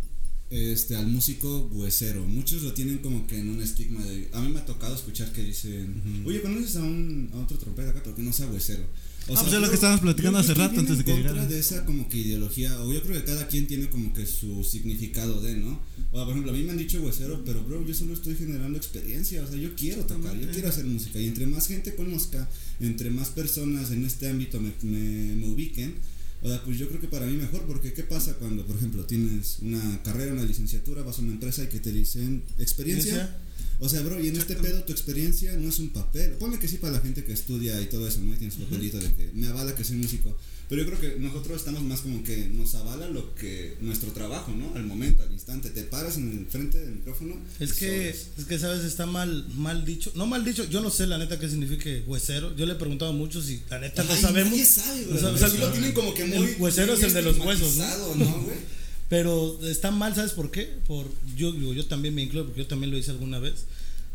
[0.50, 4.50] este al músico huesero, muchos lo tienen como que en un estigma de a mí
[4.50, 8.22] me ha tocado escuchar que dicen, "Oye, ¿conoces a un a otro trompeta acá porque
[8.22, 8.82] no sea huesero?"
[9.28, 11.46] O ah, pues es lo que estábamos platicando hace rato antes de que llegara.
[11.46, 14.64] de esa como que ideología, o yo creo que cada quien tiene como que su
[14.64, 15.80] significado de, ¿no?
[16.10, 18.76] O por ejemplo, a mí me han dicho huesero, pero bro, yo solo estoy generando
[18.76, 22.48] experiencia, o sea, yo quiero tocar, yo quiero hacer música, y entre más gente conozca,
[22.80, 25.94] entre más personas en este ámbito me, me, me ubiquen,
[26.42, 29.04] o sea, pues yo creo que para mí mejor, porque ¿qué pasa cuando, por ejemplo,
[29.04, 33.38] tienes una carrera, una licenciatura, vas a una empresa y que te dicen experiencia?
[33.80, 36.32] O sea, bro, y en este pedo tu experiencia no es un papel.
[36.32, 38.34] Ponle que sí para la gente que estudia y todo eso, ¿no?
[38.34, 40.36] Y tienes su papelito de que me avala que soy músico.
[40.68, 44.52] Pero yo creo que nosotros estamos más como que nos avala lo que nuestro trabajo,
[44.52, 44.72] ¿no?
[44.76, 45.70] Al momento, al instante.
[45.70, 47.34] Te paras en el frente del micrófono.
[47.58, 48.84] Es que, es que, ¿sabes?
[48.84, 50.12] Está mal, mal dicho.
[50.14, 52.54] No mal dicho, yo no sé la neta qué significa huesero.
[52.56, 54.52] Yo le he preguntado a muchos y la neta no sabemos.
[54.52, 55.24] Nadie sabe, güey.
[55.24, 56.36] O sea, lo tienen como que muy.
[56.36, 58.14] El huesero es el de los huesos, ¿no?
[58.14, 58.79] ¿no güey?
[59.10, 60.70] Pero está mal, ¿sabes por qué?
[60.86, 61.04] Por,
[61.36, 63.66] yo, yo también me incluyo porque yo también lo hice alguna vez.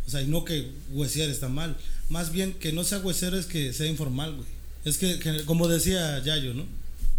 [0.08, 1.76] O sea, y no que huesear está mal.
[2.08, 4.48] Más bien que no sea huesero es que sea informal, güey.
[4.86, 6.66] Es que, como decía Yayo, ¿no?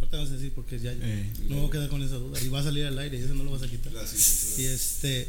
[0.01, 1.01] Ahorita vas a decir porque es Yayo.
[1.03, 2.41] Eh, no voy a quedar con esa duda.
[2.43, 3.93] Y va a salir al aire y eso no lo vas a quitar.
[3.93, 5.29] Y este.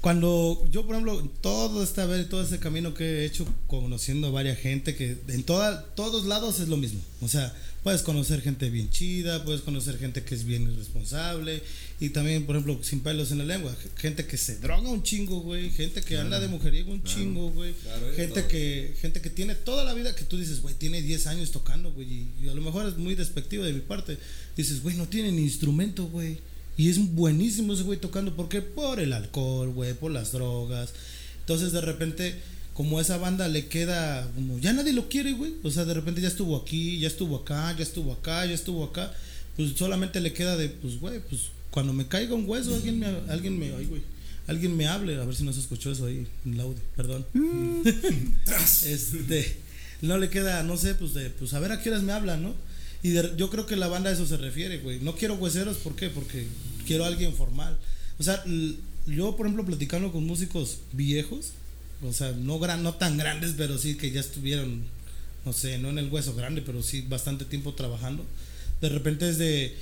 [0.00, 4.30] Cuando yo, por ejemplo, todo esta vez, todo ese camino que he hecho conociendo a
[4.30, 7.00] varias gente, que en toda, todos lados es lo mismo.
[7.20, 11.62] O sea, puedes conocer gente bien chida, puedes conocer gente que es bien irresponsable
[12.00, 15.40] y también, por ejemplo, sin pelos en la lengua, gente que se droga un chingo,
[15.40, 17.74] güey, gente que anda de mujeriego un chingo, güey,
[18.16, 21.52] gente que gente que tiene toda la vida que tú dices, güey, tiene 10 años
[21.52, 24.18] tocando, güey, y, a lo mejor es muy despectivo de mi parte.
[24.56, 26.38] Dices, güey, no tiene ni instrumento, güey.
[26.76, 28.62] Y es buenísimo ese güey tocando, ¿por qué?
[28.62, 30.92] Por el alcohol, güey, por las drogas.
[31.40, 32.34] Entonces, de repente
[32.76, 35.54] como esa banda le queda como ya nadie lo quiere, güey.
[35.62, 38.84] O sea, de repente ya estuvo aquí, ya estuvo acá, ya estuvo acá, ya estuvo
[38.84, 39.14] acá.
[39.56, 43.06] Pues solamente le queda de, pues, güey, pues cuando me caiga un hueso, alguien me,
[43.28, 44.02] alguien me, ay, güey,
[44.46, 47.24] alguien me hable, a ver si no se escuchó eso ahí en el audio, perdón.
[48.84, 49.56] este,
[50.02, 52.42] no le queda, no sé, pues de, pues a ver a qué horas me hablan,
[52.42, 52.54] ¿no?
[53.06, 54.98] Y yo creo que la banda a eso se refiere, güey.
[54.98, 56.10] No quiero hueseros, ¿por qué?
[56.10, 56.44] Porque
[56.88, 57.78] quiero a alguien formal.
[58.18, 58.42] O sea,
[59.06, 61.52] yo, por ejemplo, platicando con músicos viejos,
[62.02, 64.82] o sea, no, gran, no tan grandes, pero sí que ya estuvieron,
[65.44, 68.26] no sé, no en el hueso grande, pero sí bastante tiempo trabajando.
[68.80, 69.76] De repente es de...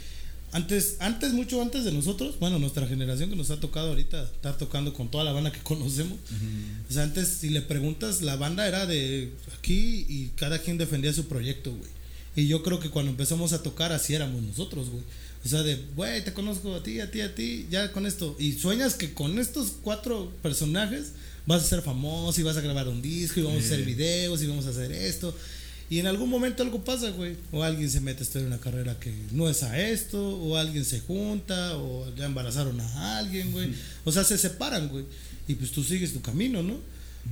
[0.52, 4.58] Antes, antes, mucho antes de nosotros, bueno, nuestra generación que nos ha tocado ahorita estar
[4.58, 6.18] tocando con toda la banda que conocemos.
[6.90, 11.14] O sea, antes, si le preguntas, la banda era de aquí y cada quien defendía
[11.14, 12.03] su proyecto, güey.
[12.36, 15.04] Y yo creo que cuando empezamos a tocar, así éramos nosotros, güey.
[15.44, 18.34] O sea, de, güey, te conozco a ti, a ti, a ti, ya con esto.
[18.38, 21.12] Y sueñas que con estos cuatro personajes
[21.46, 24.42] vas a ser famoso y vas a grabar un disco y vamos a hacer videos
[24.42, 25.34] y vamos a hacer esto.
[25.90, 27.36] Y en algún momento algo pasa, güey.
[27.52, 30.84] O alguien se mete a estudiar una carrera que no es a esto, o alguien
[30.84, 33.70] se junta, o ya embarazaron a alguien, güey.
[34.04, 35.04] O sea, se separan, güey.
[35.46, 36.78] Y pues tú sigues tu camino, ¿no?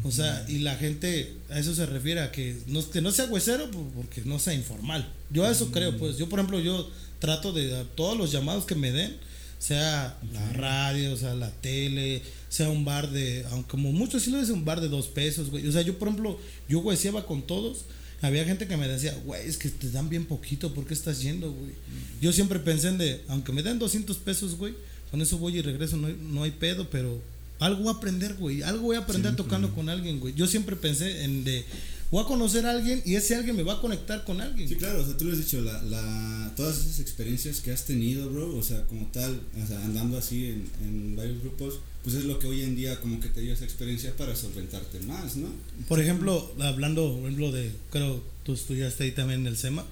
[0.04, 3.26] O sea, y la gente a eso se refiere a que no, que no sea
[3.26, 5.12] huesero porque no sea informal.
[5.30, 6.18] Yo a eso creo, pues.
[6.18, 9.16] Yo, por ejemplo, yo trato de a todos los llamados que me den,
[9.58, 14.40] sea la radio, sea la tele, sea un bar de, aunque como muchos sí lo
[14.40, 15.66] dicen, un bar de dos pesos, güey.
[15.68, 16.38] O sea, yo, por ejemplo,
[16.68, 17.84] yo hueseaba con todos.
[18.22, 21.22] Había gente que me decía, güey, es que te dan bien poquito, ¿por qué estás
[21.22, 21.72] yendo, güey?
[22.20, 24.74] Yo siempre pensé en de, aunque me den 200 pesos, güey,
[25.10, 27.20] con eso voy y regreso, no hay, no hay pedo, pero
[27.64, 28.62] algo voy a aprender, güey.
[28.62, 30.34] Algo voy a aprender tocando con alguien, güey.
[30.34, 31.64] Yo siempre pensé en de
[32.12, 34.68] voy a conocer a alguien y ese alguien me va a conectar con alguien.
[34.68, 37.84] Sí, claro, o sea, tú lo has dicho, la, la, todas esas experiencias que has
[37.84, 42.14] tenido, bro, o sea, como tal, o sea, andando así en, en varios grupos, pues
[42.16, 45.36] es lo que hoy en día como que te dio esa experiencia para solventarte más,
[45.36, 45.48] ¿no?
[45.88, 49.84] Por ejemplo, hablando, por ejemplo, de, creo, tú estudiaste ahí también en el SEMA.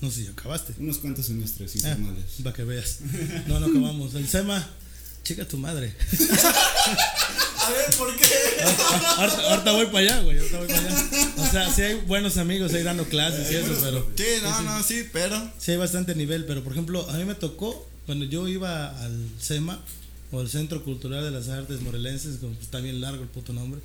[0.00, 0.74] No sé si acabaste.
[0.78, 2.24] Unos cuantos semestres informales.
[2.40, 2.98] Ah, para que veas.
[3.46, 4.14] No, no acabamos.
[4.14, 4.68] El SEMA,
[5.24, 5.92] chica tu madre.
[7.64, 8.26] A ver, ¿por qué?
[9.16, 10.38] Ahorita, voy para allá, güey.
[10.38, 11.08] Ahorita voy para allá.
[11.38, 14.06] O sea, sí hay buenos amigos ahí dando clases y eso, pero.
[14.16, 15.50] Sí, no, no, sí, pero.
[15.58, 19.30] Sí hay bastante nivel, pero por ejemplo, a mí me tocó, cuando yo iba al
[19.40, 19.82] SEMA,
[20.30, 23.80] o el Centro Cultural de las Artes Morelenses, como está bien largo el puto nombre.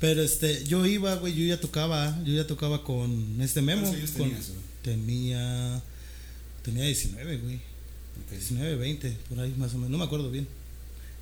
[0.00, 3.86] Pero este, yo iba, güey, yo ya tocaba, yo ya tocaba con este memo.
[3.86, 4.50] ¿Cuántos con, tenías,
[4.82, 5.82] tenía,
[6.64, 7.60] tenía 19, güey.
[8.30, 10.48] 19, 20, por ahí más o menos, no me acuerdo bien.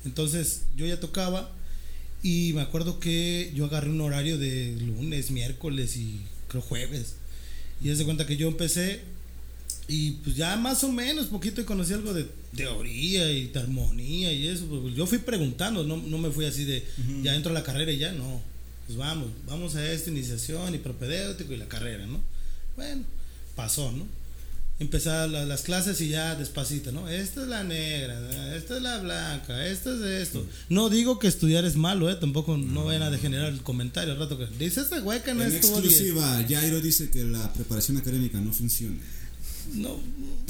[0.05, 1.51] Entonces, yo ya tocaba
[2.23, 7.15] y me acuerdo que yo agarré un horario de lunes, miércoles y creo jueves.
[7.81, 9.01] Y es de cuenta que yo empecé
[9.87, 14.31] y pues ya más o menos poquito y conocí algo de teoría y de armonía
[14.31, 14.65] y eso.
[14.65, 16.85] Pues, yo fui preguntando, no, no me fui así de
[17.23, 18.41] ya entro a la carrera y ya, no.
[18.85, 22.19] Pues vamos, vamos a esta iniciación y propedéutico y la carrera, ¿no?
[22.75, 23.03] Bueno,
[23.55, 24.05] pasó, ¿no?
[24.79, 27.09] Empezar las clases y ya despacito, ¿no?
[27.09, 30.45] Esta es la negra, esta es la blanca, esta es esto.
[30.69, 32.15] No digo que estudiar es malo, ¿eh?
[32.15, 35.49] Tampoco no, vayan a degenerar el comentario al rato que dice güey que no en
[35.49, 38.97] es exclusiva, Jairo dice que la preparación académica no funciona.
[39.73, 39.99] No.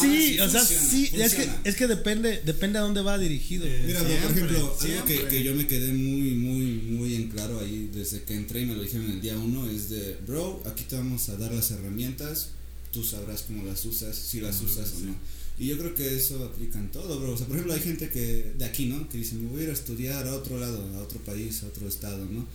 [0.00, 3.66] sí, o sea, sí, es que, es que depende, depende a dónde va dirigido.
[3.84, 7.90] Mira, por ejemplo, algo que, que, yo me quedé muy, muy, muy en claro ahí
[7.92, 10.84] desde que entré y me lo dijeron en el día uno es de, bro, aquí
[10.84, 12.50] te vamos a dar las herramientas,
[12.92, 15.16] tú sabrás cómo las usas, si las usas o no.
[15.58, 17.32] Y yo creo que eso aplica en todo, bro.
[17.32, 19.08] O sea, por ejemplo, hay gente que de aquí, ¿no?
[19.08, 21.66] Que dice, me voy a ir a estudiar a otro lado, a otro país, a
[21.66, 22.46] otro estado, ¿no?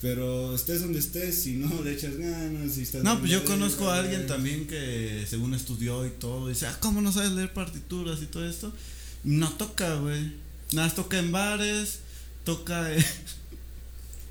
[0.00, 3.02] Pero estés donde estés, si no le echas ganas, si estás.
[3.02, 7.00] No, pues yo conozco a alguien también que según estudió y todo, dice, ah, ¿cómo
[7.00, 8.72] no sabes leer partituras y todo esto?
[9.24, 10.34] No toca, güey.
[10.72, 12.00] Nada, toca en bares,
[12.44, 12.88] toca.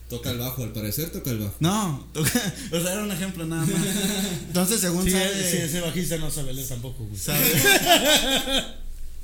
[0.07, 1.55] Toca el bajo, al parecer toca el bajo.
[1.59, 2.29] No, toca,
[2.71, 3.81] o sea, era un ejemplo nada más.
[4.47, 5.49] Entonces, según sí, sabe.
[5.49, 7.19] Sí, ese bajista no sabe leer tampoco, güey.
[7.19, 7.41] ¿Sabe?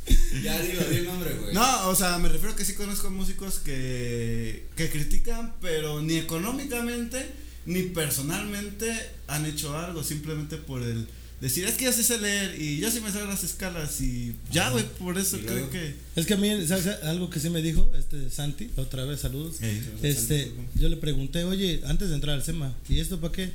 [0.43, 1.53] Ya dilo, di el nombre, güey.
[1.53, 7.25] No, o sea, me refiero que sí conozco músicos que, que critican, pero ni económicamente
[7.65, 8.91] ni personalmente
[9.27, 11.07] han hecho algo, simplemente por el
[11.41, 14.35] decir, es que yo sí sé leer y yo sí me sé las escalas y
[14.51, 15.95] ya, güey, por eso creo que...
[16.15, 16.87] Es que a mí, ¿sabes?
[17.03, 19.55] Algo que sí me dijo este Santi, otra vez, saludos.
[20.03, 23.51] este, yo le pregunté, oye, antes de entrar al SEMA, ¿y esto para qué?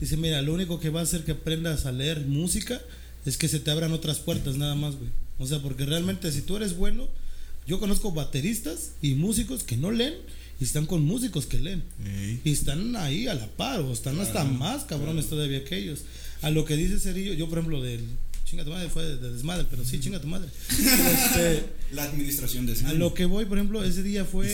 [0.00, 2.80] Dice, mira, lo único que va a hacer que aprendas a leer música
[3.26, 5.10] es que se te abran otras puertas, nada más, güey.
[5.38, 7.08] O sea, porque realmente si tú eres bueno,
[7.66, 10.14] yo conozco bateristas y músicos que no leen
[10.60, 11.82] y están con músicos que leen.
[12.44, 16.00] Y están ahí a la par, o están hasta más cabrones todavía que ellos.
[16.42, 18.04] A lo que dice Cerillo, yo por ejemplo del
[18.44, 20.48] chinga tu madre fue de, desmadre, pero sí, chinga tu madre.
[20.70, 24.48] Este, la administración de A lo que voy, por ejemplo, ese día fue.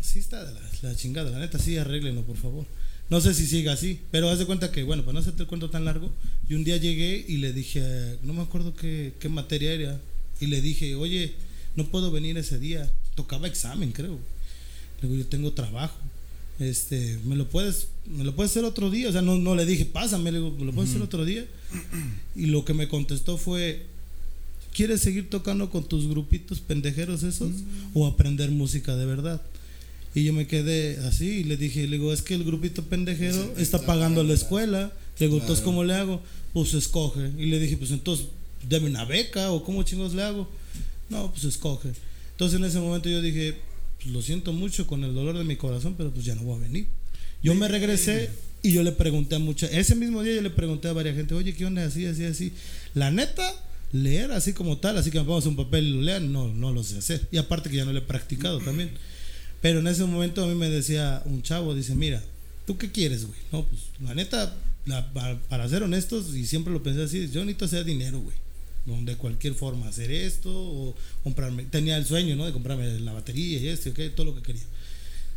[0.00, 2.66] Sí, está de la, chingada, la neta, sí, arréglenlo, por favor.
[3.10, 5.48] No sé si siga así, pero haz de cuenta que, bueno, para no hacerte el
[5.48, 6.10] cuento tan largo,
[6.48, 10.00] y un día llegué y le dije, no me acuerdo qué, qué materia era,
[10.40, 11.34] y le dije, oye,
[11.76, 12.90] no puedo venir ese día.
[13.14, 14.18] Tocaba examen, creo.
[15.00, 15.96] Le digo, yo tengo trabajo.
[16.58, 19.08] Este, ¿me lo puedes, me lo puedes hacer otro día?
[19.08, 21.46] O sea, no, no le dije, pásame, le digo, ¿me lo puedes hacer otro día?
[22.36, 23.86] Y lo que me contestó fue,
[24.74, 27.52] ¿quieres seguir tocando con tus grupitos pendejeros esos?
[27.94, 29.40] ¿O aprender música de verdad?
[30.14, 33.54] Y yo me quedé así y le dije, le digo, es que el grupito pendejero
[33.56, 34.92] está, pagando la escuela.
[35.18, 36.20] Le digo, entonces, ¿cómo le hago?
[36.52, 37.30] Pues escoge.
[37.38, 38.26] Y le dije, pues entonces,
[38.68, 40.48] deme una beca o cómo chingos le hago.
[41.08, 41.90] No, pues escoge.
[42.32, 43.56] Entonces en ese momento yo dije,
[44.00, 46.56] pues lo siento mucho con el dolor de mi corazón, pero pues ya no voy
[46.56, 46.86] a venir.
[47.42, 48.30] Yo me regresé
[48.62, 51.34] y yo le pregunté a mucha, ese mismo día yo le pregunté a varias gente,
[51.34, 51.84] oye, ¿qué onda?
[51.84, 52.52] Así, así, así.
[52.94, 53.54] La neta,
[53.92, 56.72] leer así como tal, así que me pongas un papel y lo lean, no, no
[56.72, 57.28] lo sé hacer.
[57.30, 58.90] Y aparte que ya no lo he practicado también.
[59.60, 62.22] Pero en ese momento a mí me decía un chavo, dice, mira,
[62.66, 63.38] ¿tú qué quieres, güey?
[63.52, 64.56] No, pues la neta,
[65.48, 68.36] para, ser honestos, y siempre lo pensé así, yo necesito hacer dinero, güey
[69.02, 72.46] de cualquier forma hacer esto o comprarme, tenía el sueño, ¿no?
[72.46, 74.10] De comprarme la batería y esto, ¿okay?
[74.10, 74.62] todo lo que quería.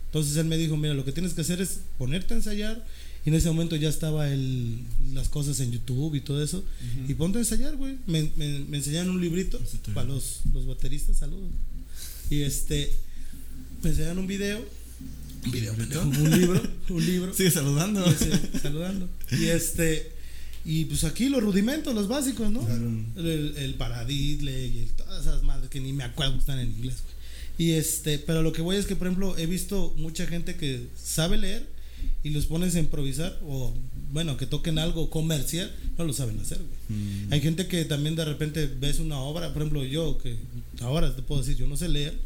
[0.08, 2.86] Entonces él me dijo, mira, lo que tienes que hacer es ponerte a ensayar
[3.26, 4.80] y en ese momento ya estaba el,
[5.14, 6.64] las cosas en YouTube y todo eso
[7.08, 7.98] y ponte a ensayar, güey.
[8.06, 9.60] Me, me, enseñaron un librito
[9.94, 11.50] para los, los bateristas, saludos.
[12.30, 12.92] Y este,
[13.84, 14.64] me enseñaron un video
[15.46, 17.34] un video, un libro, un libro.
[17.36, 18.04] Sigue saludando.
[18.62, 19.10] saludando.
[19.32, 20.12] Y este,
[20.66, 22.66] Y pues aquí los rudimentos, los básicos, ¿no?
[23.18, 27.04] El, el paradiddle y todas esas madres que ni me acuerdo que están en inglés,
[27.04, 27.14] güey.
[27.58, 30.88] Y este, pero lo que voy es que, por ejemplo, he visto mucha gente que
[30.96, 31.68] sabe leer
[32.24, 33.74] y los pones a improvisar o,
[34.12, 37.00] bueno, que toquen algo comercial, no lo saben hacer, güey.
[37.00, 37.34] Mm.
[37.34, 40.36] Hay gente que también de repente ves una obra, por ejemplo, yo, que
[40.82, 42.18] ahora te puedo decir, yo no sé leer,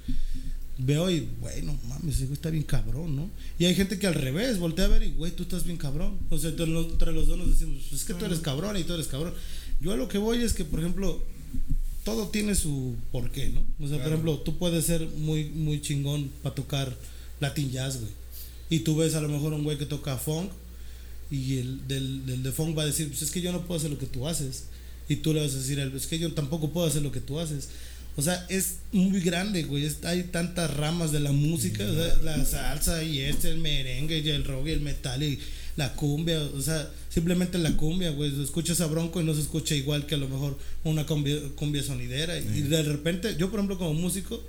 [0.78, 3.30] veo y, bueno, mames, ese güey está bien cabrón, ¿no?
[3.58, 6.18] Y hay gente que al revés, voltea a ver y, güey, tú estás bien cabrón.
[6.30, 8.94] O sea, entre los, dos nos decimos, pues es que tú eres cabrón y tú
[8.94, 9.34] eres cabrón.
[9.82, 11.22] Yo a lo que voy es que, por ejemplo,
[12.04, 13.64] todo tiene su porqué, ¿no?
[13.84, 16.96] O sea, por ejemplo, tú puedes ser muy, muy chingón para tocar
[17.40, 18.12] Latin Jazz, güey.
[18.70, 20.52] Y tú ves a lo mejor un güey que toca funk
[21.32, 23.80] y el del, del de funk va a decir, pues es que yo no puedo
[23.80, 24.66] hacer lo que tú haces.
[25.10, 27.40] Y tú le vas a decir, es que yo tampoco puedo hacer lo que tú
[27.40, 27.70] haces.
[28.18, 29.88] O sea, es muy grande, güey.
[30.04, 31.84] hay tantas ramas de la música,
[32.24, 35.40] la salsa y este, el merengue y el rock y el metal y
[35.76, 36.42] la cumbia.
[36.42, 38.42] O sea, simplemente la cumbia, güey.
[38.42, 41.84] Escuchas a Bronco y no se escucha igual que a lo mejor una cumbia, cumbia
[41.84, 42.36] sonidera.
[42.40, 44.44] Y de repente, yo por ejemplo como músico,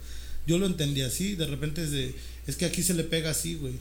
[0.47, 1.35] yo lo entendí así.
[1.35, 2.15] De repente es de,
[2.47, 3.75] es que aquí se le pega así, güey.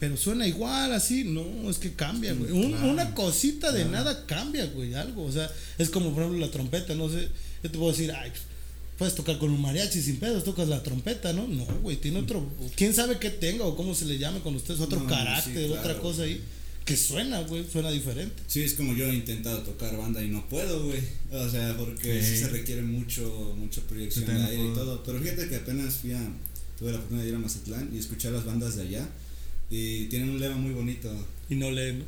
[0.00, 2.50] Pero suena igual, así, no, es que cambia, güey.
[2.50, 5.24] una cosita de nada cambia, güey, algo.
[5.24, 7.28] O sea, es como por ejemplo la trompeta, no sé.
[7.62, 8.32] Yo te puedo decir, ay,
[8.98, 11.46] puedes tocar con un mariachi sin pedos, tocas la trompeta, ¿no?
[11.46, 12.44] No, güey, tiene otro,
[12.74, 16.22] quién sabe qué tenga o cómo se le llame con ustedes, otro carácter, otra cosa
[16.22, 16.42] ahí.
[16.84, 18.42] Que suena, güey, suena diferente.
[18.46, 21.00] Sí, es como yo he intentado tocar banda y no puedo, güey.
[21.30, 25.02] O sea, porque sí, se requiere mucho, mucha proyección de aire y todo.
[25.04, 26.28] Pero fíjate que apenas fui a,
[26.78, 29.08] tuve la oportunidad de ir a Mazatlán y escuchar las bandas de allá.
[29.70, 31.10] Y tienen un lema muy bonito.
[31.50, 32.04] Y no leen.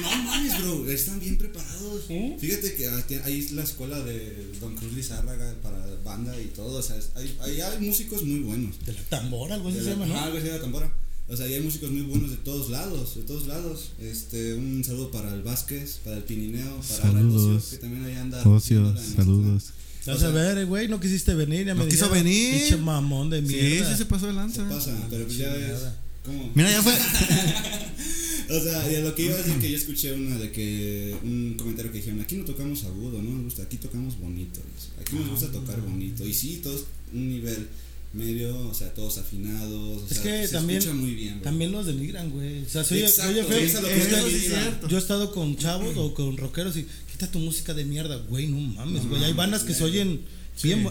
[0.00, 0.90] no, mames, bro.
[0.90, 2.04] Están bien preparados.
[2.38, 6.78] Fíjate que ah, ahí es la escuela de Don Cruz Lizárraga para banda y todo.
[6.78, 8.82] O sea, hay, hay, hay músicos muy buenos.
[8.86, 10.18] De la tambora, algo así se llama, ¿no?
[10.18, 10.92] algo así de la tambora.
[11.28, 13.92] O sea, hay músicos muy buenos de todos lados, de todos lados.
[14.00, 17.64] Este, un saludo para el Vázquez, para el Pinineo, para saludos.
[17.70, 18.42] que también ahí anda.
[18.48, 19.72] Ocio, saludos.
[20.06, 22.60] Vas a ver, güey, no quisiste venir, ya no me quiso venir.
[22.60, 23.86] Pinche mamón de mierda.
[23.86, 24.68] Sí, sí se pasó de lanza.
[24.68, 25.80] Se pasa, pero pues ya ves.
[26.24, 26.50] ¿Cómo?
[26.54, 26.92] Mira, ya fue.
[28.56, 31.16] o sea, y a lo que iba a decir que yo escuché una de que
[31.22, 34.60] un comentario que dijeron, aquí no tocamos agudo, no nos gusta, aquí tocamos bonito.
[35.00, 36.26] Aquí nos gusta tocar bonito.
[36.26, 37.68] Y sí, todos un nivel
[38.12, 41.40] medio, o sea, todos afinados, o es sea, que se también, escucha muy bien.
[41.42, 42.64] También los denigran, güey.
[42.64, 46.86] O sea, soy, Exacto, es es yo he estado con chavos o con rockeros y
[47.10, 49.24] quita tu música de mierda, güey, no mames, güey.
[49.24, 50.20] Hay bandas que se oyen
[50.62, 50.88] bien.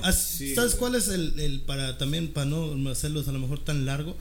[0.55, 4.15] ¿Sabes cuál es el, el para también para no hacerlos a lo mejor tan largo?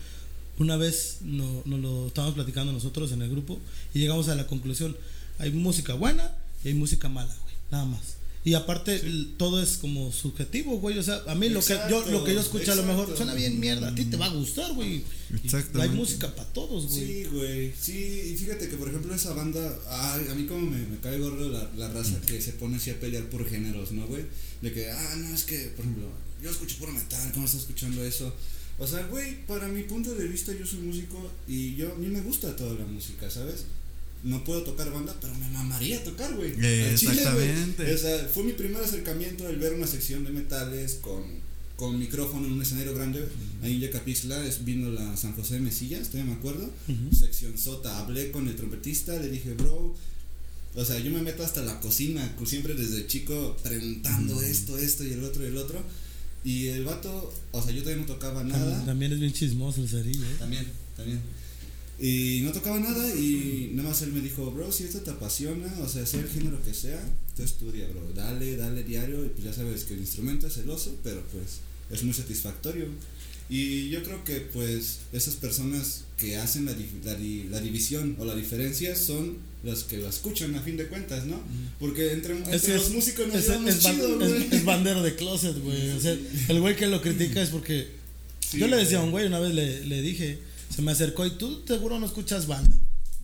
[0.58, 3.58] Una vez nos no lo estábamos platicando nosotros en el grupo
[3.94, 4.94] y llegamos a la conclusión,
[5.38, 6.32] hay música buena
[6.62, 8.19] y hay música mala, güey, nada más.
[8.42, 8.98] Y aparte
[9.36, 12.40] todo es como subjetivo, güey, o sea, a mí lo que yo lo que yo
[12.40, 15.04] escucho a lo mejor suena bien mierda, a ti te va a gustar, güey.
[15.74, 17.06] Hay música para todos, güey.
[17.06, 17.72] Sí, güey.
[17.78, 21.50] Sí, y fíjate que por ejemplo esa banda, a mí como me, me cae gordo
[21.50, 24.24] la, la raza que se pone así a pelear por géneros, ¿no, güey?
[24.62, 26.08] De que, ah, no, es que, por ejemplo,
[26.42, 28.34] yo escucho puro metal, ¿cómo estás escuchando eso?
[28.78, 32.06] O sea, güey, para mi punto de vista yo soy músico y yo a mí
[32.06, 33.66] me gusta toda la música, ¿sabes?
[34.22, 36.52] No puedo tocar banda, pero me mamaría tocar, güey.
[36.92, 37.94] exactamente.
[37.94, 41.22] o sea, fue mi primer acercamiento el ver una sección de metales con,
[41.76, 43.26] con micrófono en un escenario grande.
[43.62, 46.70] Ahí en Yacapixla vino la San José de Mesillas, todavía me acuerdo.
[47.18, 47.98] Sección Sota.
[47.98, 49.94] Hablé con el trompetista, le dije, bro,
[50.74, 55.12] o sea, yo me meto hasta la cocina, siempre desde chico preguntando esto, esto y
[55.12, 55.82] el otro y el otro.
[56.42, 58.84] Y el vato, o sea, yo todavía no tocaba nada.
[58.86, 60.36] También, es bien chismoso el cerillo, ¿eh?
[60.38, 60.66] También,
[60.96, 61.20] también.
[62.00, 65.70] Y no tocaba nada y nada más él me dijo, bro, si esto te apasiona,
[65.82, 66.98] o sea, sea el género que sea,
[67.36, 70.70] tú estudia, bro, dale, dale diario y pues ya sabes que el instrumento es el
[70.70, 72.86] oso, pero pues es muy satisfactorio.
[73.50, 77.18] Y yo creo que pues esas personas que hacen la, la,
[77.50, 81.38] la, división o la diferencia son las que la escuchan a fin de cuentas, ¿no?
[81.78, 85.90] Porque entre, entre los músicos no es, es, chido, es, es, bandero de closet, güey.
[85.90, 86.16] O sea,
[86.48, 87.88] el güey que lo critica es porque...
[88.52, 90.38] yo le decía a un güey, una vez le, le dije,
[90.74, 92.74] se me acercó y tú seguro no escuchas banda.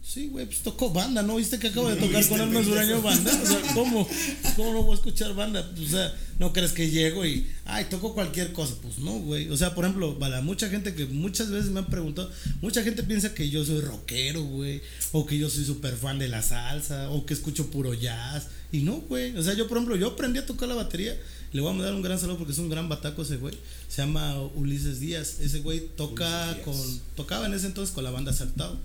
[0.06, 1.34] Sí, güey, pues tocó banda, ¿no?
[1.34, 3.30] ¿Viste que acabo de tocar con el Duraño banda?
[3.42, 4.08] O sea, ¿cómo?
[4.54, 5.68] ¿Cómo no voy a escuchar banda?
[5.76, 8.76] O sea, ¿no crees que llego y, ay, toco cualquier cosa?
[8.80, 9.50] Pues no, güey.
[9.50, 12.30] O sea, por ejemplo, para mucha gente que muchas veces me han preguntado,
[12.62, 14.80] mucha gente piensa que yo soy rockero, güey,
[15.10, 18.46] o que yo soy súper fan de la salsa, o que escucho puro jazz.
[18.70, 19.36] Y no, güey.
[19.36, 21.20] O sea, yo, por ejemplo, yo aprendí a tocar la batería.
[21.56, 23.54] Le voy a mandar un gran saludo porque es un gran bataco ese güey.
[23.88, 25.40] Se llama Ulises Díaz.
[25.40, 26.76] Ese güey toca con,
[27.14, 28.78] tocaba en ese entonces con la banda Saltado.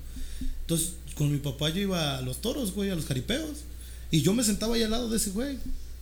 [0.61, 3.65] Entonces, con mi papá yo iba a los toros, güey, a los jaripeos.
[4.09, 5.57] Y yo me sentaba ahí al lado de ese güey,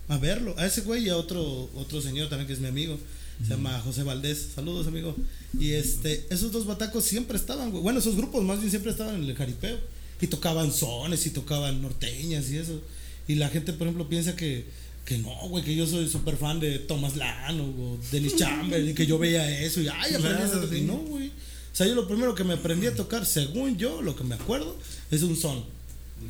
[0.09, 0.53] a verlo.
[0.59, 2.99] A ese güey y a otro, otro señor también que es mi amigo.
[3.41, 4.49] Se llama José Valdés.
[4.53, 5.15] Saludos, amigo.
[5.59, 7.81] Y este, esos dos batacos siempre estaban, güey.
[7.81, 9.79] Bueno, esos grupos más bien siempre estaban en el jaripeo.
[10.21, 12.79] y tocaban sones y tocaban norteñas y eso.
[13.27, 14.65] Y la gente, por ejemplo, piensa que,
[15.09, 18.93] que no, güey, que yo soy súper fan de Thomas Lano o Dennis Chamberlain, y
[18.93, 21.29] que yo veía eso y ay, aprendí Y no, güey.
[21.29, 24.35] O sea, yo lo primero que me aprendí a tocar, según yo, lo que me
[24.35, 24.77] acuerdo,
[25.09, 25.63] es un son.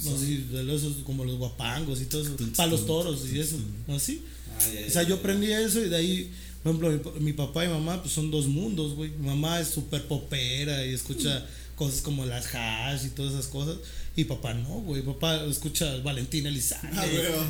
[0.06, 3.58] No, así, de esos como los guapangos y todo eso, para los toros y eso,
[3.90, 4.24] así.
[4.58, 6.32] Ah, o sea, yo aprendí eso y de ahí,
[6.64, 9.10] por ejemplo, mi, papá y mamá pues son dos mundos, güey.
[9.12, 13.76] Mi mamá es súper popera y escucha cosas como las hash y todas esas cosas.
[14.16, 15.02] Y papá no, güey.
[15.02, 16.90] Papá escucha Valentina Elizalde.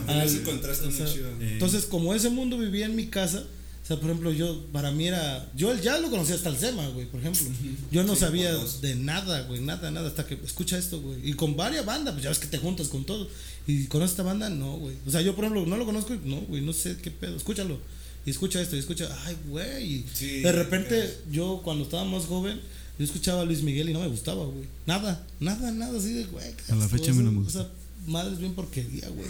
[0.07, 1.29] Ah, ese contraste muy chido.
[1.39, 3.43] Entonces, como ese mundo vivía en mi casa,
[3.83, 5.49] o sea, por ejemplo, yo, para mí era.
[5.55, 7.47] Yo ya lo conocía hasta el SEMA, güey, por ejemplo.
[7.91, 11.27] Yo no sabía de nada, güey, nada, nada, hasta que escucha esto, güey.
[11.27, 13.27] Y con varias bandas, pues ya ves que te juntas con todo.
[13.65, 14.95] Y con esta banda, no, güey.
[15.07, 17.35] O sea, yo, por ejemplo, no lo conozco, no, güey, no sé qué pedo.
[17.35, 17.79] Escúchalo.
[18.25, 20.05] Y escucha esto, y escucha, ay, güey.
[20.19, 22.61] de repente, yo cuando estaba más joven
[22.99, 24.65] yo escuchaba a Luis Miguel y no me gustaba, güey.
[24.85, 26.45] Nada, nada, nada así de, güey.
[26.69, 27.61] A la fecha mí no me gusta.
[27.61, 27.71] O sea,
[28.07, 29.27] madres bien porquería, güey.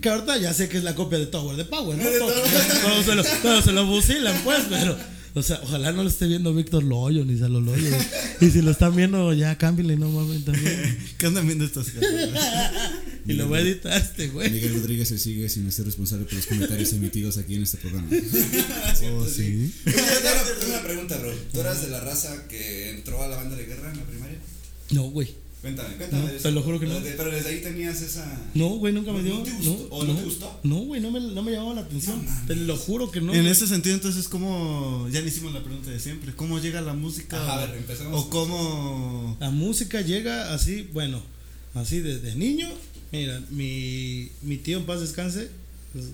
[0.00, 2.04] Que ahorita ya sé que es la copia de Tower de Power, ¿no?
[2.04, 4.96] Todos se, lo, todos se lo fusilan, pues, pero
[5.34, 7.96] o sea, ojalá no lo esté viendo Víctor Loyo ni Salo Loyo.
[8.40, 10.98] y si lo están viendo, ya cámbiale, no mames también.
[11.18, 12.10] ¿Qué andan viendo estas cosas?
[13.26, 14.50] y lo voy a editar este, güey.
[14.50, 18.08] Miguel Rodríguez se sigue sin ser responsable por los comentarios emitidos aquí en este programa.
[19.14, 19.72] oh, sí.
[20.68, 21.32] una pregunta, bro.
[21.52, 24.38] ¿Tú eras de la raza que entró a la banda de guerra en la primaria?
[24.90, 25.28] No, güey.
[25.62, 26.28] Cuéntame, cuéntame.
[26.28, 26.98] te lo juro que no.
[27.00, 28.26] Pero desde ahí tenías esa.
[28.52, 29.34] No, güey, nunca me dio.
[29.34, 29.88] ¿No te gustó?
[29.90, 30.60] ¿O no, te gustó?
[30.64, 32.26] No, güey, no me, no me llamaba la atención.
[32.48, 33.32] te lo juro que no.
[33.32, 35.08] En ese sentido, entonces, ¿cómo.
[35.12, 36.34] Ya le hicimos la pregunta de siempre.
[36.34, 37.52] ¿Cómo llega la música?
[37.52, 38.20] a ver, empezamos.
[38.20, 39.36] O cómo.
[39.38, 41.22] La música llega así, bueno,
[41.74, 42.68] así desde niño.
[43.12, 45.48] Mira, mi, mi tío en paz descanse.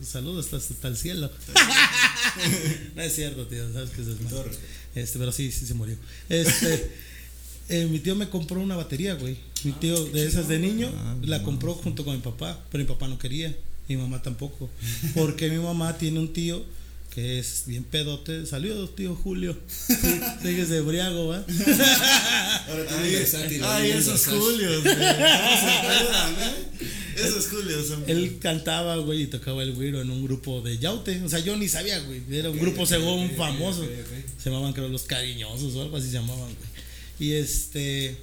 [0.03, 1.31] Saludos hasta, hasta el cielo.
[2.97, 4.45] no es cierto, tío, sabes que es malo.
[4.95, 5.97] Este, pero sí, sí se murió.
[6.29, 6.91] Este.
[7.69, 9.37] Eh, mi tío me compró una batería, güey.
[9.64, 12.89] Mi tío, de esas de niño, ah, la compró junto con mi papá, pero mi
[12.89, 13.55] papá no quería,
[13.89, 14.71] mi mamá tampoco.
[15.14, 16.64] Porque mi mamá tiene un tío
[17.14, 18.47] que es bien pedote.
[18.47, 19.59] Salió tío Julio.
[20.43, 21.45] Sigues de briago, ¿va?
[22.69, 24.85] Ay, esos Julios,
[27.16, 31.23] Esos Julios Él cantaba, güey, y tocaba el güiro en un grupo de yaute.
[31.23, 32.23] O sea, yo ni sabía, güey.
[32.31, 33.85] Era un grupo según famoso.
[34.39, 36.68] se llamaban, creo, los cariñosos o algo así se llamaban, güey.
[37.19, 38.16] Y este.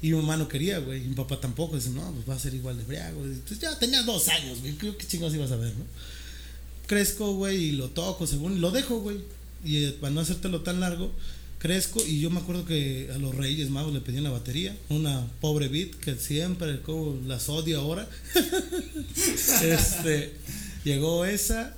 [0.00, 1.04] Y mi mamá no quería, güey.
[1.04, 1.76] Y mi papá tampoco.
[1.76, 3.24] Dice, no, pues va a ser igual de briago.
[3.24, 4.74] Entonces ya tenía dos años, güey.
[4.76, 5.84] ¿Qué chingados ibas a ver, no?
[6.86, 8.60] Crezco, güey, y lo toco, según.
[8.60, 9.18] Lo dejo, güey.
[9.64, 11.12] Y eh, para no hacértelo tan largo,
[11.58, 12.00] crezco.
[12.06, 14.76] Y yo me acuerdo que a los Reyes Magos le pedían la batería.
[14.88, 18.08] Una pobre beat que siempre como las odio ahora.
[19.62, 20.34] este.
[20.84, 21.74] Llegó esa.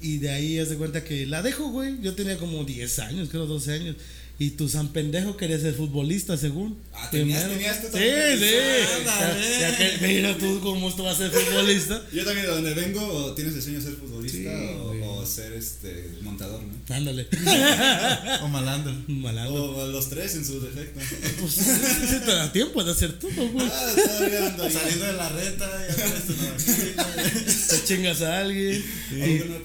[0.00, 2.00] Y de ahí haz de cuenta que la dejo, güey.
[2.02, 3.96] Yo tenía como 10 años, creo 12 años.
[4.36, 6.76] Y tu San Pendejo quería ser futbolista, según.
[6.92, 8.38] Ah, tenías, tenías tú también.
[8.38, 9.60] Sí, sí.
[9.60, 12.04] Ya, que mira tú cómo tú vas a ser futbolista.
[12.12, 14.50] Yo también de donde vengo, tienes el sueño de ser futbolista
[14.82, 14.92] o,
[15.24, 16.94] o, ser este montador, ¿no?
[16.94, 17.26] Ándale.
[18.42, 18.94] o malandro.
[19.08, 19.76] malandro.
[19.76, 21.00] O, los tres en su defecto.
[21.40, 23.66] Pues sí, te da tiempo de hacer todo, güey.
[23.66, 25.94] Ah, todavía Saliendo de la reta y
[27.70, 28.84] Te chingas a alguien.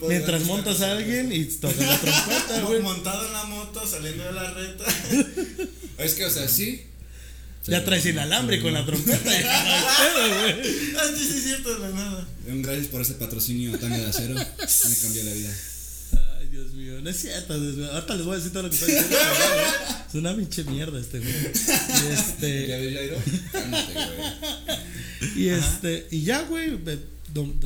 [0.08, 2.80] mientras montas a alguien y tocas la trompeta, güey.
[2.80, 4.84] Montado en la moto, saliendo de la reta
[6.04, 6.82] es que, o sea, sí.
[7.66, 9.30] Ya traes alambre con la trompeta.
[9.30, 10.54] ah,
[11.16, 12.28] sí, sí, es cierto, de la nada.
[12.48, 14.34] Un gracias por ese patrocinio tan de acero.
[14.34, 15.56] Me cambió la vida.
[16.38, 17.52] Ay, Dios mío, no es cierto.
[17.52, 19.16] Ahorita les voy a decir todo lo que estoy diciendo.
[20.08, 21.32] es una pinche mierda este güey.
[21.32, 22.66] Y este.
[22.66, 23.16] ¿Ya ves, Jairo?
[23.52, 25.30] Cálmate, güey.
[25.36, 26.06] Y este.
[26.10, 26.78] Y ya, güey.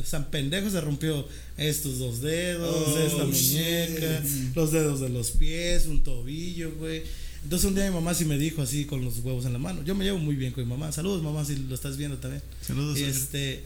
[0.03, 1.27] San Pendejo se rompió
[1.57, 4.21] estos dos dedos, oh, esta muñeca,
[4.53, 7.01] los dedos de los pies, un tobillo, güey.
[7.45, 9.83] Entonces un día mi mamá sí me dijo así con los huevos en la mano.
[9.83, 10.91] Yo me llevo muy bien con mi mamá.
[10.91, 12.41] Saludos mamá si lo estás viendo también.
[12.59, 12.97] Saludos.
[12.97, 13.63] Y este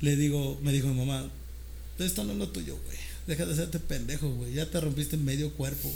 [0.00, 1.30] le digo, me dijo mi mamá,
[2.00, 2.98] esto no es lo tuyo, güey.
[3.28, 4.54] Deja de hacerte pendejo, güey.
[4.54, 5.94] Ya te rompiste medio cuerpo.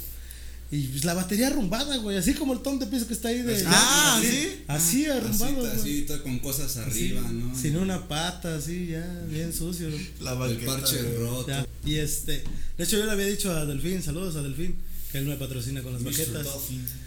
[0.71, 2.17] Y pues, la batería arrumbada, güey.
[2.17, 3.65] Así como el ton de piso que está ahí de.
[3.67, 4.63] Ah, ¿sí?
[4.69, 5.67] Así arrumbado.
[5.67, 7.59] Así, así con cosas arriba, ¿no?
[7.59, 9.89] Sin una pata, así, ya, bien sucio.
[10.21, 11.67] La el parche roto.
[11.85, 12.45] Y este.
[12.79, 14.77] De hecho, yo le había dicho a Delfín, saludos a Delfín,
[15.19, 16.47] él me patrocina con las maquetas.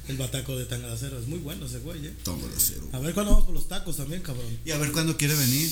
[0.08, 1.20] El bataco de Tangalacero.
[1.20, 2.14] Es muy bueno ese güey, ¿eh?
[2.24, 2.88] Tangalacero.
[2.94, 4.58] A ver cuándo vamos con los tacos también, cabrón.
[4.66, 5.70] Y a ver cuándo quiere venir.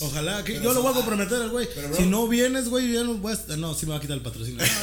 [0.00, 1.66] Ojalá, que yo lo voy a comprometer al güey.
[1.96, 3.56] Si no vienes, güey, ya no voy a...
[3.56, 4.64] No, sí me va a quitar el patrocinio.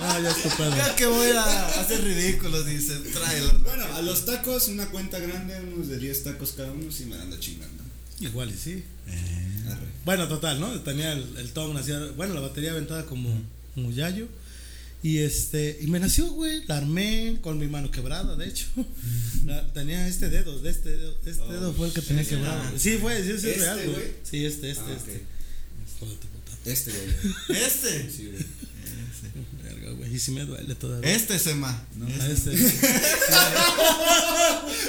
[0.00, 0.76] Ah, ya estupendo.
[0.76, 3.58] Ya que voy a hacer ridículos, dice, tráelo.
[3.64, 7.16] Bueno, a los tacos, una cuenta grande, unos de 10 tacos cada uno, sí me
[7.16, 7.82] anda chingando.
[8.20, 8.84] Igual y sí.
[10.04, 10.68] Bueno, total, ¿no?
[10.80, 13.30] Tenía el, el tom, hacía, bueno, la batería aventada como,
[13.74, 14.26] como yayo.
[15.02, 16.64] Y este, y me nació, güey.
[16.66, 18.66] La armé con mi mano quebrada, de hecho.
[19.74, 22.76] tenía este dedo, de este dedo, este oh, dedo fue el que tenía quebrado.
[22.76, 24.06] Sí, fue, sí, es ¿Este, real, güey.
[24.24, 25.24] Sí, este, este, ah, este.
[26.64, 27.34] Este, güey.
[27.64, 28.10] Este.
[28.10, 28.44] Sí, güey.
[29.88, 30.14] Verga, güey.
[30.14, 31.14] Y si me duele todavía.
[31.14, 31.86] Este, Sema.
[31.96, 32.50] No, este.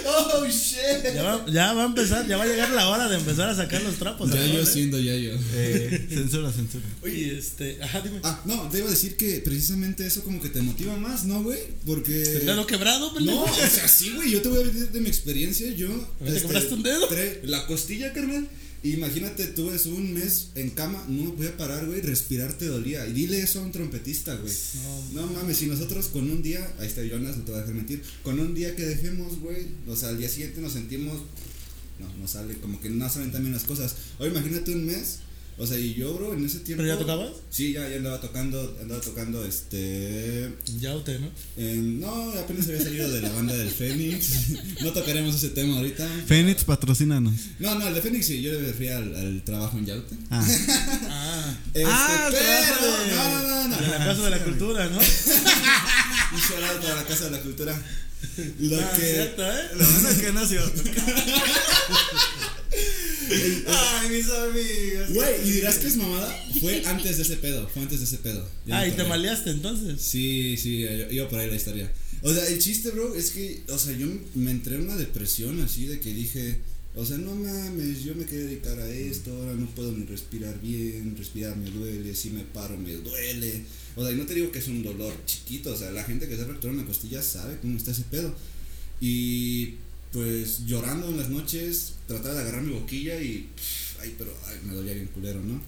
[0.06, 1.14] oh, shit.
[1.14, 3.56] Ya va, ya va, a empezar, ya va a llegar la hora de empezar a
[3.56, 4.32] sacar los trapos.
[4.32, 5.32] Ya yo siendo ya yo.
[5.54, 6.86] Eh, censura, censura.
[7.04, 7.82] Oye, este.
[7.82, 8.20] Ajá, dime.
[8.24, 11.44] Ah, no, te iba a decir que precisamente eso como que te motiva más, ¿no,
[11.44, 11.60] güey?
[11.86, 12.22] Porque.
[12.22, 13.46] ¿El dedo quebrado, pendejo?
[13.46, 14.32] No, o sea, sí, güey.
[14.32, 15.72] Yo te voy a decir de mi experiencia.
[15.72, 15.88] Yo.
[16.20, 17.08] ¿Te este, quebraste un dedo?
[17.44, 18.48] La costilla, carnal.
[18.84, 23.06] Imagínate, tú es un mes en cama, no voy a parar, güey, respirar te dolía.
[23.08, 24.54] Y dile eso a un trompetista, güey.
[25.14, 27.76] No, mames, si nosotros con un día, ahí está Jonas, no te voy a dejar
[27.76, 31.22] mentir, con un día que dejemos, güey, o sea, al día siguiente nos sentimos,
[32.00, 33.96] no, no sale, como que no salen también las cosas.
[34.18, 35.20] O imagínate un mes
[35.60, 36.82] o sea, y yo, bro, en ese tiempo.
[36.82, 37.32] ¿Pero ya tocabas?
[37.50, 40.54] Sí, ya, ya andaba tocando, andaba tocando este.
[40.80, 41.30] Ya usted, ¿no?
[41.58, 44.52] no, apenas había salido de la banda del Fénix.
[44.82, 46.08] no tocaremos ese tema ahorita.
[46.28, 47.34] Fénix, patrocínanos.
[47.60, 50.16] No, no, el de Fénix sí, yo le refería al, al trabajo en Yaute.
[50.30, 50.48] Ah.
[51.10, 51.58] ah.
[51.74, 54.98] Este, ah, pero, no, no, no, En la Casa de la Cultura, ¿no?
[56.32, 57.82] Un shout para la Casa de la Cultura.
[58.60, 59.02] Lo ah, que.
[59.02, 59.70] Cierto, ¿eh?
[59.76, 60.62] Lo bueno es que nació.
[63.68, 65.14] Ay, mis amigos.
[65.14, 66.46] Güey, y dirás que es mamada.
[66.60, 67.68] Fue antes de ese pedo.
[67.68, 68.48] Fue antes de ese pedo.
[68.72, 70.02] ah, ¿y te maleaste entonces?
[70.02, 71.92] Sí, sí, iba por ahí la historia.
[72.22, 75.62] O sea, el chiste, bro, es que, o sea, yo me entré en una depresión
[75.62, 76.60] así de que dije,
[76.96, 80.60] o sea, no mames, yo me quería dedicar a esto, ahora no puedo ni respirar
[80.60, 83.64] bien, respirar me duele, si me paro me duele.
[83.96, 86.28] O sea, y no te digo que es un dolor chiquito, o sea, la gente
[86.28, 88.36] que se ha fracturado una costilla sabe cómo está ese pedo.
[89.00, 89.76] Y
[90.12, 93.50] pues llorando en las noches, trataba de agarrar mi boquilla y,
[94.02, 95.62] ay, pero ay, me dolía bien culero, ¿no?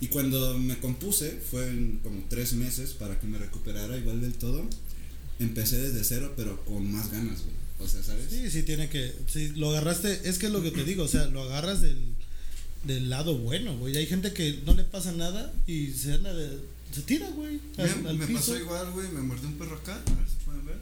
[0.00, 4.34] Y cuando me compuse, fue en como tres meses para que me recuperara igual del
[4.34, 4.64] todo.
[5.38, 7.54] Empecé desde cero, pero con más ganas, güey.
[7.80, 8.26] O sea, ¿sabes?
[8.30, 9.12] Sí, sí, tiene que.
[9.26, 11.98] Si lo agarraste, es que es lo que te digo, o sea, lo agarras del,
[12.84, 13.96] del lado bueno, güey.
[13.96, 16.60] Hay gente que no le pasa nada y se anda de,
[16.92, 17.60] se tira, güey.
[18.16, 19.08] me, pasó igual, güey.
[19.08, 20.78] Me mordió un perro acá, a ver si pueden ver.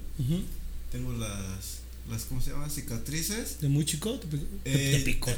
[0.91, 1.81] Tengo las
[2.11, 2.69] las ¿cómo se llama?
[2.71, 3.61] cicatrices.
[3.61, 4.19] ¿De muy chico?
[4.19, 4.45] ¿Te picó?
[4.65, 5.31] Eh, te, picó.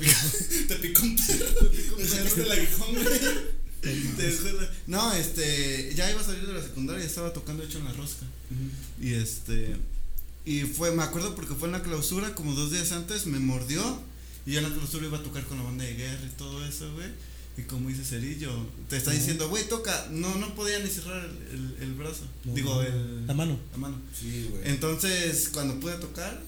[0.68, 1.70] Te picó un perro.
[1.70, 1.96] Te picó
[3.82, 7.84] el No, este, ya iba a salir de la secundaria y estaba tocando hecho en
[7.84, 8.26] la rosca.
[9.00, 9.76] Y este,
[10.44, 14.02] y fue, me acuerdo porque fue en la clausura, como dos días antes, me mordió.
[14.46, 16.64] Y ya en la clausura iba a tocar con la banda de guerra y todo
[16.64, 17.08] eso, güey.
[17.56, 18.50] Y como dice Cerillo,
[18.88, 20.08] te está diciendo, güey, toca.
[20.10, 22.24] No, no podía ni cerrar el, el, brazo.
[22.44, 23.58] Digo, el, la mano.
[23.72, 24.00] La mano.
[24.18, 24.62] Sí, güey.
[24.64, 26.40] Entonces, cuando pude tocar,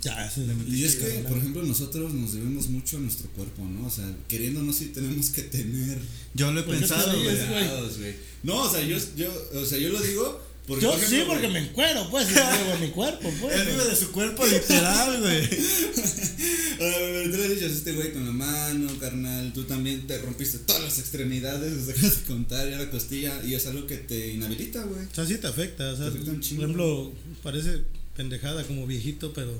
[0.00, 0.32] ya,
[0.68, 3.86] y es que, por ejemplo, nosotros nos debemos mucho a nuestro cuerpo, ¿no?
[3.86, 5.98] O sea, queriéndonos sí tenemos que tener.
[6.34, 8.14] Yo lo he pensado, güey.
[8.44, 10.46] No, o sea, yo, yo, o sea, yo lo digo.
[10.68, 12.34] Porque, yo sí, porque me encuero, pues, y
[12.74, 13.56] en mi cuerpo, pues.
[13.58, 15.48] Él vive de su cuerpo literal, güey.
[15.48, 19.50] tú le dices este güey con la mano, carnal.
[19.54, 23.54] Tú también te rompiste todas las extremidades, nos dejas de contar, ya la costilla, y
[23.54, 25.06] es algo que te inhabilita, güey.
[25.06, 27.82] O sea, sí te afecta, o sea, por ejemplo, parece
[28.14, 29.58] pendejada como viejito, pero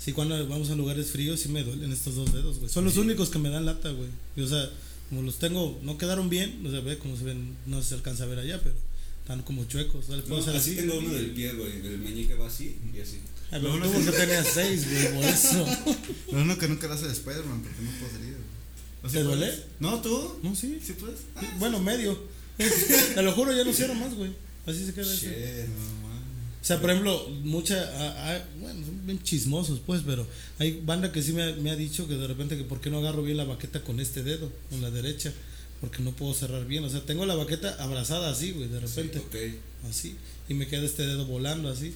[0.00, 2.72] sí, cuando vamos a lugares fríos, sí me duelen estos dos dedos, güey.
[2.72, 4.08] Son los únicos que me dan lata, güey.
[4.44, 4.68] o sea,
[5.08, 8.24] como los tengo, no quedaron bien, no se ve como se ven, no se alcanza
[8.24, 8.74] a ver allá, pero
[9.22, 10.06] están como chuecos.
[10.10, 11.86] así, así tengo uno del pie, güey.
[11.86, 13.18] El meñique va así y así.
[13.52, 15.66] Ah, pero tú porque tenía seis, güey, por eso.
[16.32, 19.12] Lo uno que nunca lo hace de Spider-Man, porque no podría, güey.
[19.12, 19.52] ¿Te duele?
[19.80, 20.38] No, tú.
[20.42, 20.78] No, sí.
[20.84, 21.20] ¿Sí puedes?
[21.58, 22.18] bueno, medio.
[23.14, 24.30] Te lo juro, ya no hicieron más, güey.
[24.66, 25.12] Así se queda.
[25.12, 25.30] Shit,
[26.60, 30.26] o sea, por ejemplo, mucha, bueno, son bien chismosos, pues, pero
[30.58, 32.90] hay banda que sí me ha, me ha, dicho que de repente que por qué
[32.90, 35.32] no agarro bien la baqueta con este dedo, con la derecha,
[35.80, 36.84] porque no puedo cerrar bien.
[36.84, 39.22] O sea, tengo la baqueta abrazada así, güey, de repente.
[39.88, 40.16] Así,
[40.48, 41.94] y me queda este dedo volando así.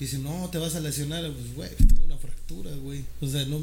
[0.00, 1.30] Y dice, no, te vas a lesionar.
[1.30, 3.04] Pues, güey, tengo una fractura, güey.
[3.20, 3.60] O sea, no,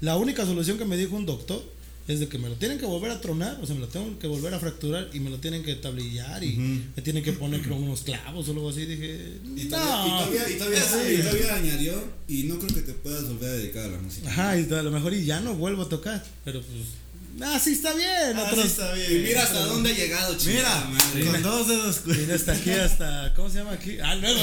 [0.00, 1.62] la única solución que me dijo un doctor
[2.08, 4.18] es de que me lo tienen que volver a tronar, o sea, me lo tengo
[4.18, 7.62] que volver a fracturar y me lo tienen que tablillar y me tienen que poner
[7.62, 8.84] con unos clavos o algo así.
[8.84, 13.50] Dije, y todavía, y todavía, y todavía, añadió, y no creo que te puedas volver
[13.50, 14.28] a dedicar a la música.
[14.28, 17.01] Ajá, y a lo mejor y ya no vuelvo a tocar, pero pues
[17.40, 18.36] Ah, sí está bien.
[18.36, 19.22] Ah, sí está bien.
[19.22, 20.52] mira hasta dónde ha llegado, chico.
[20.54, 21.26] Mira, madre.
[21.26, 22.00] con dos dedos.
[22.04, 23.34] Mira hasta aquí, hasta.
[23.34, 23.96] ¿Cómo se llama aquí?
[24.02, 24.40] Ah, luego.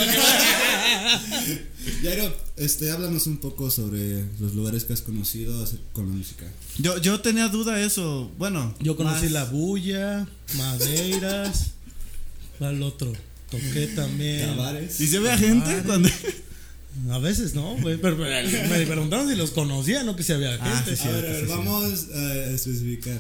[2.01, 6.45] Jairo, este, háblanos un poco sobre los lugares que has conocido con la música.
[6.77, 8.31] Yo, yo tenía duda eso.
[8.37, 11.71] Bueno, yo conocí La Bulla, Madeiras.
[12.57, 13.13] ¿Cuál otro?
[13.51, 14.57] Toqué también.
[14.99, 16.09] ¿Y se ve a gente cuando.?
[17.11, 17.97] A veces no, güey.
[17.97, 21.01] Pero, me preguntaron si los conocía, no que si había ah, gente.
[21.01, 23.19] a ver, vamos a especificar.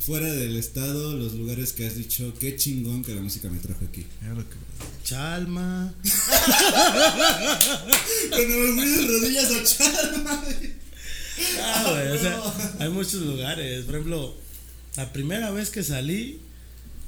[0.00, 3.84] fuera del estado, los lugares que has dicho, qué chingón que la música me trajo
[3.84, 4.06] aquí.
[5.04, 5.92] Chalma.
[8.30, 10.44] Cuando me fui de rodillas a Chalma.
[11.60, 12.42] Ah, güey, o sea,
[12.80, 13.84] hay muchos lugares.
[13.84, 14.34] Por ejemplo,
[14.96, 16.40] la primera vez que salí,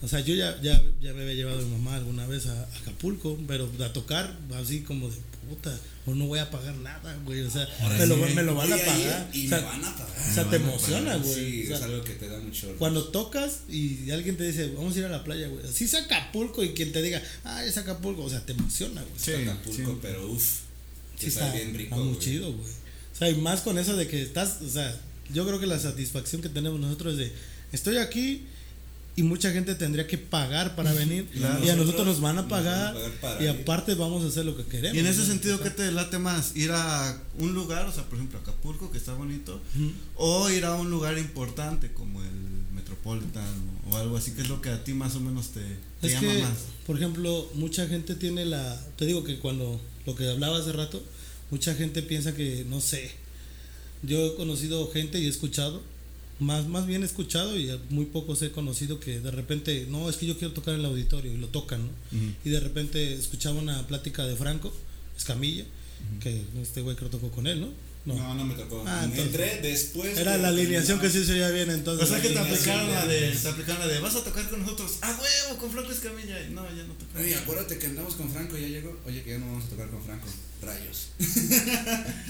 [0.03, 2.69] o sea, yo ya, ya, ya me había llevado a mi mamá alguna vez a,
[2.81, 5.17] Acapulco, pero a tocar así como de
[5.49, 7.43] puta, o no voy a pagar nada, güey.
[7.43, 9.31] O sea, me, lo, me, lo, van a pagar.
[9.33, 10.31] Y me van a pagar.
[10.31, 11.35] O sea, te emociona, güey.
[11.35, 12.75] Sí, es algo que te da mucho.
[12.79, 15.67] Cuando tocas y alguien te dice, vamos a ir a la playa, güey.
[15.67, 19.15] Así es Acapulco y quien te diga, ah, es Acapulco, o sea, te emociona, güey.
[19.19, 20.61] Sí, Acapulco, pero uff.
[21.19, 21.95] Sí, está bien rico.
[21.95, 22.71] Está muy chido, güey.
[23.13, 24.99] O sea, y más con eso de que estás, o sea,
[25.33, 27.33] yo creo que la satisfacción que tenemos nosotros es de,
[27.73, 28.47] estoy aquí
[29.17, 31.29] y mucha gente tendría que pagar para venir.
[31.35, 32.95] Y a nosotros nos van a pagar,
[33.41, 34.97] y aparte vamos a hacer lo que queremos.
[34.97, 36.57] Y en ese sentido, ¿qué te late más?
[36.57, 39.61] ¿Ir a un lugar, o sea, por ejemplo, Acapulco, que está bonito,
[40.17, 42.31] o ir a un lugar importante como el
[42.73, 43.45] Metropolitan
[43.91, 45.61] o algo así, que es lo que a ti más o menos te,
[46.01, 46.59] te llama más?
[46.87, 51.03] Por ejemplo, mucha gente tiene la, te digo que cuando lo que hablaba hace rato,
[51.51, 53.11] mucha gente piensa que, no sé,
[54.03, 55.83] yo he conocido gente y he escuchado
[56.41, 60.27] más, más bien escuchado y muy pocos he conocido que de repente, no, es que
[60.27, 61.93] yo quiero tocar en el auditorio y lo tocan, ¿no?
[62.45, 64.73] Y de repente escuchaba una plática de Franco
[65.17, 65.65] Escamilla,
[66.21, 67.69] que este güey creo tocó con él, ¿no?
[68.15, 68.85] No, no, me tocó.
[68.87, 70.17] Ah, Entré después.
[70.19, 72.09] Era la alineación que sí se oía bien entonces.
[72.09, 74.61] O sea que te aplicaron la de, te aplicaron la de, vas a tocar con
[74.61, 74.99] nosotros.
[75.03, 75.61] ¡Ah, huevo!
[75.61, 76.39] Con Franco Escamilla.
[76.51, 77.19] No, ya no tocó.
[77.19, 78.99] Oye, acuérdate que andamos con Franco, ya llegó.
[79.07, 80.27] Oye, que ya no vamos a tocar con Franco.
[80.63, 81.09] Rayos.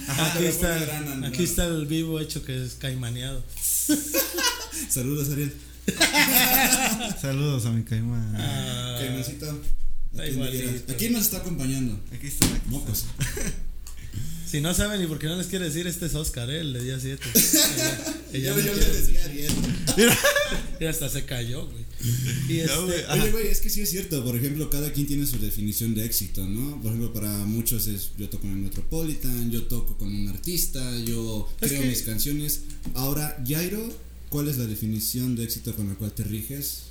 [0.09, 3.43] aquí, está, aquí está el vivo hecho que es caimaneado.
[4.89, 5.53] Saludos, Ariel.
[7.21, 8.35] Saludos a mi caimán.
[8.37, 9.61] Ah, Caimancito.
[10.89, 11.99] Aquí, nos está acompañando.
[12.13, 12.47] Aquí está.
[12.67, 13.07] Mocos.
[14.51, 16.61] Si no saben ni por qué no les quiere decir, este es Oscar, ¿eh?
[16.61, 17.23] el de día 7.
[18.33, 19.53] Ella, yo, le decía Ariel.
[20.81, 21.85] y hasta se cayó, güey.
[22.49, 24.25] Y este, Oye, güey, es que sí es cierto.
[24.25, 26.81] Por ejemplo, cada quien tiene su definición de éxito, ¿no?
[26.83, 30.99] Por ejemplo, para muchos es yo toco en el Metropolitan, yo toco con un artista,
[31.05, 32.63] yo creo mis canciones.
[32.95, 33.89] Ahora, Jairo,
[34.31, 36.90] ¿cuál es la definición de éxito con la cual te riges?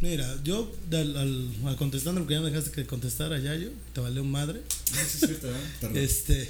[0.00, 4.62] Mira, yo al, al, contestando porque ya me dejaste que contestara Yayo, te valió madre.
[4.94, 6.02] Ah, sí, es cierto, ¿eh?
[6.02, 6.48] Este,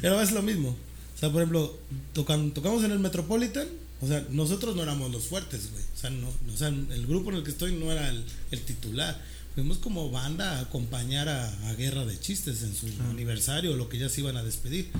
[0.00, 0.70] pero es lo mismo.
[0.70, 1.78] O sea, por ejemplo,
[2.14, 3.68] tocan, tocamos en el Metropolitan,
[4.00, 5.82] o sea, nosotros no éramos los fuertes, güey.
[5.82, 8.60] O sea, no, o sea, el grupo en el que estoy no era el, el
[8.62, 9.20] titular.
[9.54, 13.88] Fuimos como banda a acompañar a, a Guerra de Chistes en su aniversario o lo
[13.88, 14.90] que ya se iban a despedir.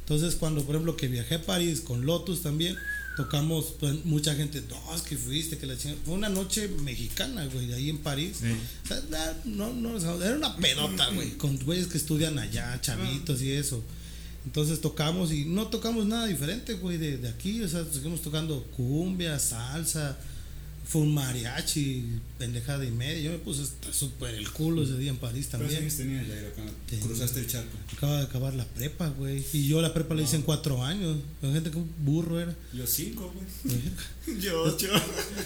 [0.00, 2.76] Entonces, cuando, por ejemplo, que viajé a París con Lotus también,
[3.18, 6.00] tocamos, pues, mucha gente, no, es que fuiste, que la chingada.
[6.04, 8.36] Fue una noche mexicana, güey, ahí en París.
[8.84, 9.02] O sea,
[9.44, 13.82] no, no, era una pedota, güey, con güeyes que estudian allá, chavitos y eso.
[14.44, 17.60] Entonces tocamos y no tocamos nada diferente, güey, de, de aquí.
[17.60, 20.16] O sea, seguimos tocando cumbia, salsa,
[20.88, 22.02] fue un mariachi,
[22.38, 23.24] pendejada y media.
[23.24, 23.62] Yo me puse
[23.92, 25.70] súper el culo ese día en París también.
[25.70, 27.76] ¿Cuántos años tenías, Jairo, cruzaste el charco?
[27.94, 29.44] Acaba de acabar la prepa, güey.
[29.52, 31.18] Y yo la prepa la hice en cuatro años.
[31.42, 32.56] La gente que burro era.
[32.72, 34.40] Yo cinco, güey.
[34.40, 34.88] yo ocho.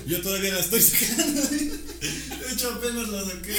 [0.06, 1.42] yo todavía la estoy sacando.
[1.42, 3.54] De hecho, apenas la saqué.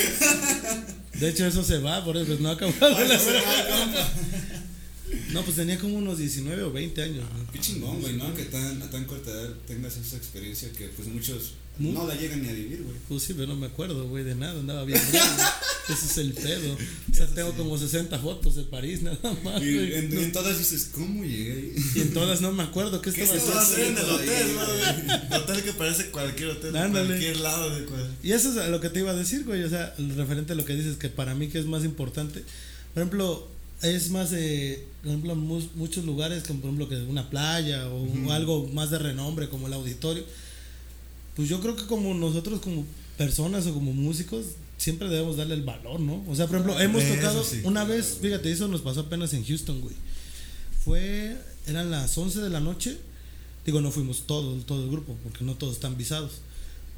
[1.19, 4.09] De hecho, eso se va, por eso pues, no ha acabado la prepa.
[5.33, 7.25] No, pues tenía como unos 19 o 20 años.
[7.51, 8.33] Qué chingón, güey, ¿no?
[8.33, 12.43] Que tan, a tan corta edad tengas esa experiencia que pues muchos no la llegan
[12.43, 12.95] ni a vivir, güey.
[13.07, 15.01] Pues sí, pero no me acuerdo, güey, de nada, andaba bien.
[15.89, 16.77] Ese es el pedo.
[17.11, 19.61] O sea, tengo como 60 fotos de París nada más.
[19.61, 21.75] Y en, todas dices, ¿cómo llegué ahí?
[21.95, 24.01] Y en todas no me acuerdo qué, estaba haciendo.
[24.01, 25.41] en el hotel, güey.
[25.41, 27.07] Hotel que parece cualquier hotel, Ándale.
[27.07, 28.07] cualquier lado de cual.
[28.21, 29.63] Y eso es lo que te iba a decir, güey.
[29.63, 32.43] O sea, referente a lo que dices, que para mí que es más importante.
[32.93, 33.47] Por ejemplo,
[33.81, 38.69] es más de, por ejemplo, muchos lugares, como por ejemplo que una playa o algo
[38.69, 40.23] más de renombre como el auditorio
[41.35, 42.85] pues yo creo que como nosotros como
[43.17, 44.45] personas o como músicos
[44.77, 46.23] siempre debemos darle el valor, ¿no?
[46.27, 49.81] O sea, por ejemplo, hemos tocado una vez, fíjate, eso nos pasó apenas en Houston,
[49.81, 49.95] güey.
[50.83, 52.97] Fue, eran las 11 de la noche.
[53.65, 56.41] Digo, no fuimos todos, todo el grupo, porque no todos están visados.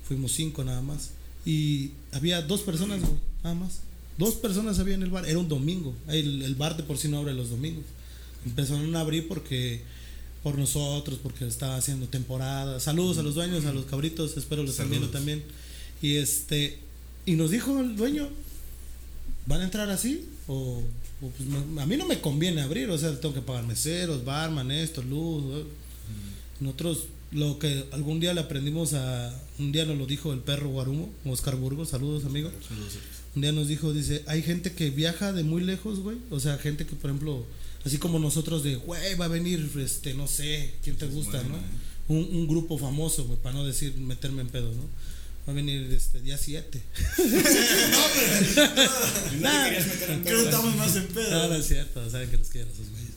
[0.07, 1.11] Fuimos cinco nada más.
[1.45, 3.13] Y había dos personas, güey,
[3.43, 3.81] nada más.
[4.17, 5.27] Dos personas había en el bar.
[5.27, 5.93] Era un domingo.
[6.07, 7.83] El, el bar de por sí no abre los domingos.
[8.45, 9.83] Empezaron a abrir porque
[10.45, 12.79] por nosotros, porque estaba haciendo temporada.
[12.79, 15.41] Saludos a los dueños, a los cabritos, espero los estén viendo también.
[16.03, 16.77] Y este,
[17.25, 18.29] y nos dijo el dueño,
[19.47, 20.23] ¿van a entrar así?
[20.45, 20.83] O,
[21.19, 21.33] pues,
[21.79, 25.65] a mí no me conviene abrir, o sea, tengo que pagar meseros, barman, esto, luz.
[26.59, 30.69] Nosotros lo que algún día le aprendimos a, un día nos lo dijo el perro
[30.69, 32.51] Guarumo, Oscar Burgos, saludos amigo.
[33.35, 36.59] Un día nos dijo, dice, hay gente que viaja de muy lejos, güey, o sea,
[36.59, 37.47] gente que por ejemplo
[37.85, 41.59] Así como nosotros de, güey, va a venir, este, no sé, ¿quién te gusta, no?
[42.07, 44.83] un, un grupo famoso, güey, para no decir meterme en pedos, ¿no?
[45.47, 46.81] Va a venir este día 7.
[47.17, 48.67] no, pero.
[49.39, 49.49] No,
[50.23, 51.29] creo que estamos más en pedo.
[51.29, 53.11] No, no es cierto, saben que los quiero esos güeyes.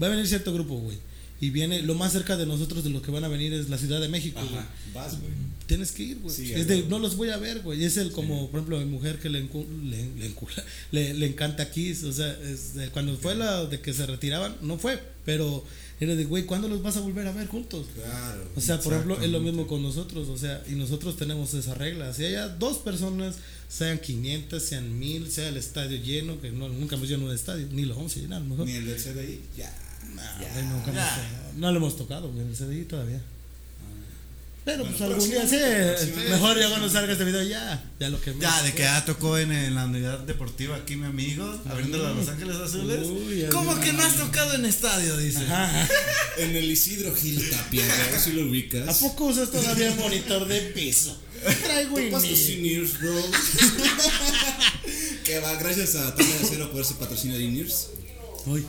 [0.00, 0.98] Va a venir cierto grupo, güey.
[1.42, 3.76] Y viene, lo más cerca de nosotros de lo que van a venir es la
[3.76, 4.62] Ciudad de México, güey.
[4.94, 5.32] Vas, güey.
[5.66, 6.34] Tienes que ir, güey.
[6.34, 7.82] Sí, es de, no los voy a ver, güey.
[7.84, 11.26] Es el como, por ejemplo, mi mujer que le, encu- le, le, encula- le, le
[11.26, 12.04] encanta Kiss.
[12.04, 15.00] O sea, es de- cuando fue la de que se retiraban, no fue.
[15.24, 15.64] Pero
[15.98, 17.86] era de, güey, ¿cuándo los vas a volver a ver juntos?
[17.92, 18.48] Claro.
[18.54, 21.74] O sea, por ejemplo, es lo mismo con nosotros, o sea, y nosotros tenemos esa
[21.74, 22.14] regla.
[22.14, 23.34] Si haya dos personas,
[23.68, 27.66] sean 500, sean 1000, sea el estadio lleno, que no, nunca hemos llenado un estadio,
[27.72, 28.64] ni lo vamos a llenar, mejor.
[28.66, 29.72] Ni el del CDI, ya.
[30.14, 30.62] Nah, ya.
[30.62, 33.20] nunca hemos no lo hemos tocado, güey, en el CDI todavía.
[34.64, 36.30] Pero Bueno, pues algún día sí, próximamente.
[36.30, 39.36] mejor ya cuando salga este video, ya, ya lo que Ya, de que ya tocó
[39.36, 43.08] en, en la unidad deportiva aquí mi amigo, abriendo a Los Ángeles Azules.
[43.08, 45.16] Uy, ya ¿Cómo que no has tocado en estadio?
[45.16, 45.40] Dice.
[45.40, 45.88] Ajá.
[46.38, 48.88] En el Isidro Gil Tapia, güey, si lo ubicas.
[48.88, 51.20] ¿A poco usas todavía monitor de piso?
[51.64, 53.14] Traigo Topas tus bro.
[55.24, 57.88] que va, gracias a Tabla de Acero por ese patrocinio de Inears.
[58.46, 58.64] Uy,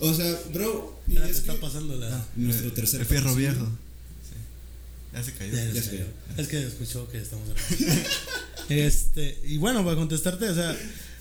[0.00, 2.26] O sea, bro, y es está que pasando la.
[2.36, 3.64] nuestro tercer El fierro viejo.
[3.64, 4.36] Sí.
[5.12, 5.52] Ya se cayó.
[5.52, 6.04] Ya, Ya ya se cayó.
[6.36, 7.48] Es que escuchó que estamos
[7.80, 8.10] grabando.
[8.68, 10.76] este, y bueno, para contestarte, o sea,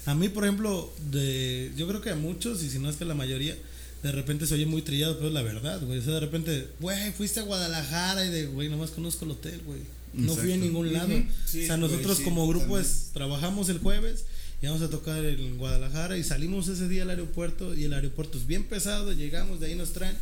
[0.05, 3.05] a mí, por ejemplo, de, yo creo que a muchos, y si no es que
[3.05, 3.57] la mayoría,
[4.03, 5.99] de repente se oye muy trillado, pero es la verdad, güey.
[5.99, 9.61] O sea, de repente, güey, fuiste a Guadalajara y de, güey, nomás conozco el hotel,
[9.65, 9.79] güey.
[10.13, 11.09] No fui a ningún lado.
[11.45, 14.25] Sí, o sea, güey, nosotros sí, como grupo es, trabajamos el jueves
[14.61, 18.37] y vamos a tocar en Guadalajara y salimos ese día al aeropuerto y el aeropuerto
[18.37, 20.17] es bien pesado, llegamos, de ahí nos traen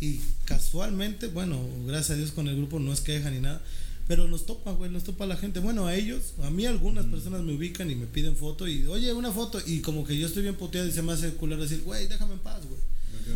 [0.00, 3.62] y casualmente, bueno, gracias a Dios con el grupo no es queja ni nada,
[4.06, 5.58] pero nos topa, güey, nos topa la gente.
[5.58, 9.12] Bueno, a ellos, a mí algunas personas me ubican y me piden foto y, oye,
[9.12, 11.82] una foto y como que yo estoy bien puteado y se me hace culero decir,
[11.82, 12.80] güey, déjame en paz, güey.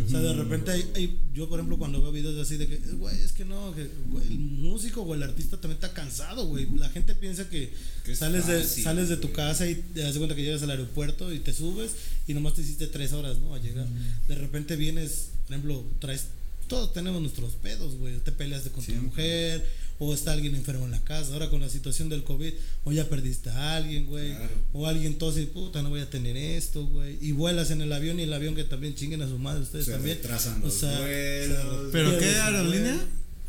[0.06, 2.76] O sea, de repente hay, hay- yo por ejemplo cuando veo videos así de que,
[2.94, 6.68] güey, es que no, que güey, el músico o el artista también está cansado, güey.
[6.76, 7.72] La gente piensa que,
[8.04, 9.36] Que es sales de sales de tu güey.
[9.36, 11.92] casa y te das cuenta que llegas al aeropuerto y te subes
[12.28, 13.54] y nomás te hiciste tres horas, ¿no?
[13.54, 13.86] A llegar.
[14.28, 16.26] De repente vienes, por ejemplo, traes,
[16.68, 18.18] todos tenemos nuestros pedos, güey.
[18.18, 19.66] Te peleaste con tu mujer
[20.02, 21.32] o está alguien enfermo en la casa.
[21.34, 22.52] Ahora con la situación del COVID,
[22.84, 24.30] o ya perdiste a alguien, güey.
[24.34, 24.50] Claro.
[24.72, 27.18] O alguien tose y puta, no voy a tener esto, güey.
[27.20, 29.84] Y vuelas en el avión y el avión que también chinguen a su madre ustedes
[29.84, 30.16] Se también.
[30.16, 31.88] retrasan O los sea, vuelos.
[31.92, 32.98] ¿Pero qué aerolínea?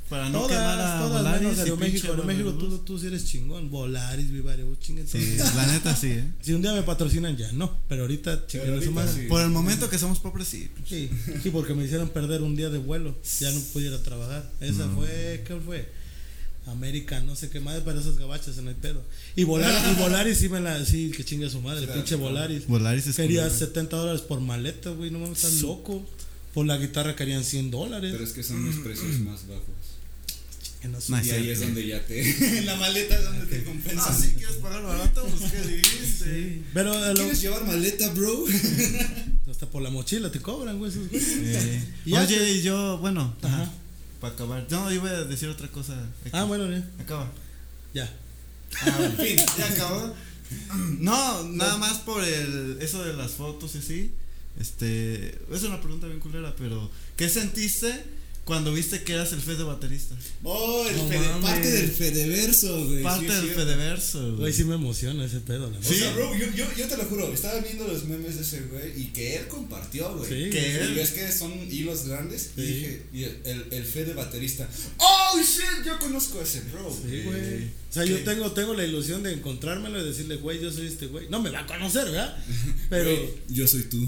[0.09, 2.07] Para no quemar a Todas, todas Volaris menos Aeroméxico.
[2.11, 3.69] Aeroméxico, tú, tú sí eres chingón.
[3.71, 6.25] Volaris, Vivario, chinguen Sí, la neta sí, ¿eh?
[6.41, 7.77] Si un día me patrocinan ya, no.
[7.87, 9.21] Pero ahorita chinguen a su ahorita madre.
[9.21, 9.27] sí.
[9.29, 10.69] Por el momento que somos pobres, sí.
[10.85, 11.09] Sí,
[11.41, 13.15] sí, porque me hicieron perder un día de vuelo.
[13.39, 14.51] Ya no pudiera trabajar.
[14.59, 16.00] Esa fue, ¿qué fue?
[16.72, 19.03] América, no sé qué madre, pero esas gabachas en el pedo.
[19.35, 22.15] Y Volaris, y Volaris sí me la, sí, que chingue a su madre, Claro, pinche.
[22.15, 22.68] Volaris.
[22.68, 23.60] Volaris es Quería culero.
[23.60, 26.06] 70 dólares por maleta, güey, no mames, estás loco.
[26.53, 28.11] Por la guitarra querían 100 dólares.
[28.11, 29.65] Pero es que son los precios más bajos.
[30.81, 31.11] Sé.
[31.11, 32.22] No, Y ahí es donde ya te.
[32.57, 34.03] en la maleta es donde te compensan.
[34.10, 36.26] Ah, sí, quieres pagar barato, pues qué dijiste.
[36.26, 38.45] Sí, Pero a lo- ¿Quieres llevar maleta, bro?
[39.49, 41.03] hasta por la mochila te cobran, güey, esos.
[41.14, 43.72] Eh, Oye, y yo, bueno, Ajá.
[44.22, 44.65] Para acabar.
[44.69, 45.95] No, iba a decir otra cosa.
[46.31, 46.88] Ah, bueno, ya.
[46.99, 47.30] Acaba.
[47.93, 48.10] Ya.
[48.85, 50.15] Ah, bueno, fin, ya acabó.
[50.99, 54.11] No, nada más por el eso de las fotos y así.
[54.60, 58.03] Este, es una pregunta bien culera, pero ¿qué sentiste
[58.45, 60.15] cuando viste que eras el fe de baterista?
[60.43, 63.03] Oh, el No fede- parte del Fedeverso, güey.
[63.03, 63.53] Parte sí, del sí.
[63.55, 64.53] Fedeverso, Güey, güey.
[64.53, 65.95] sí me emociona ese pedo, la O verdad.
[65.95, 68.99] sea, bro, yo, yo, yo te lo juro, estaba viendo los memes de ese güey
[69.01, 70.27] y que él compartió, güey.
[70.45, 70.49] Sí.
[70.49, 72.68] Que Y él- ves que son hilos grandes y Sí.
[72.68, 75.85] dije, y el, el, el fe de baterista, ¡Oh, shit!
[75.85, 76.91] Yo conozco a ese bro.
[76.91, 77.80] Sí, güey.
[77.91, 81.07] O sea, yo tengo, tengo la ilusión de encontrármelo y decirle, güey, yo soy este
[81.07, 81.27] güey.
[81.30, 82.38] No me va a conocer, ¿verdad?
[82.89, 83.09] Pero.
[83.09, 83.97] Güey, yo soy tú.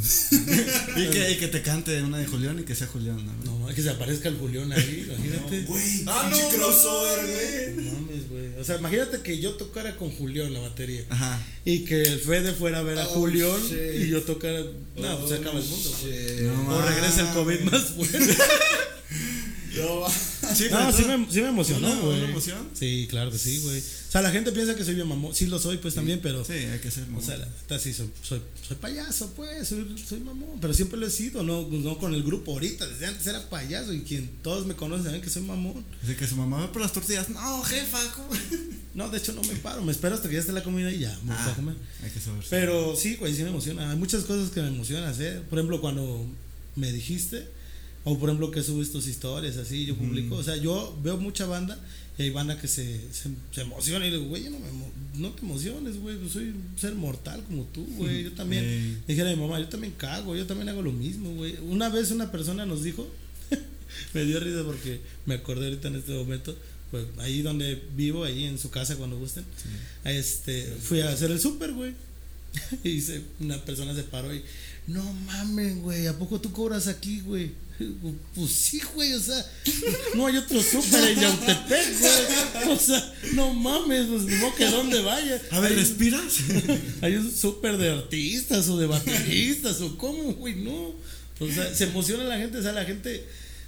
[0.95, 3.59] Y que, y que te cante una de Julián y que sea Julián, ¿no?
[3.59, 5.63] No, es que se aparezca el Julián ahí, imagínate.
[5.63, 7.85] Güey, Ah, no, crossover, güey.
[7.85, 8.47] No mames, güey.
[8.57, 11.03] O sea, imagínate que yo tocara con Julián la batería.
[11.09, 11.45] Ajá.
[11.65, 14.05] Y que el Fede fuera a ver a Oh, Julián shit.
[14.05, 14.61] y yo tocara.
[14.95, 15.97] No, pues se acaba el mundo.
[16.03, 16.41] güey.
[16.43, 18.37] No, O regresa el COVID más fuerte.
[20.43, 22.17] No, Sí, No, sí me, sí me emocionó, ¿Una- güey.
[22.19, 22.69] una emoción?
[22.77, 23.79] Sí, claro que sí, güey.
[23.79, 25.33] O sea, la gente piensa que soy bien mamón.
[25.33, 26.45] Sí lo soy, pues también, pero.
[26.45, 30.19] Sí, hay que ser O sea, la sí soy, soy, soy payaso, pues, soy, soy
[30.19, 33.49] mamón, pero siempre lo he sido, no, no con el grupo ahorita, desde antes era
[33.49, 35.83] payaso y quien todos me conocen saben que soy mamón.
[36.03, 37.29] Así que su mamá va por las tortillas.
[37.29, 38.29] No, jefa, ¿cómo?
[38.93, 40.99] No, de hecho no me paro, me espero hasta que ya esté la comida y
[40.99, 41.75] ya, me voy a Ah, comer.
[42.03, 42.43] hay que saber.
[42.47, 43.89] Pero sí, güey, sí me emociona.
[43.89, 45.41] Hay muchas cosas que me emocionan hacer.
[45.49, 46.27] Por ejemplo, cuando
[46.75, 47.47] me dijiste,
[48.03, 50.35] o por ejemplo que subes tus historias así, yo publico.
[50.35, 51.79] O sea, yo veo mucha banda
[52.17, 54.67] y hay banda que se, se, se emociona y le digo, güey, yo no, me
[55.15, 58.23] no te emociones, güey, yo soy un ser mortal como tú, güey.
[58.23, 58.97] Yo también, Ey.
[59.07, 61.57] dije a mi mamá, yo también cago, yo también hago lo mismo, güey.
[61.61, 63.07] Una vez una persona nos dijo,
[64.13, 66.55] me dio risa porque me acordé ahorita en este momento.
[66.91, 69.43] Pues ahí donde vivo, ahí en su casa cuando gusten.
[70.03, 71.93] Este, fui a hacer el súper, güey.
[72.83, 74.43] Y se, una persona se paró y,
[74.85, 77.51] no mames, güey, ¿a poco tú cobras aquí, güey?
[78.35, 79.43] Pues sí, güey, o sea,
[80.15, 82.71] no hay otro súper en Yautepec, güey.
[82.75, 85.41] O sea, no mames, pues no que dónde vaya.
[85.51, 86.35] A ver, ¿respiras?
[87.01, 90.93] Hay un súper de artistas o de bateristas o cómo, güey, no.
[91.39, 93.25] O sea, se emociona la gente, o sea, la gente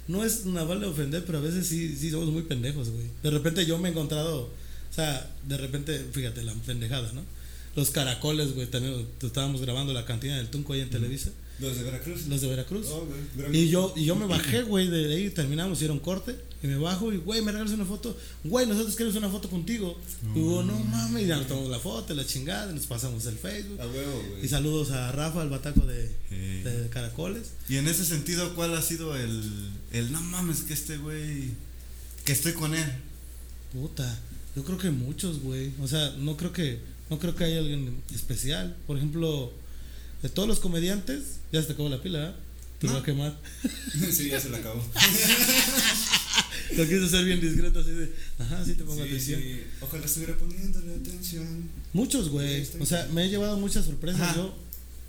[0.08, 3.06] no es una bala de ofender, pero a veces sí, sí somos muy pendejos, güey.
[3.22, 7.22] De repente yo me he encontrado, o sea, de repente, fíjate, la pendejada, ¿no?
[7.74, 8.68] Los caracoles, güey,
[9.22, 11.32] estábamos grabando la cantina del Tunco ahí en Televisa.
[11.58, 12.26] ¿Los de Veracruz?
[12.26, 12.86] Los de Veracruz.
[12.90, 13.06] Oh,
[13.50, 16.36] y yo y yo me bajé, güey, de ahí terminamos, hicieron corte.
[16.62, 18.16] Y me bajo y, güey, me regalas una foto.
[18.44, 19.98] Güey, nosotros queremos una foto contigo.
[20.34, 23.36] y digo, no mames, y ya nos tomamos la foto, la chingada, nos pasamos el
[23.36, 23.80] Facebook.
[23.80, 24.44] A huevo, güey.
[24.44, 27.52] Y saludos a Rafa, el bataco de, de, Caracoles.
[27.68, 31.50] Y en ese sentido, ¿cuál ha sido el, el no mames que este güey,
[32.24, 32.90] que estoy con él?
[33.72, 34.18] Puta,
[34.54, 35.72] yo creo que muchos, güey.
[35.82, 36.80] O sea, no creo que,
[37.10, 38.76] no creo que haya alguien especial.
[38.86, 39.52] Por ejemplo
[40.22, 42.32] de todos los comediantes, ya se te acabó la pila, ¿eh?
[42.78, 43.38] Te va a quemar.
[44.12, 44.82] sí, ya se la acabó.
[46.76, 49.40] Lo quise hacer bien discreto, así de, ajá, sí te pongo atención.
[49.40, 49.62] Sí.
[49.80, 51.70] Ojalá estuviera poniéndole atención.
[51.92, 52.66] Muchos, güey.
[52.80, 54.54] O sea, me he llevado muchas sorpresas yo.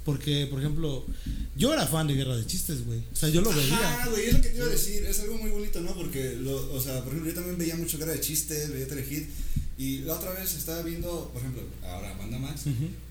[0.08, 1.06] Porque, por ejemplo,
[1.58, 3.00] yo era fan de Guerra de Chistes, güey.
[3.12, 4.04] O sea, yo lo veía.
[4.04, 5.04] Ah, güey, es lo que te iba a decir.
[5.04, 5.94] Es algo muy bonito, ¿no?
[5.96, 9.28] Porque, lo, o sea, por ejemplo, yo también veía mucho Guerra de Chistes, veía Telehit.
[9.78, 12.62] Y la otra vez estaba viendo, por ejemplo, ahora Banda Max.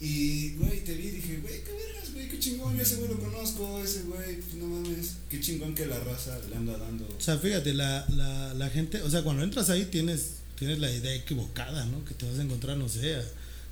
[0.01, 2.74] Y, güey, te vi y dije, güey, qué vergas, güey, qué chingón.
[2.74, 5.16] Yo ese güey lo conozco, ese güey, pues no mames.
[5.28, 7.06] Qué chingón que la raza le anda dando.
[7.06, 10.90] O sea, fíjate, la, la, la gente, o sea, cuando entras ahí tienes, tienes la
[10.90, 12.02] idea equivocada, ¿no?
[12.06, 13.20] Que te vas a encontrar, no sé,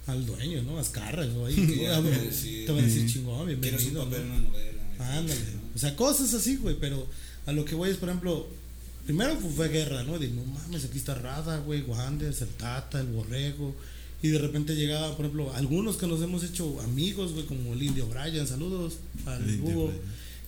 [0.07, 0.79] al dueño, ¿no?
[0.79, 1.55] Azcarras o ahí.
[2.67, 4.03] te van a decir chingón, bienvenido.
[4.99, 5.41] Ándale.
[5.75, 7.07] O sea, cosas así, güey, pero
[7.47, 8.47] a lo que voy es, por ejemplo,
[9.07, 10.19] primero pues, fue guerra, ¿no?
[10.19, 13.75] Digo, no mames, aquí está Rada, güey, Guandes, el Tata, el Borrego.
[14.23, 17.83] Y de repente llegaba, por ejemplo, algunos que nos hemos hecho amigos, güey, como el
[17.83, 18.95] Indio Brian, saludos
[19.27, 19.93] al Hugo.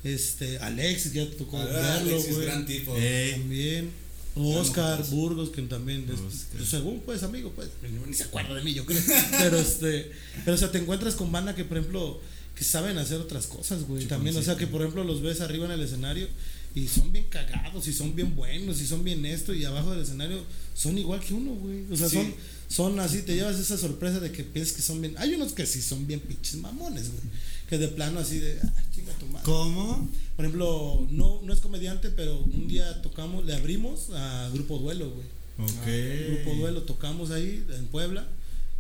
[0.03, 2.47] Este, Alex, ya tocó verlo, güey.
[2.47, 2.93] gran tipo.
[2.93, 3.91] También.
[4.36, 7.70] Oscar Burgos, que también, es, según pues amigo, pues,
[8.06, 9.00] ni se acuerda de mí, yo creo.
[9.38, 10.10] pero este,
[10.44, 12.20] pero o sea, te encuentras con banda que, por ejemplo,
[12.54, 14.06] que saben hacer otras cosas, güey.
[14.06, 16.28] también, o sea, que por ejemplo los ves arriba en el escenario
[16.74, 20.02] y son bien cagados y son bien buenos y son bien esto y abajo del
[20.02, 20.42] escenario
[20.74, 21.84] son igual que uno, güey.
[21.90, 22.34] O sea, son,
[22.68, 25.14] son así, te llevas esa sorpresa de que piensas que son bien.
[25.18, 27.22] Hay unos que sí son bien pinches mamones, güey.
[27.68, 29.44] Que de plano así de, ah, chinga tu madre.
[29.44, 30.09] ¿Cómo?
[30.36, 35.10] Por ejemplo, no, no es comediante, pero un día tocamos, le abrimos a Grupo Duelo,
[35.10, 35.26] güey.
[35.59, 36.44] Ok.
[36.44, 38.26] Grupo Duelo tocamos ahí en Puebla.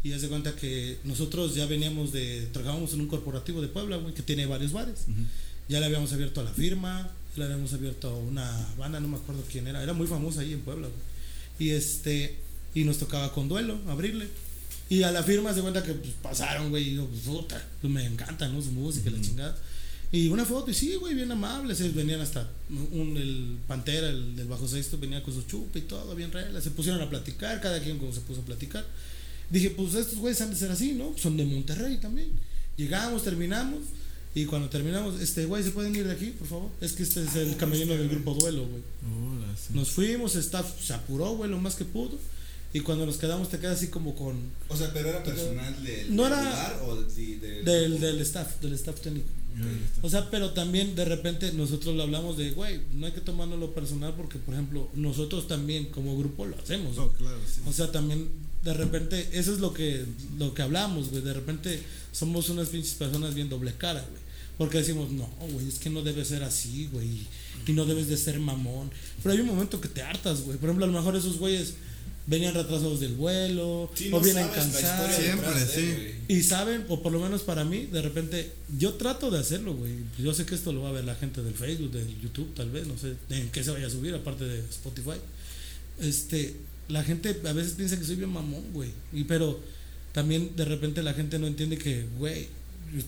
[0.02, 2.46] Y hace cuenta que nosotros ya veníamos de.
[2.52, 5.06] Trabajábamos en un corporativo de Puebla, güey, que tiene varios bares.
[5.68, 9.16] Ya le habíamos abierto a la firma, le habíamos abierto a una banda, no me
[9.16, 9.82] acuerdo quién era.
[9.82, 11.00] Era muy famosa ahí en Puebla, güey.
[11.58, 12.45] Y este.
[12.76, 14.28] Y nos tocaba con duelo, abrirle.
[14.90, 16.90] Y a la firma se cuenta que pues, pasaron, güey.
[16.90, 18.60] Y yo, pues, puta, pues me encanta, ¿no?
[18.60, 19.56] Su música, la chingada.
[20.12, 21.94] Y una foto, y sí, güey, bien amables.
[21.94, 22.48] Venían hasta
[22.92, 26.60] un, el Pantera, el del bajo sexto, venía con su chupa y todo, bien regla.
[26.60, 28.84] Se pusieron a platicar, cada quien como se puso a platicar.
[29.48, 31.14] Dije, pues estos güeyes han de ser así, ¿no?
[31.16, 32.28] Son de Monterrey también.
[32.76, 33.80] Llegamos, terminamos.
[34.34, 36.70] Y cuando terminamos, este, güey, ¿se pueden ir de aquí, por favor?
[36.82, 38.82] Es que este es el camellino del grupo Duelo, güey.
[39.70, 42.18] Nos fuimos, staff se apuró, güey, lo más que pudo.
[42.72, 44.36] Y cuando nos quedamos te quedas así como con...
[44.68, 49.28] O sea, pero era personal del, no era o del, del, staff, del staff técnico.
[50.02, 53.56] O sea, pero también de repente nosotros lo hablamos de, güey, no hay que tomarlo
[53.56, 56.98] lo personal porque, por ejemplo, nosotros también como grupo lo hacemos.
[56.98, 57.62] Oh, claro, sí.
[57.66, 58.28] O sea, también
[58.62, 60.04] de repente, eso es lo que,
[60.38, 61.22] lo que hablamos, güey.
[61.22, 61.80] De repente
[62.12, 64.22] somos unas pinches personas bien doble cara, güey.
[64.58, 67.26] Porque decimos, no, güey, es que no debe ser así, güey.
[67.66, 68.90] Y no debes de ser mamón.
[69.22, 70.58] Pero hay un momento que te hartas, güey.
[70.58, 71.74] Por ejemplo, a lo mejor esos güeyes
[72.26, 75.14] venían retrasados del vuelo o vienen cansados.
[75.14, 76.12] Siempre, sí.
[76.28, 79.92] Y saben, o por lo menos para mí, de repente, yo trato de hacerlo, güey.
[80.18, 82.70] Yo sé que esto lo va a ver la gente del Facebook, del YouTube, tal
[82.70, 85.18] vez, no sé en qué se vaya a subir, aparte de Spotify.
[86.00, 86.56] Este,
[86.88, 88.90] la gente a veces piensa que soy bien mamón, güey.
[89.12, 89.60] Y pero
[90.12, 92.48] también de repente la gente no entiende que, güey,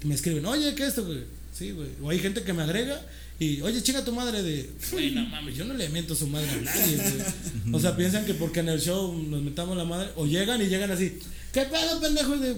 [0.04, 1.24] me escriben, oye, ¿qué es esto, güey?
[1.56, 1.88] Sí, güey.
[2.02, 3.04] O hay gente que me agrega
[3.40, 6.50] y, oye, chinga tu madre de, güey, no mames, yo no le miento su madre
[6.50, 7.74] a nadie, güey.
[7.74, 10.66] O sea, piensan que porque en el show nos metamos la madre, o llegan y
[10.66, 11.20] llegan así,
[11.52, 12.34] ¿qué pedo, pendejo?
[12.34, 12.56] Y de,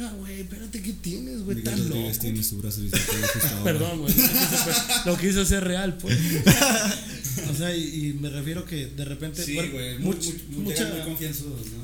[0.00, 1.62] ah, güey, espérate, ¿qué tienes, güey?
[1.62, 2.18] Tan loco.
[2.20, 2.80] tiene su brazo
[3.64, 4.14] Perdón, güey.
[5.06, 6.18] Lo quiso hacer real, pues.
[7.52, 9.44] o sea, y, me refiero que de repente.
[9.44, 9.98] Sí, güey.
[10.00, 11.04] mucha, mucha,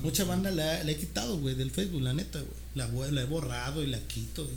[0.02, 2.64] mucha banda la, he quitado, güey, del Facebook, la neta, güey.
[2.74, 4.56] La, la he borrado y la quito, güey.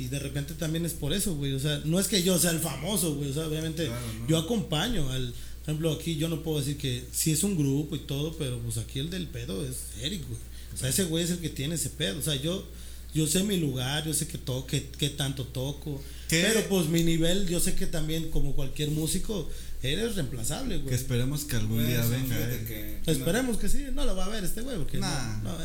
[0.00, 1.52] Y de repente también es por eso, güey.
[1.52, 3.30] O sea, no es que yo sea el famoso, güey.
[3.30, 3.90] O sea, obviamente
[4.26, 8.00] yo acompaño al, ejemplo, aquí yo no puedo decir que si es un grupo y
[8.00, 10.40] todo, pero pues aquí el del pedo es Eric, güey.
[10.72, 12.18] O sea, ese güey es el que tiene ese pedo.
[12.18, 12.66] O sea, yo,
[13.12, 16.02] yo sé mi lugar, yo sé que toco, qué tanto toco.
[16.30, 19.48] Pero pues mi nivel, yo sé que también como cualquier músico,
[19.82, 20.88] eres reemplazable, güey.
[20.88, 22.36] Que esperemos que algún día venga.
[22.38, 23.00] Eh.
[23.06, 25.08] esperemos que sí, no lo va a ver este güey, porque no,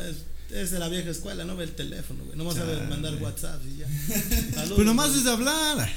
[0.00, 0.16] es,
[0.50, 2.36] es, de la vieja escuela, no ve el teléfono, güey.
[2.36, 3.86] No va a saber mandar WhatsApp y ya.
[4.74, 5.90] pues nomás es de hablar.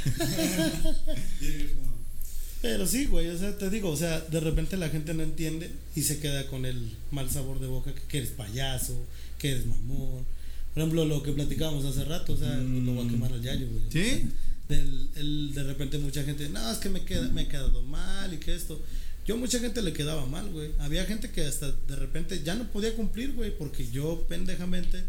[2.61, 5.71] Pero sí, güey, o sea, te digo, o sea, de repente la gente no entiende
[5.95, 9.01] y se queda con el mal sabor de boca que eres payaso,
[9.37, 10.25] que eres mamón.
[10.73, 12.85] Por ejemplo, lo que platicábamos hace rato, o sea, mm.
[12.85, 13.83] lo voy a quemar al yayo, güey.
[13.89, 14.29] ¿Sí?
[14.69, 18.37] El, de repente mucha gente, no, es que me, queda, me he quedado mal y
[18.37, 18.81] que esto.
[19.25, 20.71] Yo mucha gente le quedaba mal, güey.
[20.79, 25.03] Había gente que hasta de repente ya no podía cumplir, güey, porque yo pendejamente,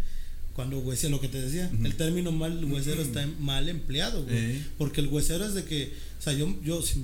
[0.55, 4.63] cuando huesero, lo que te decía, el término mal huesero está mal empleado, güey.
[4.77, 7.03] Porque el huesero es de que, o sea, yo, yo si,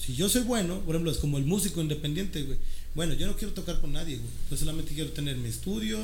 [0.00, 2.58] si, yo soy bueno, por ejemplo, es como el músico independiente, güey.
[2.94, 4.30] Bueno, yo no quiero tocar con nadie, güey.
[4.50, 5.98] Yo solamente quiero tener mi estudio,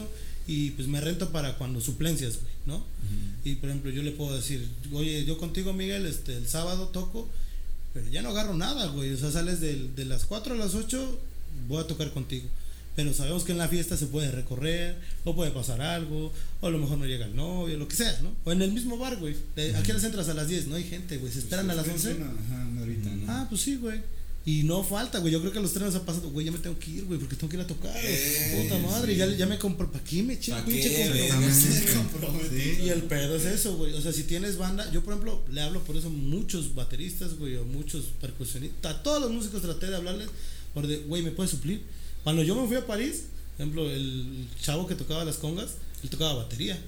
[0.50, 2.84] y pues me rento para cuando suplencias, güey, ¿no?
[3.44, 7.28] Y por ejemplo, yo le puedo decir, oye, yo contigo, Miguel, este, el sábado toco,
[7.94, 9.12] pero ya no agarro nada, güey.
[9.12, 11.20] O sea, sales de, de las 4 a las 8,
[11.68, 12.48] voy a tocar contigo.
[12.96, 16.70] Pero sabemos que en la fiesta se puede recorrer, o puede pasar algo, o a
[16.70, 18.32] lo mejor no llega el novio, lo que sea, ¿no?
[18.44, 19.36] O en el mismo bar, güey.
[19.76, 21.32] Aquí las entras a las 10, no hay gente, güey.
[21.32, 22.10] Se esperan a las 11.
[22.10, 23.32] Ajá, ahorita, ¿no?
[23.32, 24.00] Ah, pues sí, güey.
[24.46, 25.32] Y no falta, güey.
[25.32, 27.04] Yo creo que a los tres nos ha pasado, güey, ya me tengo que ir,
[27.04, 27.92] güey, porque tengo que ir a tocar.
[27.94, 29.90] Eh, Puta madre, ya, ya me compro.
[29.92, 30.90] ¿Para qué me eché pinche
[32.82, 33.92] Y el pedo es eso, güey.
[33.92, 37.36] O sea, si tienes banda, yo por ejemplo le hablo por eso a muchos bateristas,
[37.38, 38.94] güey, o muchos percusionistas.
[38.94, 40.28] A todos los músicos traté de hablarles,
[40.72, 41.82] por de, güey, ¿me puedes suplir?
[42.24, 43.24] Cuando yo me fui a París,
[43.56, 45.72] por ejemplo, el chavo que tocaba las congas,
[46.02, 46.82] él tocaba batería.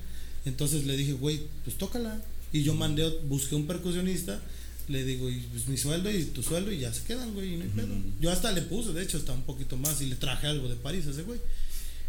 [0.46, 2.22] Entonces le dije, güey, pues tócala.
[2.50, 4.40] Y yo mandé, busqué un percusionista
[4.88, 7.56] le digo, y pues mi sueldo y tu sueldo y ya se quedan, güey, y
[7.56, 7.94] no hay pedo.
[8.20, 10.76] Yo hasta le puse, de hecho, hasta un poquito más y le traje algo de
[10.76, 11.40] París a ese güey.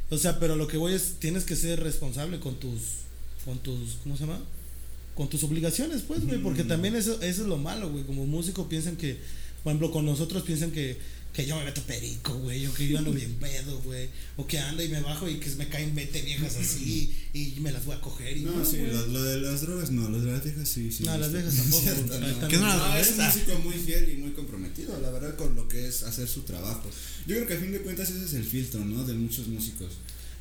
[0.09, 2.79] O sea, pero lo que voy es, tienes que ser responsable con tus,
[3.45, 4.39] con tus, ¿cómo se llama?
[5.15, 8.03] Con tus obligaciones, pues, güey, porque también eso, eso es lo malo, güey.
[8.03, 9.17] Como músico piensan que,
[9.63, 10.97] por ejemplo, con nosotros piensan que
[11.33, 14.07] que yo me meto perico, güey, o que yo ando bien pedo, güey,
[14.37, 17.71] o que ando y me bajo y que me caen 20 viejas así y me
[17.71, 18.37] las voy a coger.
[18.37, 21.03] Y no, no sí, lo, de las drogas no, lo de las viejas sí, sí.
[21.03, 21.85] No, las viejas tampoco.
[22.41, 25.67] no, ¿Qué no, es un músico muy fiel y muy comprometido, la verdad, con lo
[25.67, 26.87] que es hacer su trabajo.
[27.25, 29.03] Yo creo que a fin de cuentas ese es el filtro, ¿no?
[29.03, 29.89] De muchos músicos,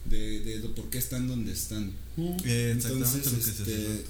[0.05, 1.91] de, de, por qué están donde están.
[2.45, 4.05] Eh, Entonces, este,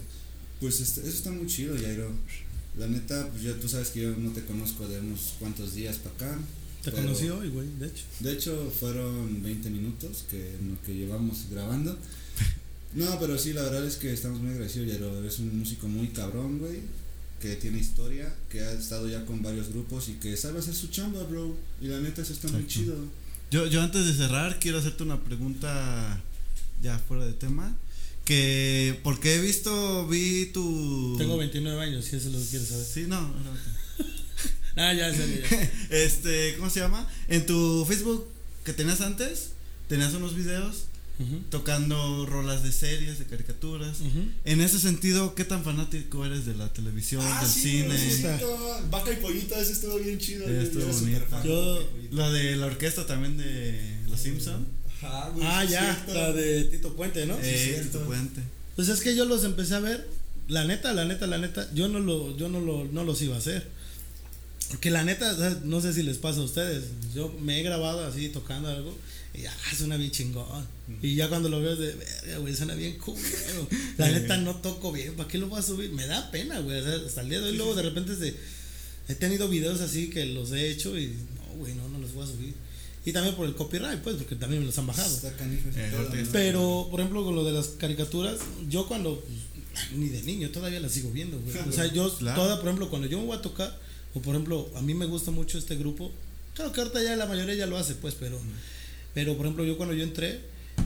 [0.58, 2.10] pues este, eso está muy chido, Jairo.
[2.76, 5.98] La neta, pues ya tú sabes que yo no te conozco de unos cuantos días
[5.98, 6.38] para acá.
[6.82, 8.04] Te conoció hoy, güey, de hecho.
[8.20, 11.96] De hecho, fueron 20 minutos que, que llevamos grabando.
[12.94, 15.24] No, pero sí, la verdad es que estamos muy agradecidos, Yaro.
[15.24, 16.80] Es un músico muy cabrón, güey.
[17.40, 20.88] Que tiene historia, que ha estado ya con varios grupos y que sabe hacer su
[20.88, 21.56] chamba, bro.
[21.80, 22.94] Y la neta, eso está muy chido.
[23.50, 26.22] Yo, yo antes de cerrar, quiero hacerte una pregunta
[26.82, 27.74] ya fuera de tema.
[28.26, 31.16] Que, porque he visto, vi tu.
[31.16, 32.84] Tengo 29 años, si eso es lo que quieres saber.
[32.84, 33.81] Sí, no, no.
[34.76, 35.24] Ah, ya, ya,
[35.90, 37.06] este, ¿cómo se llama?
[37.28, 38.26] En tu Facebook
[38.64, 39.50] que tenías antes,
[39.88, 40.86] tenías unos videos
[41.50, 43.98] tocando rolas de series, de caricaturas.
[44.44, 47.94] En ese sentido, ¿qué tan fanático eres de la televisión, ah, del cine?
[48.90, 50.48] Vaca y pollito, ese estuvo bien chido.
[50.48, 51.44] estuvo bonito.
[51.44, 54.66] Yo, la de la orquesta también de Los Simpsons.
[55.02, 57.36] ah, ya, la de Tito Puente, ¿no?
[57.42, 58.40] sí, Tito Puente.
[58.74, 60.08] Pues es que yo los empecé a ver,
[60.48, 63.36] la neta, la neta, la neta, yo no lo, yo no lo, no los iba
[63.36, 63.68] a hacer.
[64.80, 66.84] Que la neta, no sé si les pasa a ustedes.
[67.14, 68.96] Yo me he grabado así tocando algo
[69.34, 70.66] y ya suena bien chingón.
[71.00, 73.18] Y ya cuando lo veo de verga, güey, suena bien cool.
[73.96, 75.90] La neta no toco bien, ¿para qué lo voy a subir?
[75.92, 76.78] Me da pena, güey.
[76.78, 78.34] hasta el día de hoy, luego de repente se,
[79.08, 82.24] he tenido videos así que los he hecho y no, güey, no, no los voy
[82.24, 82.54] a subir.
[83.04, 85.18] Y también por el copyright, pues, porque también me los han bajado.
[85.74, 90.50] Eh, Pero, por ejemplo, con lo de las caricaturas, yo cuando, pues, ni de niño,
[90.50, 91.56] todavía las sigo viendo, güey.
[91.68, 93.76] O sea, yo, toda, por ejemplo, cuando yo me voy a tocar
[94.14, 96.10] o por ejemplo, a mí me gusta mucho este grupo.
[96.54, 98.38] Claro que ahorita ya la mayoría ya lo hace, pues, pero,
[99.14, 100.40] pero por ejemplo, yo cuando yo entré,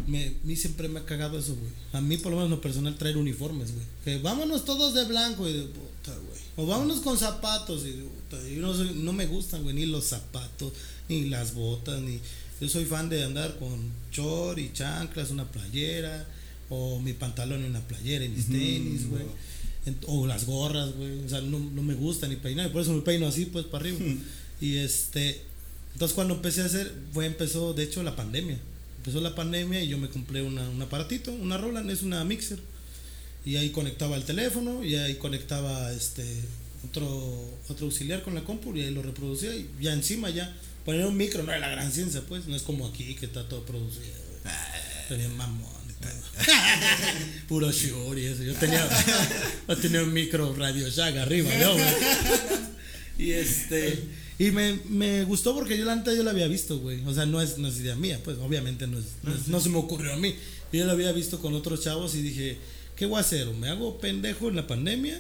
[0.07, 1.73] me, a mí siempre me ha cagado eso, güey.
[1.93, 3.87] A mí, por lo menos, lo personal, traer uniformes, güey.
[4.05, 6.41] Que vámonos todos de blanco y de puta, güey.
[6.57, 8.49] O vámonos con zapatos y de puta.
[8.49, 10.73] Yo no, no me gustan, güey, ni los zapatos,
[11.09, 12.21] ni las botas, ni.
[12.61, 16.27] Yo soy fan de andar con short y chanclas, una playera,
[16.71, 19.25] o mi pantalón y una playera y mis tenis, güey
[20.07, 23.03] o las gorras, güey, o sea, no, no, me gusta ni peinar, por eso me
[23.03, 23.99] peino así, pues, para arriba.
[24.61, 25.43] y este,
[25.93, 28.59] entonces cuando empecé a hacer, fue, empezó, de hecho, la pandemia.
[28.99, 32.59] Empezó la pandemia y yo me compré una, un aparatito, una Roland, es una mixer.
[33.45, 36.25] Y ahí conectaba el teléfono y ahí conectaba este
[36.85, 37.09] otro,
[37.69, 40.53] otro auxiliar con la compu y ahí lo reproducía y ya encima ya
[40.85, 42.47] poner un micro no es la gran ciencia, pues.
[42.47, 44.15] No es como aquí que está todo producido.
[45.09, 45.86] Tenía mamón.
[47.49, 48.43] Puro y eso.
[48.43, 48.87] Yo tenía,
[49.69, 51.87] yo tenía un micro Radio Shack arriba, ¿no, güey?
[53.19, 53.99] Y este.
[54.39, 57.03] Y me, me gustó porque yo la antes yo la había visto, güey.
[57.07, 60.13] O sea, no es, no idea mía, pues obviamente no, es, no, se me ocurrió
[60.13, 60.35] a mí.
[60.73, 62.59] Yo la había visto con otros chavos y dije,
[62.95, 63.49] ¿qué voy a hacer?
[63.49, 65.19] ¿O me hago pendejo en la pandemia?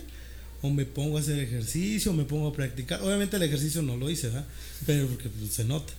[0.60, 2.10] ¿O me pongo a hacer ejercicio?
[2.10, 3.00] ¿O me pongo a practicar?
[3.00, 4.44] Obviamente el ejercicio no lo hice, ¿verdad?
[4.84, 5.94] Pero porque pues, se nota.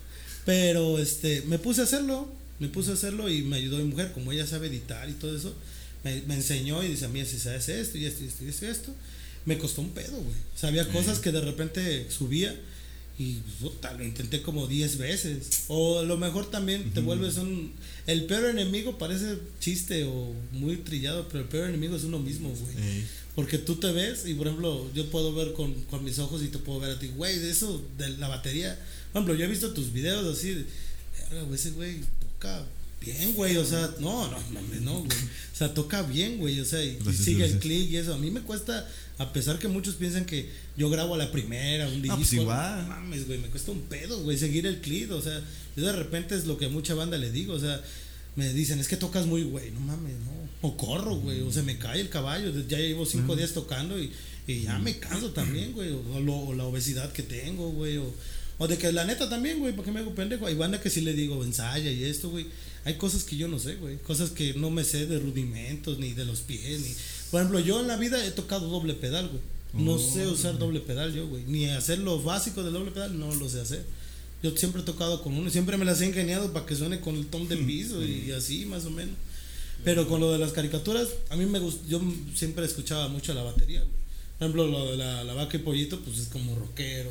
[0.45, 2.29] Pero este, me puse a hacerlo,
[2.59, 5.35] me puse a hacerlo y me ayudó mi mujer, como ella sabe editar y todo
[5.35, 5.55] eso.
[6.03, 8.65] Me, me enseñó y dice, mira, si sabes esto y esto y esto y esto,
[8.65, 8.95] y esto.
[9.45, 10.35] Me costó un pedo, güey.
[10.55, 12.53] O sea, había cosas que de repente subía
[13.19, 15.63] y puta, lo intenté como 10 veces.
[15.69, 17.71] O a lo mejor también te vuelves un.
[18.05, 22.49] El peor enemigo parece chiste o muy trillado, pero el peor enemigo es uno mismo,
[22.49, 23.03] güey.
[23.33, 26.47] Porque tú te ves y, por ejemplo, yo puedo ver con, con mis ojos y
[26.47, 28.77] te puedo ver a ti, güey, de eso, de la batería.
[29.13, 30.65] Por ejemplo, yo he visto tus videos así, de,
[31.53, 32.01] ese güey
[32.39, 32.65] toca
[33.01, 35.17] bien, güey, o sea, no, no, no, no, güey.
[35.53, 38.13] O sea, toca bien, güey, o sea, y, sigue el clic y eso.
[38.13, 38.87] A mí me cuesta
[39.17, 42.13] a pesar que muchos piensan que yo grabo a la primera, un disco.
[42.13, 42.87] Ah, pues igual.
[42.87, 45.11] Mames, güey, me cuesta un pedo, güey, seguir el clip.
[45.11, 45.41] O sea,
[45.75, 47.53] yo de repente es lo que a mucha banda le digo.
[47.53, 47.81] O sea,
[48.35, 50.47] me dicen, es que tocas muy, güey, no mames, no.
[50.61, 52.51] O corro, güey, o se me cae el caballo.
[52.67, 54.11] Ya llevo cinco días tocando y,
[54.45, 55.91] y, ya me canso también, güey.
[55.91, 57.97] O, la obesidad que tengo, güey.
[57.97, 58.13] O,
[58.57, 60.47] o de que la neta también, güey, porque me hago pendejo?
[60.47, 62.47] Hay banda que sí le digo, ensaya y esto, güey.
[62.85, 63.97] Hay cosas que yo no sé, güey.
[63.97, 66.95] Cosas que no me sé de rudimentos, ni de los pies, ni
[67.31, 69.41] por ejemplo, yo en la vida he tocado doble pedal, güey.
[69.73, 71.43] No oh, sé usar doble pedal yo, güey.
[71.45, 73.83] Ni hacer lo básico del doble pedal, no lo sé hacer.
[74.41, 77.15] Yo siempre he tocado con uno, siempre me las he ingeniado para que suene con
[77.15, 79.15] el tom de piso y así, más o menos.
[79.83, 82.01] Pero con lo de las caricaturas, a mí me gusta, yo
[82.35, 83.91] siempre escuchaba mucho la batería, güey.
[84.37, 87.09] Por ejemplo, lo de la, vaca y pollito, pues es como rockero.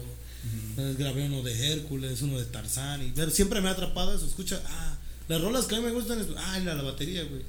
[0.98, 3.06] Grabé uno de Hércules, uno de Tarzán.
[3.06, 4.26] Y, pero siempre me ha atrapado eso.
[4.26, 4.96] Escucha, ah,
[5.28, 7.42] las rolas que a mí me gustan es, ah, la, la batería, güey.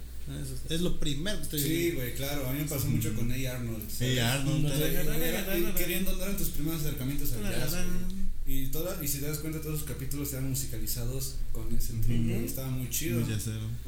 [0.69, 2.47] Es lo primero que estoy Sí, güey, claro.
[2.47, 3.35] A mí me pasó mucho con A.
[3.35, 3.83] Arnold.
[4.19, 4.33] A.
[4.33, 5.73] Arnold.
[5.75, 7.75] Queriendo andar en tus primeros acercamientos al jazz.
[8.45, 12.35] Y, toda, y si te das cuenta, todos los capítulos eran musicalizados con ese ritmo.
[12.35, 13.21] Estaba muy chido.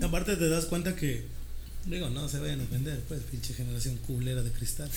[0.02, 1.40] Aparte, te das cuenta que
[1.86, 4.90] Digo, no se vayan a ofender, pues, pinche generación culera de cristal.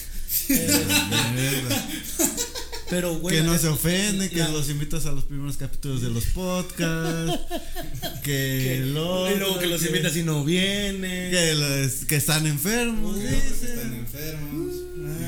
[2.91, 3.37] Pero, güey.
[3.37, 7.41] Que no se ofende, que los invitas a los primeros capítulos de los podcasts.
[8.25, 11.31] que, y luego que, los invitas y no vienen.
[11.31, 13.17] Que, que están enfermos.
[13.17, 14.75] que están enfermos.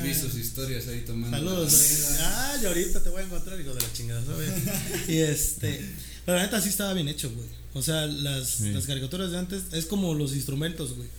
[0.03, 1.37] Vi sus historias ahí tomando.
[1.37, 2.17] Saludos.
[2.19, 4.51] Ah, yo ahorita te voy a encontrar, hijo de la chingada, ¿sabes?
[5.07, 5.81] y este.
[6.25, 7.47] Pero la neta sí estaba bien hecho, güey.
[7.73, 11.09] O sea, las, las caricaturas de antes es como los instrumentos, güey.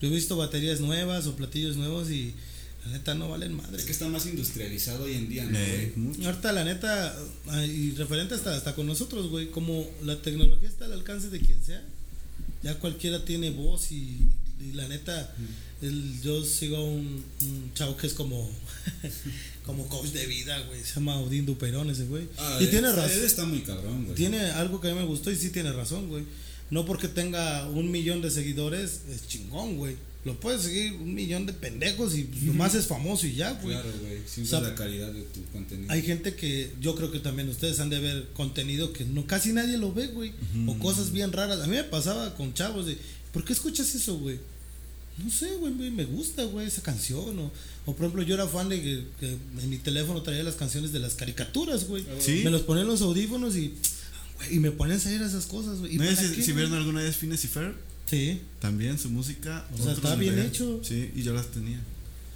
[0.00, 2.34] Yo he visto baterías nuevas o platillos nuevos y
[2.86, 3.76] la neta no valen madre.
[3.76, 5.58] Es que está más industrializado hoy en día, ¿no?
[5.58, 5.92] Eh,
[6.24, 7.16] ahorita la neta,
[7.66, 11.62] y referente hasta, hasta con nosotros, güey, como la tecnología está al alcance de quien
[11.64, 11.82] sea,
[12.62, 14.20] ya cualquiera tiene voz y,
[14.72, 15.34] la neta,
[15.82, 18.50] el, yo sigo un, un chavo que es como,
[19.66, 22.28] como coach de vida, güey, se llama Odín Duperón ese güey.
[22.38, 23.18] Ah, y tiene razón.
[23.18, 24.16] Él está muy cabrón, güey.
[24.16, 26.24] Tiene algo que a mí me gustó y sí tiene razón, güey.
[26.70, 29.96] No porque tenga un millón de seguidores, es chingón, güey.
[30.26, 33.76] Lo puedes seguir un millón de pendejos y pues, nomás es famoso y ya, güey.
[33.76, 34.18] Claro, güey.
[34.26, 35.92] Sin la calidad de tu contenido.
[35.92, 39.52] Hay gente que yo creo que también ustedes han de ver contenido que no casi
[39.52, 40.32] nadie lo ve, güey.
[40.66, 41.60] O cosas bien raras.
[41.60, 42.98] A mí me pasaba con chavos de,
[43.32, 44.40] ¿por qué escuchas eso, güey?
[45.22, 47.38] No sé, güey, me gusta, güey, esa canción.
[47.38, 47.52] O,
[47.84, 50.98] o, por ejemplo, yo era fan de que, en mi teléfono traía las canciones de
[50.98, 52.04] las caricaturas, güey.
[52.18, 52.40] ¿Sí?
[52.42, 53.74] Me los ponía en los audífonos y
[54.50, 55.96] y me ponen a salir esas cosas, güey.
[55.96, 57.74] ¿No si, si vieron alguna vez Fines y Fer?
[58.06, 58.40] Sí.
[58.60, 59.66] También su música.
[59.78, 60.80] O sea, está bien hecho.
[60.82, 61.80] Sí, y yo las tenía.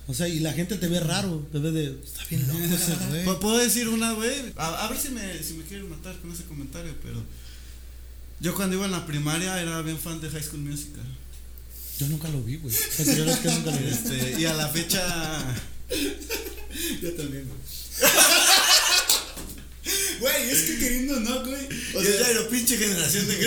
[0.06, 1.84] O sea, y la gente te ve raro, te ve de.
[2.04, 3.40] Está bien loco ese güey.
[3.40, 4.52] Puedo decir una, güey.
[4.56, 7.22] A, ver si me, si me quieren matar con ese comentario, pero.
[8.40, 11.04] Yo cuando iba en la primaria era bien fan de High School Musical.
[11.98, 12.74] Yo nunca lo vi, güey.
[12.74, 13.88] que nunca lo vi.
[13.88, 15.56] Este, y a la fecha.
[17.02, 17.60] yo también, güey.
[20.20, 21.66] Güey, es que queriendo no, güey.
[21.94, 23.38] O sea, ya era pinche generación de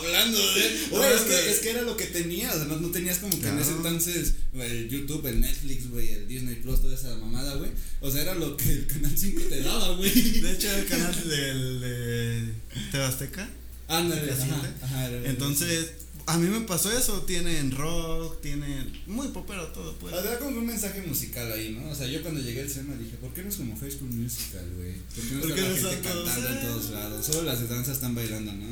[0.00, 0.86] Hablando de.
[0.90, 2.54] Güey, es que, es que era lo que tenías.
[2.54, 6.56] Además, no tenías como que en ese entonces el YouTube, el Netflix, güey, el Disney
[6.56, 7.70] Plus, toda esa mamada, güey.
[8.00, 10.10] O sea, era lo que el Canal 5 te daba, güey.
[10.40, 12.54] De hecho, era el canal del de
[12.90, 13.48] Tebasteca.
[13.88, 15.90] Ándale, ajá, ajá, Entonces
[16.30, 20.14] a mí me pasó eso, tienen rock, tienen muy popero todo, pues.
[20.14, 21.90] Había como un mensaje musical ahí, ¿no?
[21.90, 24.10] O sea, yo cuando llegué al SEMA dije, ¿por qué no es como High School
[24.10, 24.94] Musical, güey?
[25.40, 27.26] ¿Por qué no está la gente cantando en todos lados?
[27.26, 28.66] Solo las de danza están bailando, ¿no?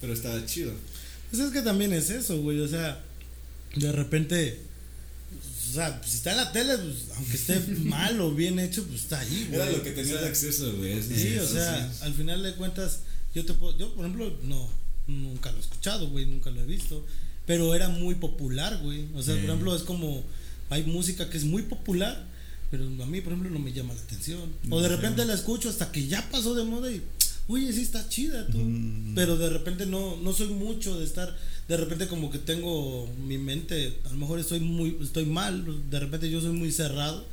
[0.00, 0.72] Pero estaba chido.
[1.30, 3.02] Pues es que también es eso, güey, o sea,
[3.74, 4.68] de repente
[5.68, 9.02] o sea, si está en la tele, pues, aunque esté mal o bien hecho, pues
[9.02, 9.60] está ahí, güey.
[9.60, 11.02] Era lo que tenías acceso, güey.
[11.02, 13.00] Sí, o sea, al final de cuentas,
[13.34, 14.68] yo te puedo, yo por ejemplo, no,
[15.06, 17.04] nunca lo he escuchado, güey, nunca lo he visto,
[17.46, 19.06] pero era muy popular, güey.
[19.14, 20.24] O sea, por ejemplo, es como,
[20.70, 22.26] hay música que es muy popular,
[22.70, 24.50] pero a mí, por ejemplo, no me llama la atención.
[24.70, 27.02] o de repente la escucho hasta que ya pasó de moda y,
[27.48, 28.58] oye, sí está chida, tú.
[29.14, 31.36] Pero de repente no, no soy mucho de estar
[31.68, 36.00] de repente como que tengo mi mente, a lo mejor estoy muy, estoy mal, de
[36.00, 37.26] repente yo soy muy cerrado,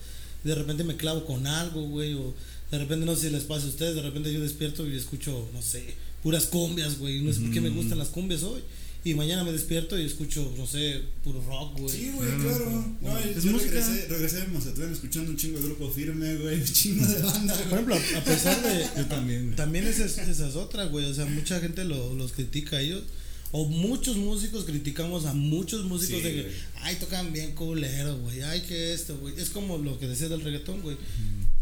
[0.44, 2.34] de repente me clavo con algo, güey, o
[2.70, 5.48] de repente no sé si les pasa a ustedes, de repente yo despierto y escucho,
[5.54, 8.62] no sé, puras cumbias, güey, no sé por qué me gustan las cumbias hoy.
[9.06, 11.96] Y mañana me despierto y escucho, no sé, puro rock, güey.
[11.96, 12.98] Sí, güey, claro.
[13.02, 16.66] No, es yo regresé, regresé a Mazatlán escuchando un chingo de grupo firme, güey, un
[16.66, 17.54] chingo de banda.
[17.56, 18.90] Por ejemplo, a pesar de.
[18.98, 19.56] yo también.
[19.56, 21.06] También esas, esas otras, güey.
[21.06, 23.04] O sea, mucha gente lo, los critica a ellos.
[23.52, 26.52] O muchos músicos criticamos a muchos músicos de que,
[26.82, 29.36] ay, tocan bien culero, güey, ay, que esto, güey.
[29.38, 30.98] Es como lo que decía del reggaetón, güey.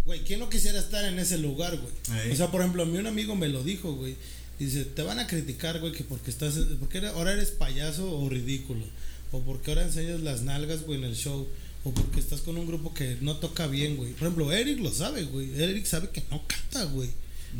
[0.05, 2.31] Güey, ¿quién no quisiera estar en ese lugar, güey?
[2.31, 4.15] O sea, por ejemplo, a mí un amigo me lo dijo, güey.
[4.59, 8.85] Dice, te van a criticar, güey, que porque estás, porque ahora eres payaso o ridículo.
[9.31, 11.47] O porque ahora enseñas las nalgas, güey, en el show.
[11.83, 14.13] O porque estás con un grupo que no toca bien, güey.
[14.13, 15.59] Por ejemplo, Eric lo sabe, güey.
[15.59, 17.09] Eric sabe que no canta, güey.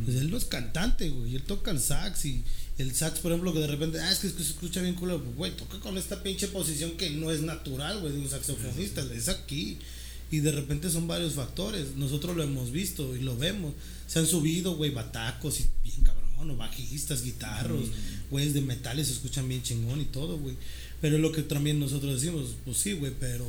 [0.06, 1.36] Pues él no es cantante, güey.
[1.36, 2.44] Él toca el sax y
[2.78, 5.36] el sax, por ejemplo, que de repente, ah, es que, se escucha bien culo, pues,
[5.36, 9.30] güey, toca con esta pinche posición que no es natural, güey, de un saxofonista, es
[9.30, 9.78] aquí.
[10.32, 11.96] Y de repente son varios factores.
[11.96, 13.74] Nosotros lo hemos visto y lo vemos.
[14.08, 17.90] Se han subido, güey, batacos y bien cabrón, o bajistas, guitarros,
[18.30, 20.56] güeyes de metales se escuchan bien chingón y todo, güey.
[21.02, 23.46] Pero es lo que también nosotros decimos, pues sí, güey, pero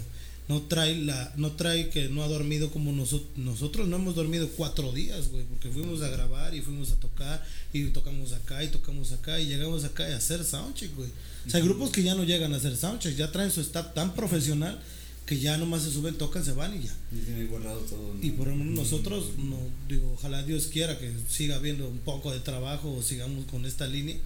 [0.49, 4.47] no trae la no trae que no ha dormido como nosotros nosotros no hemos dormido
[4.51, 7.43] cuatro días güey porque fuimos a grabar y fuimos a tocar
[7.73, 11.09] y tocamos acá y tocamos acá y llegamos acá a hacer soundcheck güey.
[11.47, 13.95] O sea hay grupos que ya no llegan a hacer soundcheck ya traen su staff
[13.95, 14.79] tan profesional
[15.27, 16.95] que ya nomás se suben tocan se van y ya.
[17.13, 21.57] Y guardado todo y por lo menos nosotros no digo ojalá Dios quiera que siga
[21.57, 24.17] habiendo un poco de trabajo o sigamos con esta línea.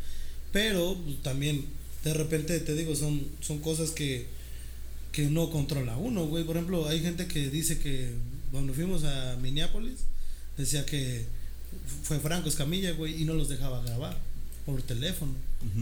[0.53, 1.65] Pero pues, también
[2.05, 4.27] de repente te digo son son cosas que
[5.12, 6.45] que no controla uno, güey.
[6.45, 8.12] Por ejemplo, hay gente que dice que
[8.53, 10.01] cuando fuimos a Minneapolis,
[10.57, 11.27] decía que
[12.03, 14.19] fue Franco Escamilla, güey, y no los dejaba grabar
[14.65, 15.33] por teléfono,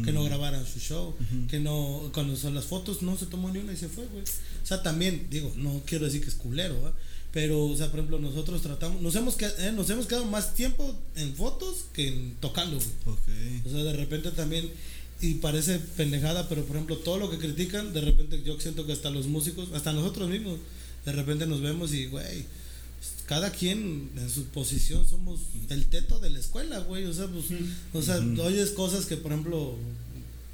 [0.04, 1.16] que no grabaran su show,
[1.50, 4.24] que no, cuando son las fotos no se tomó ni una y se fue, güey.
[4.66, 6.92] O sea, también, digo, no quiero decir que es culero,
[7.30, 10.92] pero, o sea, por ejemplo, nosotros tratamos, nos hemos, eh, nos hemos quedado más tiempo
[11.14, 13.62] en fotos que en tocando, güey.
[13.64, 14.68] O sea, de repente también
[15.20, 18.92] y parece pendejada, pero por ejemplo, todo lo que critican, de repente yo siento que
[18.92, 20.58] hasta los músicos, hasta nosotros mismos,
[21.04, 22.46] de repente nos vemos y, güey,
[23.26, 27.04] cada quien en su posición somos el teto de la escuela, güey.
[27.04, 27.44] O sea, pues,
[27.94, 29.76] o sea, oyes cosas que, por ejemplo,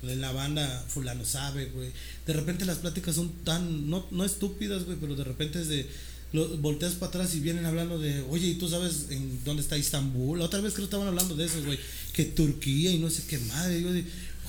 [0.02, 1.90] en la banda fulano sabe, güey.
[2.26, 5.86] De repente las pláticas son tan, no, no estúpidas, güey, pero de repente es de,
[6.32, 9.78] lo, volteas para atrás y vienen hablando de, oye, ¿y tú sabes en dónde está
[9.78, 10.40] Istambul?
[10.40, 11.78] Otra vez creo que estaban hablando de eso, güey,
[12.12, 13.80] que Turquía y no sé qué madre.
[13.80, 13.90] Yo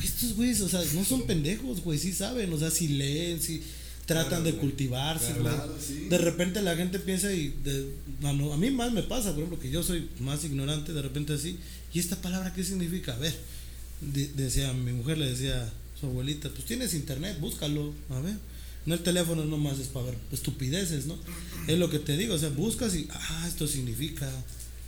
[0.03, 3.61] estos güeyes, o sea, no son pendejos, güey, sí saben, o sea, si leen, si
[4.05, 5.34] tratan de cultivarse,
[6.09, 7.53] De repente la gente piensa y
[8.23, 11.57] a mí más me pasa, por ejemplo, que yo soy más ignorante, de repente así,
[11.93, 13.13] ¿y esta palabra qué significa?
[13.13, 13.34] A ver,
[14.01, 18.37] decía mi mujer, le decía su abuelita, pues tienes internet, búscalo, a ver.
[18.85, 21.17] No el teléfono nomás es para ver estupideces, ¿no?
[21.67, 24.29] Es lo que te digo, o sea, buscas y, ah, esto significa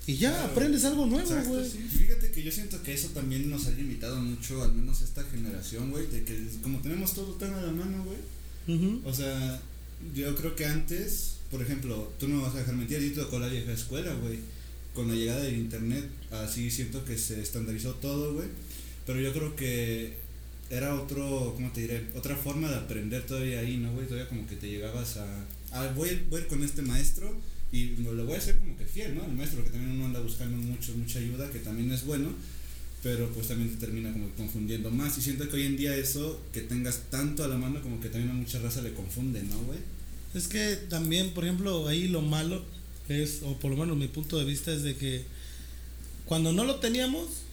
[0.07, 1.67] y ya aprendes algo nuevo, güey.
[1.67, 5.89] Fíjate que yo siento que eso también nos ha limitado mucho, al menos esta generación,
[5.89, 8.99] güey, de que como tenemos todo tan a la mano, güey.
[9.03, 9.61] O sea,
[10.13, 13.39] yo creo que antes, por ejemplo, tú no me vas a dejar mentir, yo tocó
[13.39, 14.39] la vieja escuela, güey.
[14.93, 18.47] Con la llegada del internet, así siento que se estandarizó todo, güey.
[19.05, 20.13] Pero yo creo que
[20.69, 22.07] era otro, ¿cómo te diré?
[22.15, 24.07] Otra forma de aprender todavía ahí, ¿no, güey?
[24.07, 25.45] Todavía como que te llegabas a...
[25.71, 27.35] Ah, voy, voy a con este maestro
[27.71, 29.25] y lo voy a hacer como que fiel, ¿no?
[29.25, 32.29] El maestro, que también uno anda buscando mucho, mucha ayuda, que también es bueno,
[33.03, 35.17] pero pues también te termina como confundiendo más.
[35.17, 38.09] Y siento que hoy en día eso, que tengas tanto a la mano, como que
[38.09, 39.79] también a mucha raza le confunde, ¿no, güey?
[40.33, 42.63] Es que también, por ejemplo, ahí lo malo
[43.07, 45.23] es, o por lo menos mi punto de vista es de que
[46.25, 47.44] cuando no lo teníamos,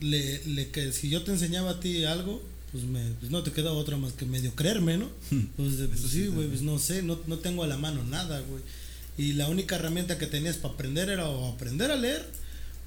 [0.00, 2.42] le, le que si yo te enseñaba a ti algo,
[2.72, 5.08] pues, me, pues no te queda otra más que medio creerme, ¿no?
[5.56, 8.62] Pues, pues sí, güey, pues no sé, no, no tengo a la mano nada, güey
[9.18, 12.24] y la única herramienta que tenías para aprender era o aprender a leer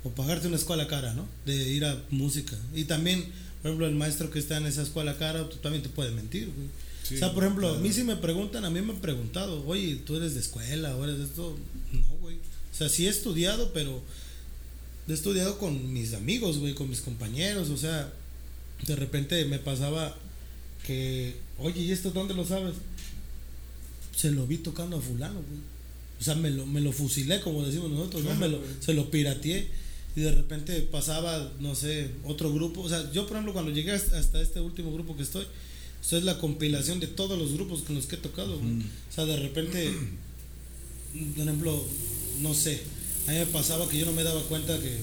[0.05, 1.27] o pagarte una escuela cara, ¿no?
[1.45, 2.57] De ir a música.
[2.73, 3.25] Y también,
[3.61, 6.49] por ejemplo, el maestro que está en esa escuela cara pues, también te puede mentir,
[6.55, 7.17] güey.
[7.17, 9.97] o sea, por ejemplo, a mí si me preguntan, a mí me han preguntado, oye,
[10.05, 11.59] ¿tú eres de escuela o eres de esto?
[11.91, 12.37] No, güey.
[12.37, 14.01] O sea, sí he estudiado, pero
[15.11, 17.69] he estudiado con mis amigos, güey, con mis compañeros.
[17.69, 18.11] O sea,
[18.85, 20.15] de repente me pasaba
[20.85, 22.75] que, oye, ¿y esto dónde lo sabes?
[24.15, 25.59] se lo vi tocando a fulano, güey.
[26.19, 28.35] O sea, me lo, me lo fusilé, como decimos nosotros, ¿no?
[28.35, 29.67] Me lo, se lo pirateé.
[30.15, 32.81] Y de repente pasaba, no sé, otro grupo.
[32.81, 35.47] O sea, yo, por ejemplo, cuando llegué hasta este último grupo que estoy,
[36.01, 38.55] esto es la compilación de todos los grupos con los que he tocado.
[38.55, 39.91] O sea, de repente,
[41.35, 41.83] por ejemplo,
[42.41, 42.81] no sé,
[43.27, 44.99] a mí me pasaba que yo no me daba cuenta que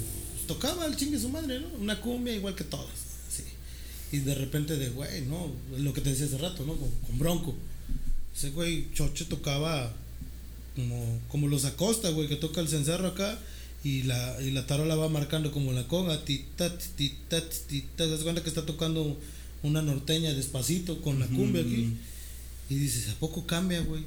[0.47, 1.69] tocaba el chingue su madre, ¿no?
[1.81, 2.86] Una cumbia igual que todas.
[3.31, 3.45] Sí.
[4.12, 5.53] Y de repente de, güey, ¿no?
[5.78, 6.74] Lo que te decía hace rato, ¿no?
[6.77, 7.55] Con, Bronco.
[8.36, 9.93] Ese güey, Choche tocaba
[10.74, 13.39] como, como los Acosta, güey, que toca el cencerro acá
[13.85, 18.20] y la, y la tarola va marcando como la conga, titat, titat, titat, te das
[18.23, 19.16] cuenta que está tocando
[19.62, 21.95] una norteña despacito con la cumbia aquí.
[22.70, 24.03] Y dices, ¿a poco cambia, güey?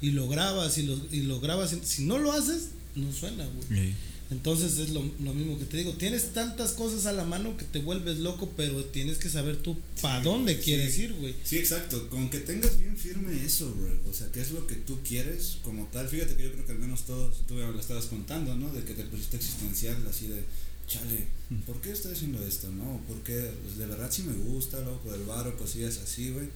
[0.00, 1.74] Y lo grabas y lo, y lo grabas.
[1.84, 3.94] Si no lo haces, no suena, güey.
[4.30, 5.92] Entonces es lo, mismo que te digo.
[5.92, 9.76] Tienes tantas cosas a la mano que te vuelves loco, pero tienes que saber tú
[10.00, 11.34] para dónde quieres ir, güey.
[11.44, 12.08] Sí, exacto.
[12.08, 13.92] Con que tengas bien firme eso, güey.
[14.08, 16.08] O sea, qué es lo que tú quieres como tal.
[16.08, 18.72] Fíjate que yo creo que al menos todos, tú me lo estabas contando, ¿no?
[18.72, 20.42] De que te pusiste existencial, así de
[20.88, 21.26] chale,
[21.66, 22.70] ¿por qué estoy haciendo esto?
[22.70, 23.00] ¿No?
[23.08, 26.48] Porque pues, de verdad sí me gusta, luego por el bar o cosillas así, güey.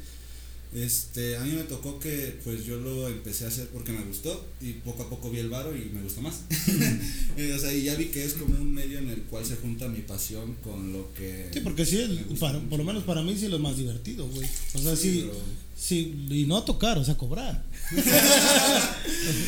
[0.75, 4.47] Este, a mí me tocó que pues yo lo empecé a hacer porque me gustó
[4.61, 6.41] y poco a poco vi el varo y me gustó más.
[7.37, 9.57] Eh, o sea, y ya vi que es como un medio en el cual se
[9.57, 11.51] junta mi pasión con lo que...
[11.53, 14.49] Sí, porque sí, por lo menos para mí sí es lo más divertido, güey.
[14.73, 15.31] O sea, sí,
[15.77, 17.63] sí, y no tocar, o sea, cobrar.
[17.93, 18.03] o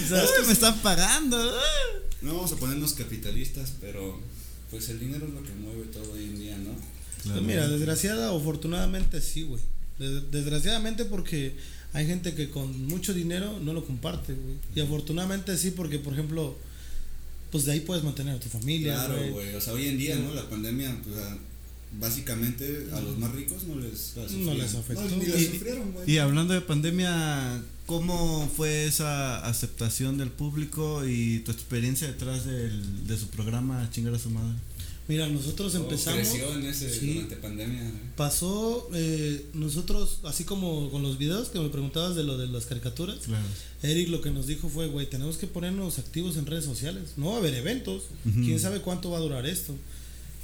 [0.08, 1.38] sea, es que me están pagando.
[2.20, 4.20] No vamos a ponernos capitalistas, pero
[4.70, 6.72] pues el dinero es lo que mueve todo hoy en día, ¿no?
[7.24, 9.62] Pues mira, desgraciada o afortunadamente sí, güey.
[9.98, 11.54] Desgraciadamente porque
[11.92, 14.56] hay gente que con mucho dinero no lo comparte, güey.
[14.74, 16.56] Y afortunadamente sí porque, por ejemplo,
[17.50, 18.94] pues de ahí puedes mantener a tu familia.
[18.94, 19.54] Claro, güey.
[19.54, 20.34] O sea, hoy en día, ¿no?
[20.34, 21.16] La pandemia, pues,
[21.98, 25.08] básicamente a los más ricos no les, no les afectó.
[26.06, 32.44] y, y hablando de pandemia, ¿cómo fue esa aceptación del público y tu experiencia detrás
[32.44, 34.58] del, de su programa Chingar a su madre?
[35.08, 36.20] Mira, nosotros oh, empezamos.
[36.20, 37.90] Creció en ese durante pandemia.
[38.14, 42.66] Pasó, eh, nosotros, así como con los videos que me preguntabas de lo de las
[42.66, 43.20] caricaturas,
[43.82, 47.14] Eric lo que nos dijo fue, güey, tenemos que ponernos activos en redes sociales.
[47.16, 48.04] No va a haber eventos.
[48.22, 49.74] Quién sabe cuánto va a durar esto.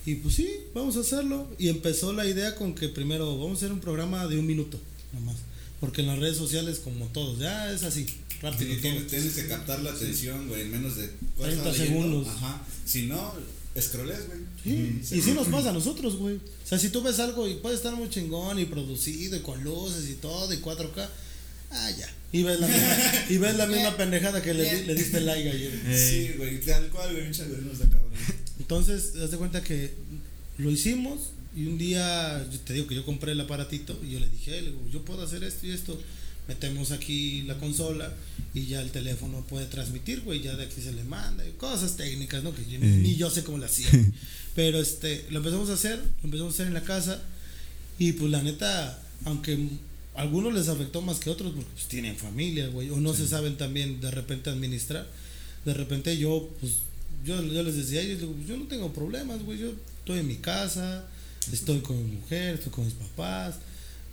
[0.07, 1.47] Y pues sí, vamos a hacerlo.
[1.59, 4.79] Y empezó la idea con que primero vamos a hacer un programa de un minuto,
[5.13, 5.37] nomás.
[5.79, 8.07] Porque en las redes sociales, como todos, ya es así,
[8.41, 8.75] rápido.
[8.81, 12.29] tienes, que captar la atención, güey, en menos de 30 segundos.
[12.29, 12.63] Ajá.
[12.87, 13.35] Si no,
[13.75, 15.01] Escroles, güey.
[15.01, 16.37] y sí nos pasa a nosotros, güey.
[16.37, 19.63] O sea, si tú ves algo y puede estar muy chingón y producido y con
[19.65, 21.09] luces y todo y 4K,
[21.71, 22.09] ah, ya.
[22.33, 22.97] Y ves la misma,
[23.31, 25.73] y ves la misma pendejada que le, le diste like ayer.
[25.93, 28.11] Sí, güey, tal cual, güey, de cabrón.
[28.61, 29.93] Entonces, haz de cuenta que
[30.59, 34.21] lo hicimos y un día, yo te digo que yo compré el aparatito y yo
[34.21, 36.01] le dije, yo puedo hacer esto y esto
[36.49, 38.13] metemos aquí la consola
[38.53, 42.43] y ya el teléfono puede transmitir, güey, ya de aquí se le manda, cosas técnicas,
[42.43, 42.55] ¿no?
[42.55, 43.89] Que ni yo sé cómo lo hacía.
[44.55, 47.21] Pero este, lo empezamos a hacer, lo empezamos a hacer en la casa
[47.99, 49.59] y pues la neta, aunque
[50.15, 53.27] a algunos les afectó más que otros porque pues tienen familia, güey, o no se
[53.27, 55.09] saben también de repente administrar.
[55.65, 56.75] De repente yo, pues,
[57.25, 60.37] yo, yo les decía ellos, pues, yo no tengo problemas, güey, yo estoy en mi
[60.37, 61.07] casa,
[61.51, 63.57] estoy con mi mujer, estoy con mis papás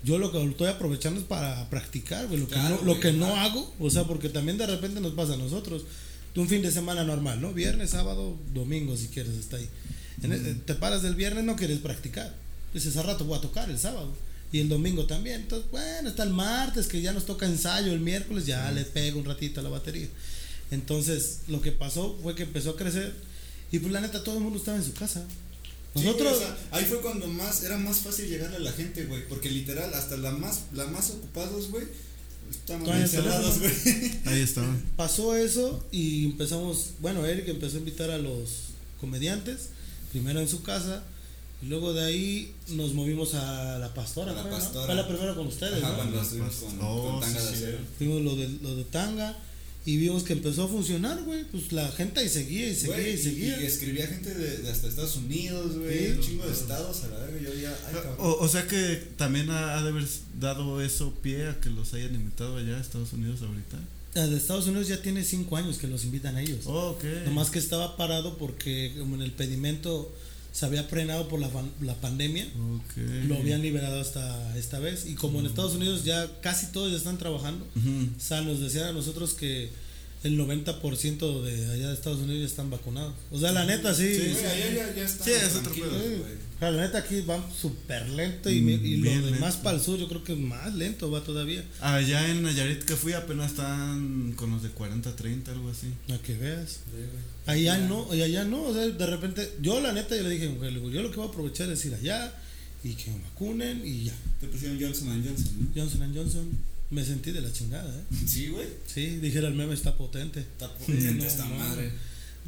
[0.04, 3.36] yo lo que estoy aprovechando es para practicar, güey, lo que, no, lo que no
[3.36, 5.86] hago, o sea, porque también de repente nos pasa a nosotros,
[6.36, 7.54] un fin de semana normal, ¿no?
[7.54, 9.70] Viernes, sábado, domingo, si quieres, está ahí.
[10.66, 12.34] te paras del viernes, no quieres practicar.
[12.74, 14.14] Dices, a rato voy a tocar el sábado.
[14.54, 15.42] Y el domingo también.
[15.42, 19.20] Entonces, bueno, está el martes, que ya nos toca ensayo, el miércoles ya le pego
[19.20, 20.08] un ratito a la batería.
[20.72, 23.14] Entonces, lo que pasó fue que empezó a crecer
[23.72, 25.26] y pues la neta todo el mundo estaba en su casa.
[25.94, 26.40] Nosotros.
[26.72, 29.28] ahí fue cuando más era más fácil llegarle a la gente, güey.
[29.28, 31.86] Porque literal, hasta la más, la más ocupados, güey.
[32.50, 33.74] Estaban encerrados, güey.
[34.26, 34.82] Ahí estaban.
[34.96, 36.92] Pasó eso y empezamos.
[37.00, 39.70] Bueno, Eric empezó a invitar a los comediantes.
[40.12, 41.04] Primero en su casa.
[41.62, 44.34] Y luego de ahí nos movimos a la pastora.
[44.34, 44.88] La pastora.
[44.88, 45.84] Fue la primera con ustedes.
[45.84, 47.78] Ajá, cuando estuvimos con, Tanga de Acero.
[47.98, 49.38] Fuimos lo de, lo de Tanga.
[49.84, 51.44] Y vimos que empezó a funcionar, güey.
[51.46, 53.62] Pues la gente ahí seguía y seguía y seguía.
[53.62, 56.12] Y, escribía gente de, hasta Estados Unidos, güey.
[56.12, 57.42] un chingo de estados a la vez.
[57.42, 57.76] Yo ya,
[58.20, 60.06] o, sea que también ha, de haber
[60.40, 63.80] dado eso pie a que los hayan invitado allá a Estados Unidos ahorita.
[64.14, 66.66] De Estados Unidos ya tiene cinco años que los invitan a ellos.
[66.66, 67.04] Oh, ok.
[67.26, 70.14] Nomás que estaba parado porque como en el pedimento
[70.52, 71.50] se había frenado por la,
[71.82, 72.46] la pandemia.
[73.28, 75.06] Lo habían liberado hasta esta vez.
[75.06, 78.86] Y como en Estados Unidos ya casi todos ya están trabajando, o sea, nos decían
[78.88, 79.70] a nosotros que
[80.24, 83.14] el 90% de allá de Estados Unidos ya están vacunados.
[83.32, 84.14] O sea, la neta sí.
[84.14, 85.90] Sí, sí, allá ya, ya están Sí, es otro pedo.
[85.90, 86.51] güey.
[86.62, 89.98] La neta aquí va súper lento y, me- y Mm, lo demás para el sur
[90.00, 91.64] yo creo que más lento va todavía.
[91.82, 95.88] Allá en Nayarit que fui apenas están con los de 40, 30, algo así.
[96.14, 96.70] A que veas.
[96.72, 96.80] Sí.
[97.48, 100.50] Allá no, y allá no, o sea, de repente, yo la neta yo le dije,
[100.50, 102.32] mujer, yo lo que voy a aprovechar es ir allá
[102.84, 104.14] y que me vacunen y ya.
[104.40, 105.82] Te pusieron Johnson Johnson, ¿no?
[105.82, 106.50] Johnson Johnson,
[106.92, 108.04] me sentí de la chingada, ¿eh?
[108.28, 108.68] Sí, güey.
[108.86, 110.42] Sí, dijera el meme está potente.
[110.42, 111.92] Está potente No, esta madre.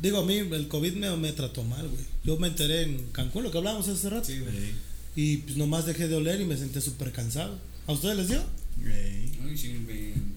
[0.01, 2.03] Digo, a mí el COVID me, me trató mal, güey.
[2.23, 4.57] Yo me enteré en Cancún, lo que hablábamos hace rato, Sí, güey.
[4.57, 4.75] Ey,
[5.15, 7.59] y pues nomás dejé de oler y me senté súper cansado.
[7.87, 8.43] ¿A ustedes les dio?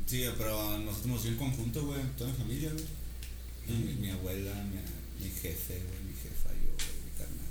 [0.07, 2.01] sí, pero nosotros nos dio en conjunto, güey.
[2.16, 2.85] Toda mi familia, güey.
[3.69, 6.03] Mi, mi abuela, mi, mi jefe, güey.
[6.07, 6.89] Mi jefa, yo, güey.
[7.05, 7.47] Mi carnal.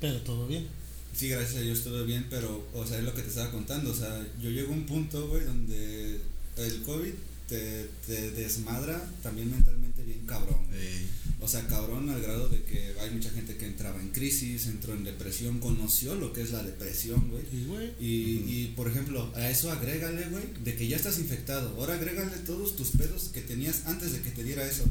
[0.00, 0.66] Pero todo bien.
[1.14, 3.90] Sí, gracias a Dios todo bien, pero, o sea, es lo que te estaba contando.
[3.92, 6.20] O sea, yo llego a un punto, güey, donde
[6.56, 7.12] el COVID
[7.48, 10.66] te, te desmadra también mentalmente bien cabrón.
[10.68, 11.06] güey.
[11.44, 14.94] O sea, cabrón al grado de que hay mucha gente que entraba en crisis, entró
[14.94, 17.42] en depresión, conoció lo que es la depresión, güey.
[17.52, 18.14] Y, güey, Y,
[18.48, 21.76] y, por ejemplo, a eso agrégale, güey, de que ya estás infectado.
[21.76, 24.84] Ahora agrégale todos tus pedos que tenías antes de que te diera eso.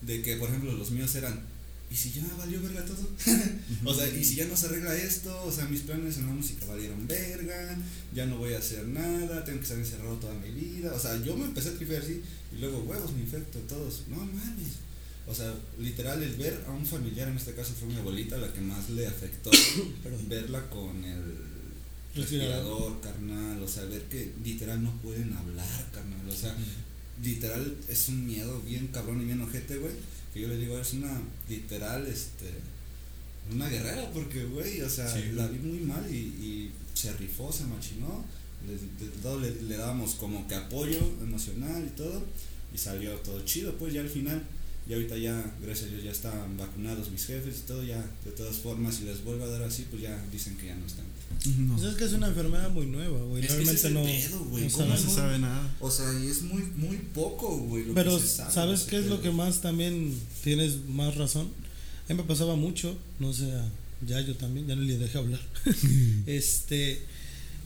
[0.00, 1.40] De que, por ejemplo, los míos eran,
[1.88, 3.08] ¿y si ya valió verga todo?
[3.84, 5.44] o sea, ¿y si ya no se arregla esto?
[5.44, 7.78] O sea, mis planes en la música valieron verga,
[8.12, 10.92] ya no voy a hacer nada, tengo que estar encerrado toda mi vida.
[10.92, 12.20] O sea, yo me empecé a tripear así,
[12.52, 14.02] y luego, huevos, me infecto, todos.
[14.08, 14.82] No mames.
[15.26, 18.52] O sea, literal, el ver a un familiar, en este caso fue mi abuelita, la
[18.52, 19.50] que más le afectó,
[20.02, 20.28] Perdón.
[20.28, 21.22] verla con el
[22.14, 23.00] Respirador.
[23.00, 26.54] carnal, o sea, ver que literal no pueden hablar, carnal, o sea,
[27.22, 29.92] literal es un miedo bien cabrón y bien ojete, güey,
[30.32, 32.50] que yo le digo, es una, literal, este,
[33.52, 35.32] una guerrera, porque, güey, o sea, Sí.
[35.34, 38.24] la vi muy mal y, y se rifó, se machinó,
[38.66, 42.22] le, le, le dábamos como que apoyo emocional y todo,
[42.74, 44.42] y salió todo chido, pues ya al final,
[44.88, 48.30] y ahorita ya, gracias a Dios, ya están vacunados mis jefes y todo, ya, de
[48.32, 51.04] todas formas, si les vuelvo a dar así, pues ya dicen que ya no están.
[51.66, 53.44] No, Pues es que es una enfermedad muy nueva, güey.
[53.44, 54.02] Es que ese Realmente es el no.
[54.04, 54.64] pedo, güey.
[54.64, 55.14] no ¿Cómo no sabemos.
[55.14, 55.74] se sabe nada.
[55.80, 57.84] O sea, y es muy, muy poco, güey.
[57.86, 61.16] lo Pero que se sabe de ¿sabes qué es lo que más también tienes más
[61.16, 61.48] razón?
[62.08, 63.50] A mí me pasaba mucho, no sé,
[64.06, 65.40] ya yo también, ya no le dejé hablar.
[66.26, 67.00] este,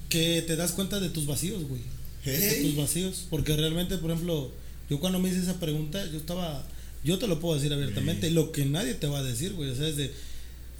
[0.09, 1.83] que te das cuenta de tus vacíos, güey.
[2.25, 3.27] De tus vacíos.
[3.31, 4.51] Porque realmente, por ejemplo,
[4.91, 6.67] yo cuando me hice esa pregunta, yo estaba,
[7.05, 9.71] yo te lo puedo decir abiertamente, lo que nadie te va a decir, güey.
[9.71, 10.13] O sea, es de,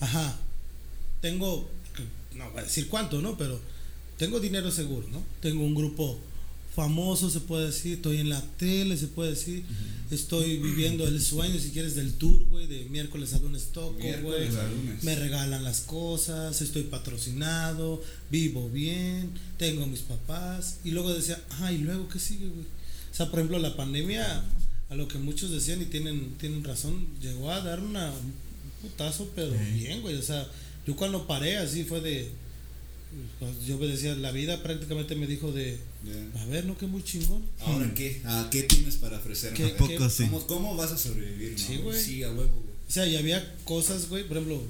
[0.01, 0.37] ajá,
[1.21, 1.69] tengo,
[2.35, 3.37] no voy a decir cuánto, ¿no?
[3.37, 3.61] Pero
[4.17, 5.23] tengo dinero seguro, ¿no?
[5.41, 6.19] Tengo un grupo
[6.79, 9.65] famoso, se puede decir, estoy en la tele, se puede decir,
[10.13, 14.13] estoy viviendo el sueño, si quieres, del tour, güey, de miércoles a lunes toco, güey.
[14.13, 15.03] Miércoles a lunes.
[15.03, 18.01] Me regalan las cosas, estoy patrocinado,
[18.31, 20.79] vivo bien, tengo mis papás.
[20.85, 22.67] Y luego decía, ah, ¿y luego qué sigue, güey?
[23.11, 24.45] O sea, por ejemplo, la pandemia,
[24.91, 28.33] a lo que muchos decían y tienen, tienen razón, llegó a dar una, un
[28.83, 29.81] putazo, pero Sí.
[29.81, 30.17] bien, güey.
[30.17, 30.49] O sea,
[30.87, 32.31] yo cuando paré así fue de.
[33.39, 35.79] pues, Yo me decía, la vida prácticamente me dijo de,
[36.39, 36.77] a ver, ¿no?
[36.77, 37.43] Que muy chingón.
[37.61, 38.21] Ahora, ¿qué?
[38.25, 39.53] ¿A qué tienes para ofrecer?
[39.55, 40.25] ¿Qué- qué- sí.
[40.25, 41.53] ¿Cómo, ¿Cómo vas a sobrevivir?
[41.53, 42.03] no, Sí, güey.
[42.03, 42.75] Sí, a huevo, güey.
[42.89, 44.63] O sea, y había cosas, güey, por ejemplo,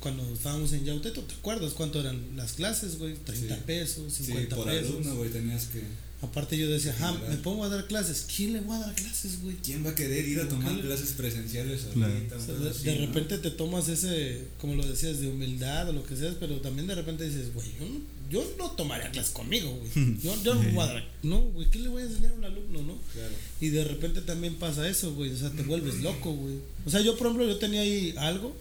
[0.00, 3.16] cuando estábamos en Yauteto, ¿te acuerdas cuánto eran las clases, güey?
[3.16, 3.62] 30 Sí.
[3.66, 4.90] pesos, Sí, 50 por pesos.
[4.90, 5.82] alumno, güey, tenías que.
[6.22, 8.26] Aparte yo decía, ah, me pongo a dar clases.
[8.36, 9.56] ¿Quién le voy a dar clases, güey?
[9.56, 12.12] ¿Quién va a querer ir a tomar clases presenciales Claro.
[12.12, 12.36] ahorita?
[12.36, 13.06] O sea, de, así, de ¿no?
[13.06, 16.86] repente te tomas ese, como lo decías, de humildad o lo que sea, pero también
[16.88, 19.90] de repente dices, güey, yo no, yo no tomaría clases conmigo, güey.
[20.22, 22.44] Yo, yo no voy a dar, no, güey, ¿qué le voy a enseñar a un
[22.44, 22.98] alumno, no?
[23.14, 23.34] Claro.
[23.62, 26.56] Y de repente también pasa eso, güey, o sea, te vuelves loco, güey.
[26.84, 28.54] O sea, yo, por ejemplo, yo tenía ahí algo,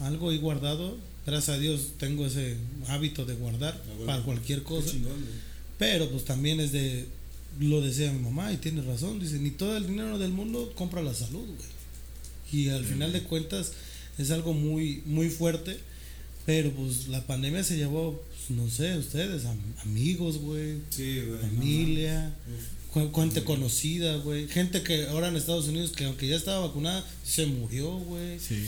[0.00, 0.96] algo ahí guardado.
[1.26, 2.56] Gracias a Dios tengo ese
[2.86, 4.06] hábito de guardar Ah, bueno.
[4.06, 4.88] para cualquier Qué cosa.
[4.92, 5.45] chingón, güey.
[5.78, 7.06] Pero pues también es de,
[7.60, 11.02] lo decía mi mamá y tiene razón, dice, ni todo el dinero del mundo compra
[11.02, 11.76] la salud, güey.
[12.52, 13.72] Y al final de cuentas
[14.18, 15.78] es algo muy, muy fuerte,
[16.46, 21.40] pero pues la pandemia se llevó, pues, no sé, ustedes, am- amigos, güey, Sí, güey.
[21.40, 22.34] familia,
[22.94, 27.04] cu- gente conocida, güey, gente que ahora en Estados Unidos, que aunque ya estaba vacunada,
[27.24, 28.38] se murió, güey.
[28.38, 28.64] Sí.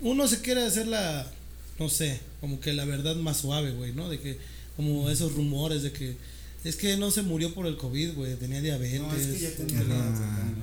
[0.00, 1.30] Uno se quiere hacer la,
[1.78, 4.08] no sé, como que la verdad más suave, güey, ¿no?
[4.10, 4.36] De que,
[4.78, 6.16] como esos rumores de que,
[6.62, 9.00] es que no se murió por el COVID, güey, tenía diabetes.
[9.00, 9.80] No, es que ya tenía.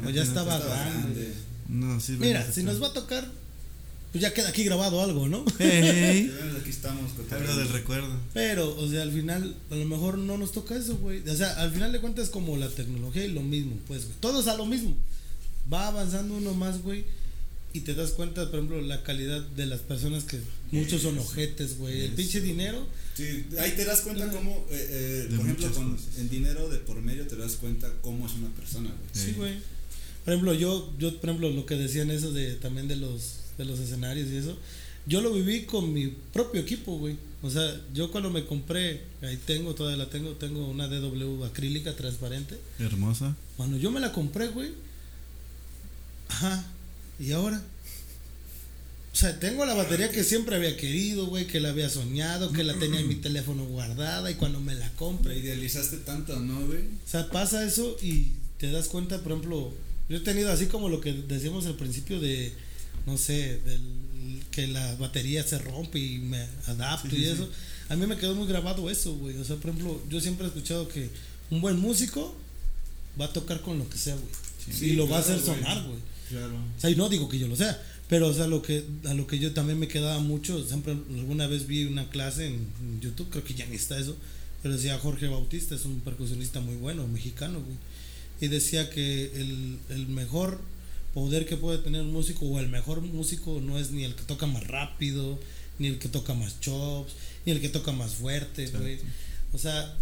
[0.05, 1.33] O ya estaba Estaba grande.
[1.67, 2.13] No, sí.
[2.17, 3.29] Mira, si nos va a tocar,
[4.13, 5.43] pues ya queda aquí grabado algo, ¿no?
[5.59, 7.11] Ey, Ya ves, Aquí estamos.
[7.29, 8.07] algo del recuerdo.
[8.33, 11.27] Pero, o sea, al final, a lo mejor no nos toca eso, güey.
[11.27, 14.15] O sea, al final de cuentas, como la tecnología y lo mismo, pues, güey.
[14.21, 14.95] Todo es a lo mismo.
[15.73, 17.03] Va avanzando uno más, güey.
[17.73, 20.39] Y te das cuenta, por ejemplo, la calidad de las personas que
[20.71, 22.05] muchos son ojetes, güey.
[22.05, 22.87] El pinche dinero.
[23.15, 27.01] Sí, ahí te das cuenta cómo, eh, eh, por ejemplo, con en dinero de por
[27.01, 29.09] medio te das cuenta cómo es una persona, güey.
[29.13, 29.33] Sí, Sí.
[29.37, 29.53] güey.
[30.25, 33.65] Por ejemplo, yo, yo, por ejemplo, lo que decían eso de también de los, de
[33.65, 34.57] los escenarios y eso,
[35.05, 37.15] yo lo viví con mi propio equipo, güey.
[37.43, 41.95] O sea, yo cuando me compré, ahí tengo, todavía la tengo, tengo una DW acrílica
[41.95, 42.57] transparente.
[42.79, 43.35] Hermosa.
[43.55, 44.71] Cuando yo me la compré, güey.
[46.27, 46.65] Ajá.
[47.19, 47.61] ¿Y ahora?
[49.15, 52.65] O sea, tengo la batería que siempre había querido, güey, que la había soñado, que
[52.65, 55.37] la tenía en mi teléfono guardada y cuando me la compré.
[55.37, 56.81] idealizaste tanto, ¿no, güey?
[56.81, 59.73] O sea, pasa eso y te das cuenta, por ejemplo,
[60.09, 62.51] yo he tenido así como lo que decíamos al principio de,
[63.05, 63.79] no sé, del
[64.51, 67.49] que la batería se rompe y me adapto y eso.
[67.87, 69.37] A mí me quedó muy grabado eso, güey.
[69.37, 71.09] O sea, por ejemplo, yo siempre he escuchado que
[71.51, 72.35] un buen músico
[73.17, 74.91] va a tocar con lo que sea, güey.
[74.91, 75.99] y lo va a hacer sonar, güey.
[76.27, 76.55] Claro.
[76.55, 79.13] O sea, y no digo que yo lo sea, pero o sea, lo que, a
[79.13, 83.29] lo que yo también me quedaba mucho, siempre alguna vez vi una clase en YouTube,
[83.29, 84.15] creo que ya ni está eso,
[84.61, 87.77] pero decía Jorge Bautista, es un percusionista muy bueno, mexicano, güey.
[88.41, 90.59] Y decía que el, el mejor
[91.13, 94.23] poder que puede tener un músico o el mejor músico no es ni el que
[94.23, 95.39] toca más rápido,
[95.79, 97.13] ni el que toca más chops,
[97.45, 98.99] ni el que toca más fuerte, güey.
[99.53, 99.97] O sea,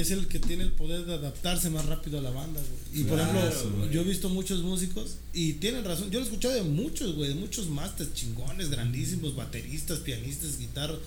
[0.00, 3.02] es el que tiene el poder de adaptarse más rápido a la banda, güey.
[3.02, 6.10] Y por ejemplo, yo he visto muchos músicos y tienen razón.
[6.10, 10.98] Yo lo he escuchado de muchos, güey, de muchos masters chingones, grandísimos, bateristas, pianistas, guitarras.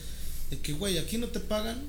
[0.50, 1.82] De que, güey, aquí no te pagan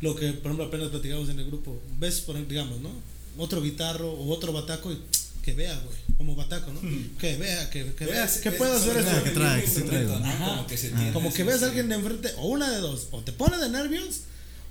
[0.00, 1.80] lo que, por ejemplo, apenas platicamos en el grupo.
[1.98, 2.90] Ves, por ejemplo, digamos, ¿no?
[3.38, 4.98] Otro guitarro o otro bataco y
[5.42, 6.80] que vea, güey, como bataco, ¿no?
[7.18, 9.24] Que vea, que, que vea, que pueda hacer eso.
[9.24, 10.06] Que trae, que trae.
[10.06, 13.20] Como que, se como que veas a alguien de enfrente, o una de dos, o
[13.20, 14.20] te pone de nervios,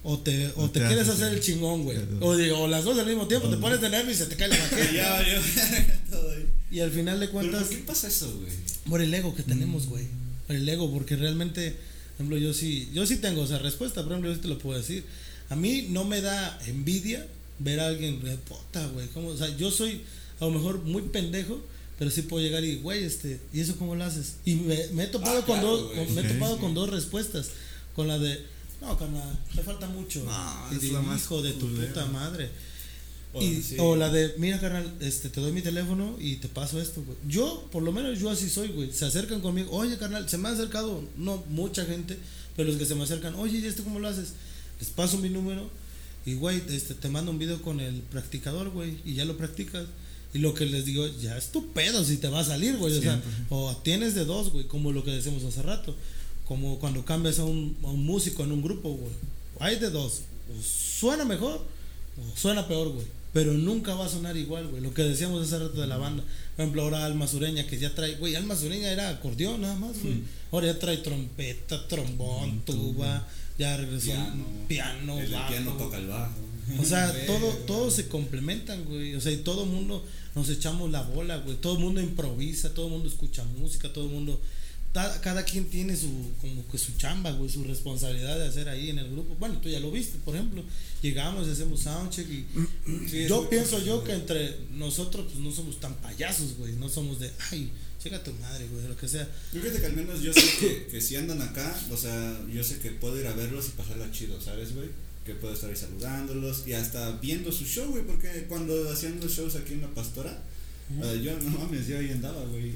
[0.06, 1.98] o te, o te, quieres hacer el chingón, güey.
[2.20, 4.50] O, o las dos al mismo tiempo, te pones de nervios y se te cae
[4.50, 5.26] la baqueta.
[6.72, 7.64] y al final de cuentas.
[7.64, 8.52] ¿Por qué pasa eso, güey?
[8.90, 10.06] Por el ego que tenemos, güey.
[10.48, 14.12] Por el ego, porque realmente, por ejemplo, yo sí, yo sí tengo esa respuesta, por
[14.12, 15.06] ejemplo, yo sí te lo puedo decir.
[15.50, 17.26] A mí no me da envidia
[17.60, 19.08] ver a alguien, puta, güey.
[19.16, 20.02] O sea, yo soy
[20.42, 21.62] a lo mejor muy pendejo,
[21.98, 24.36] pero sí puedo llegar y, güey, este, ¿y eso cómo lo haces?
[24.44, 27.52] Y me, he topado, ah, con, dos, me he topado con dos respuestas.
[27.96, 28.44] Con la de,
[28.84, 30.26] no, carnal, te falta mucho.
[30.72, 32.50] y de, hijo de tu puta madre.
[33.80, 37.18] O la de, mira, carnal, este, te doy mi teléfono y te paso esto, güey.
[37.28, 38.92] Yo, por lo menos yo así soy, güey.
[38.92, 42.18] Se acercan conmigo, oye, carnal, se me ha acercado, no mucha gente,
[42.56, 44.34] pero los que se me acercan, oye, ¿y esto cómo lo haces?
[44.80, 45.70] Les paso mi número
[46.26, 49.86] y, güey, este, te mando un video con el practicador, güey, y ya lo practicas.
[50.34, 52.98] Y lo que les digo, ya es tu pedo si te va a salir, güey.
[52.98, 55.96] O sea, o tienes de dos, güey, como lo que decimos hace rato.
[56.46, 59.14] Como cuando cambias a un, músico en un grupo, güey.
[59.60, 60.22] Hay de dos.
[60.50, 61.62] O suena mejor
[62.18, 63.06] o suena peor, güey.
[63.34, 64.82] Pero nunca va a sonar igual, güey.
[64.82, 66.24] Lo que decíamos hace rato de la banda.
[66.56, 70.00] Por ejemplo, ahora Alma Sureña, que ya trae, güey, Alma Sureña era acordeón nada más,
[70.04, 70.22] güey.
[70.52, 76.36] Ahora ya trae trompeta, trombón, tuba, ya regresó piano, piano, el piano toca el bajo.
[76.80, 79.16] O sea, todo, todos se complementan, güey.
[79.16, 80.06] O sea, y todo mundo
[80.36, 81.58] nos echamos la bola, güey.
[81.58, 84.40] Todo el mundo improvisa, todo el mundo escucha música, todo el mundo.
[84.94, 86.08] Cada, quien tiene su,
[86.40, 89.36] como que su chamba, güey, su responsabilidad de hacer ahí en el grupo.
[89.40, 90.64] Bueno, tú ya lo viste, por ejemplo.
[91.02, 93.28] Llegamos y hacemos soundcheck y.
[93.28, 96.74] yo pienso yo que entre nosotros, pues no somos tan payasos, güey.
[96.74, 97.72] No somos de, ay,
[98.04, 99.28] llega tu madre, güey, lo que sea.
[99.52, 102.64] Yo creo que al menos yo sé que, que si andan acá, o sea, yo
[102.64, 104.90] sé que puedo ir a verlos y pasarla chido, ¿sabes, güey?
[105.26, 109.32] que puedo estar ahí saludándolos y hasta viendo su show, güey, porque cuando hacían los
[109.32, 110.44] shows aquí en La Pastora,
[111.22, 112.74] yo no mames, yo ahí andaba, güey,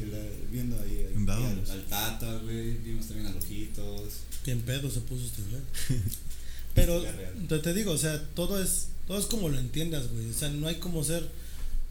[0.52, 4.12] viendo ahí, al, Tata, güey, vimos también a Lojitos.
[4.46, 6.02] Bien pedo se puso usted, güey.
[6.76, 7.04] Pero
[7.50, 10.50] te, te digo, o sea, todo es, todo es como lo entiendas, güey, o sea,
[10.50, 11.28] no hay como ser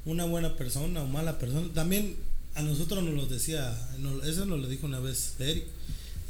[0.04, 1.68] una buena persona o mala persona.
[1.74, 2.16] También
[2.54, 3.76] a nosotros nos lo decía,
[4.24, 5.64] eso nos lo dijo una vez Eric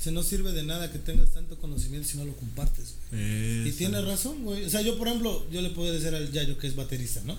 [0.01, 2.95] se no sirve de nada que tengas tanto conocimiento si no lo compartes.
[3.13, 4.65] Y tiene razón, güey.
[4.65, 7.37] O sea, yo, por ejemplo, yo le puedo decir al Yayo que es baterista, ¿no?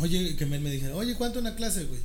[0.00, 2.00] Oye, que me, me dijera, oye, ¿cuánto una clase, güey?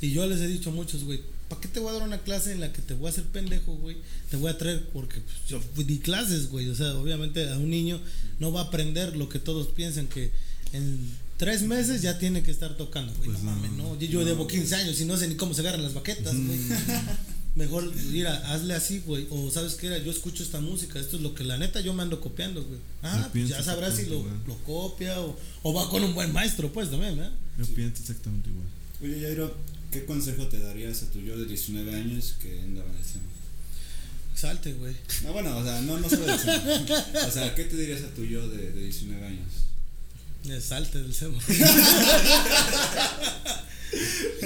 [0.00, 2.18] Y yo les he dicho a muchos, güey, ¿para qué te voy a dar una
[2.18, 3.96] clase en la que te voy a hacer pendejo, güey?
[4.30, 6.68] Te voy a traer, porque pues, yo di clases, güey.
[6.68, 8.00] O sea, obviamente a un niño
[8.38, 10.30] no va a aprender lo que todos piensan que
[10.72, 13.30] en tres meses ya tiene que estar tocando, güey.
[13.30, 13.98] Pues no, mames, no.
[13.98, 16.58] Yo, debo 15 años y no sé ni cómo se agarran las baquetas, güey.
[17.56, 19.26] Mejor, mira, hazle así, güey.
[19.30, 21.94] O sabes qué era, yo escucho esta música, esto es lo que la neta yo
[21.94, 22.78] me ando copiando, güey.
[23.02, 26.70] Ah, pues ya sabrás si lo, lo copia o, o, va con un buen maestro,
[26.70, 27.32] pues también, ¿verdad?
[27.58, 28.66] Yo pienso exactamente igual.
[29.02, 29.56] Oye, Jairo,
[29.90, 34.38] ¿qué consejo te darías a tu yo de 19 años que andaba en el?
[34.38, 34.94] Salte, güey.
[35.24, 36.36] No, bueno, o sea, no, no solo del
[37.26, 40.62] O sea, ¿qué te dirías a tu yo de, de 19 años?
[40.62, 41.32] Salte del SEM.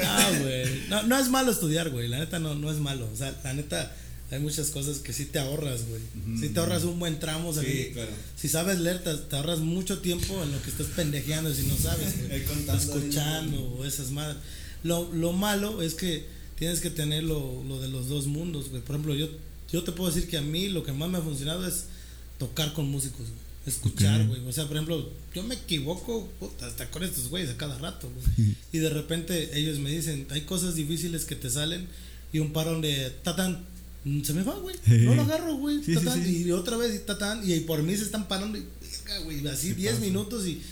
[0.03, 0.89] Ah, güey.
[0.89, 2.09] No, no es malo estudiar, güey.
[2.09, 3.09] La neta no, no es malo.
[3.13, 3.95] O sea, la neta
[4.31, 6.01] hay muchas cosas que sí te ahorras, güey.
[6.39, 8.13] Si te ahorras un buen tramo, sí, claro.
[8.37, 12.29] si sabes leer, te, ahorras mucho tiempo en lo que estás pendejeando si no sabes,
[12.29, 12.43] güey.
[12.77, 14.37] Escuchando o esas madres.
[14.85, 18.83] Lo, lo malo es que tienes que tener lo, lo de los dos mundos, güey.
[18.83, 19.29] Por ejemplo, yo,
[19.73, 21.87] yo te puedo decir que a mí lo que más me ha funcionado es
[22.39, 23.50] tocar con músicos, güey.
[23.67, 24.41] Escuchar, güey.
[24.47, 26.31] O sea, por ejemplo, yo me equivoco
[26.63, 28.57] hasta con estos güeyes a cada rato, güey.
[28.73, 31.87] y de repente ellos me dicen, hay cosas difíciles que te salen
[32.33, 33.65] y un parón de tatán.
[34.25, 34.77] Se me va, güey.
[34.87, 35.81] No lo agarro, güey.
[35.87, 37.43] y otra vez, y tatán.
[37.49, 38.57] Y por mí se están parando.
[38.57, 38.65] Y,
[39.25, 40.63] güey, así 10 minutos y.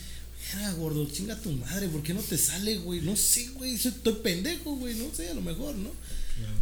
[0.56, 3.02] Mira, gordo, chinga tu madre, ¿por qué no te sale, güey?
[3.02, 5.90] No sé, güey, estoy pendejo, güey, no sé, a lo mejor, ¿no?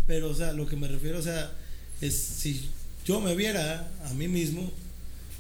[0.09, 1.53] Pero, o sea, lo que me refiero, o sea,
[2.01, 2.69] es si
[3.07, 4.73] yo me viera a mí mismo,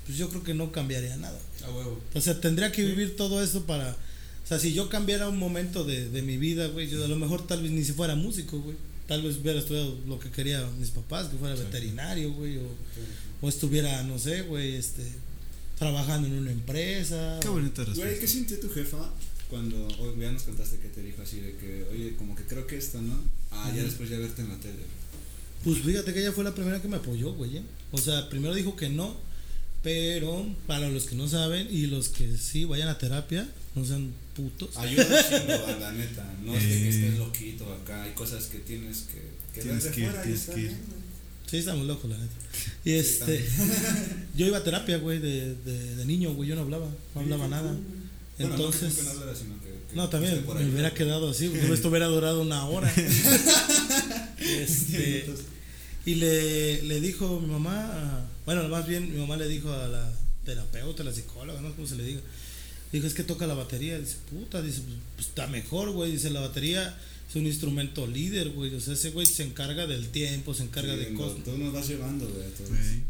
[0.06, 1.38] pues yo creo que no cambiaría nada.
[1.64, 2.00] A huevo.
[2.14, 3.90] O sea, tendría que vivir todo esto para.
[3.90, 7.16] O sea, si yo cambiara un momento de, de mi vida, güey, yo a lo
[7.16, 8.76] mejor tal vez ni si fuera músico, güey.
[9.08, 12.68] Tal vez hubiera estudiado lo que quería mis papás, que fuera veterinario, güey, o,
[13.40, 15.04] o, estuviera, no sé, güey, este,
[15.78, 17.38] trabajando en una empresa.
[17.40, 18.04] Qué bonita respuesta.
[18.04, 19.12] Güey, ¿qué sintió tu jefa
[19.48, 22.66] cuando hoy ya nos contaste que te dijo así de que, oye, como que creo
[22.66, 23.14] que esto, ¿no?
[23.52, 24.82] Ah, ya después ya verte en la tele.
[25.64, 27.58] Pues fíjate que ella fue la primera que me apoyó, güey.
[27.58, 27.62] ¿eh?
[27.92, 29.16] O sea, primero dijo que no,
[29.86, 34.12] pero para los que no saben y los que sí vayan a terapia, no sean
[34.34, 34.76] putos.
[34.76, 36.34] Ayuda un la neta.
[36.44, 38.02] No es que estés loquito acá.
[38.02, 39.22] Hay cosas que tienes que,
[39.54, 40.76] que tienes que ir, tienes que ir.
[41.46, 42.34] Sí, estamos locos, la neta.
[42.84, 43.48] Y este.
[44.36, 46.48] yo iba a terapia, güey, de, de, de, niño, güey.
[46.48, 47.72] Yo no hablaba, no hablaba nada.
[48.40, 49.04] Entonces.
[49.04, 52.66] no, no, sino que, no, también me hubiera quedado así, porque esto hubiera durado una
[52.66, 52.92] hora.
[54.40, 55.26] este.
[56.04, 60.12] Y le, le dijo mi mamá, bueno, más bien mi mamá le dijo a la
[60.44, 62.20] terapeuta, a la psicóloga, no sé cómo se le diga.
[62.92, 63.98] Dijo, es que toca la batería.
[63.98, 66.12] Dice, puta, dice, pues, pues está mejor, güey.
[66.12, 66.96] Dice, la batería
[67.28, 68.74] es un instrumento líder, güey.
[68.74, 71.42] O sea, ese güey se encarga del tiempo, se encarga de cosas.
[71.44, 73.02] Tú nos vas llevando, güey,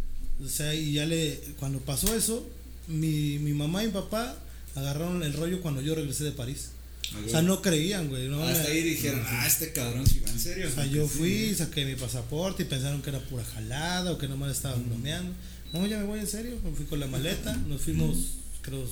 [0.42, 2.48] O sea, y ya le, cuando pasó eso,
[2.88, 4.38] mi, mi mamá y mi papá
[4.74, 6.70] agarraron el rollo cuando yo regresé de París.
[7.14, 8.28] O sea, no creían, güey.
[8.28, 10.68] No Hasta ahí dijeron, ah, este cabrón si va en serio.
[10.68, 14.28] O sea, yo fui, saqué mi pasaporte y pensaron que era pura jalada o que
[14.28, 15.32] nomás estaba bromeando.
[15.72, 16.58] No, ya me voy en serio.
[16.64, 18.16] Me fui con la maleta, nos fuimos,
[18.62, 18.88] creo,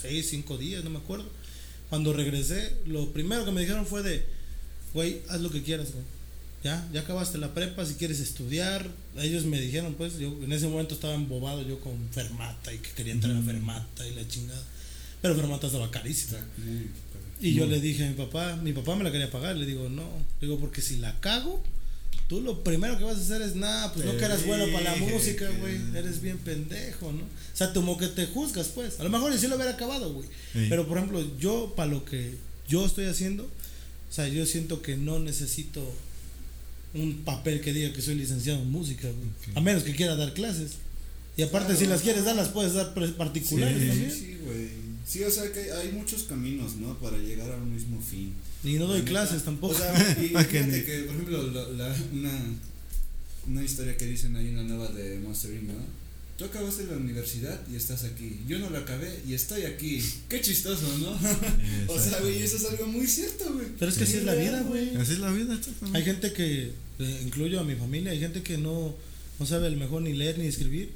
[0.00, 1.26] seis, cinco días, no me acuerdo.
[1.90, 4.24] Cuando regresé, lo primero que me dijeron fue de,
[4.94, 6.04] güey, haz lo que quieras, güey.
[6.64, 8.88] Ya, ya acabaste la prepa, si quieres estudiar.
[9.16, 12.90] Ellos me dijeron, pues, yo en ese momento estaba embobado yo con Fermata y que
[12.90, 14.62] quería entrar a Fermata y la chingada.
[15.22, 16.38] Pero Fermata estaba carísima.
[17.40, 19.88] Y yo le dije a mi papá, mi papá me la quería pagar, le digo,
[19.88, 20.08] no,
[20.40, 21.62] digo, porque si la cago,
[22.28, 24.92] tú lo primero que vas a hacer es, nada, pues no que eras bueno para
[24.92, 27.22] la música, güey, eres bien pendejo, ¿no?
[27.22, 28.98] O sea, como que te juzgas, pues.
[29.00, 30.28] A lo mejor sí lo hubiera acabado, güey.
[30.68, 32.34] Pero, por ejemplo, yo, para lo que
[32.68, 35.82] yo estoy haciendo, o sea, yo siento que no necesito
[36.94, 39.56] un papel que diga que soy licenciado en música, güey.
[39.56, 40.72] A menos que quiera dar clases.
[41.36, 44.10] Y aparte, si las quieres dar, las puedes dar particulares también.
[44.10, 44.87] Sí, güey.
[45.08, 46.98] Sí, o sea que hay muchos caminos, ¿no?
[46.98, 48.34] Para llegar a un mismo fin.
[48.62, 49.74] Y no doy clases tampoco.
[49.74, 52.38] O sea, y fíjate que, por ejemplo, la, una,
[53.46, 56.08] una historia que dicen ahí en la nueva de Monster Inc., ¿no?
[56.36, 58.40] Tú acabaste la universidad y estás aquí.
[58.46, 60.04] Yo no la acabé y estoy aquí.
[60.28, 61.10] Qué chistoso, ¿no?
[61.92, 63.66] o sea, güey, eso es algo muy cierto, güey.
[63.78, 64.94] Pero es que así es la vida, güey.
[64.96, 65.58] Así es la vida,
[65.94, 68.94] Hay gente que, eh, incluyo a mi familia, hay gente que no,
[69.40, 70.92] no sabe el mejor ni leer ni escribir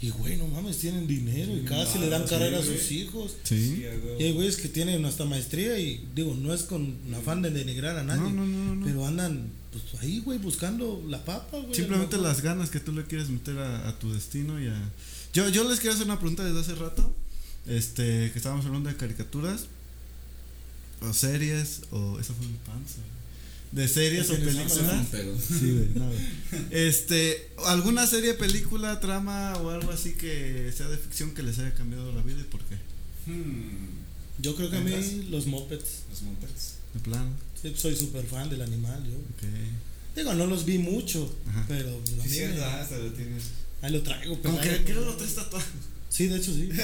[0.00, 3.36] y güey, no mames, tienen dinero y casi le dan carrera a sus hijos.
[3.42, 3.84] Sí.
[4.18, 7.96] Y hay güeyes que tienen hasta maestría y digo, no es con afán de denigrar
[7.96, 8.30] a nadie.
[8.30, 11.74] No, no, no, pero andan pues ahí, güey, buscando la papa, güey.
[11.74, 14.90] Simplemente las ganas que tú le quieres meter a, tu destino y a...
[15.32, 17.12] Yo, yo les quiero hacer una pregunta desde hace rato.
[17.66, 19.66] Este, que estábamos hablando de caricaturas.
[21.00, 22.20] O series, o...
[22.20, 23.00] Esa fue mi panza
[23.72, 25.06] de series o películas.
[25.46, 25.88] Sí,
[26.70, 31.74] Este, alguna serie, película, trama o algo así que sea de ficción que les haya
[31.74, 32.76] cambiado la vida y por qué.
[33.26, 33.88] Hmm.
[34.40, 34.92] Yo creo que a mí
[35.30, 36.04] los mopeds.
[36.10, 36.74] Los mopeds.
[36.94, 37.36] De plan.
[37.60, 39.16] Sí, soy súper fan del animal, yo.
[40.16, 41.32] Digo, no los vi mucho,
[41.68, 43.44] pero a mí ah, lo tienes.
[43.82, 44.58] Ahí lo traigo, pero.
[44.60, 45.64] ¿Qué lo traes tatuado?
[46.08, 46.68] Sí, de hecho sí.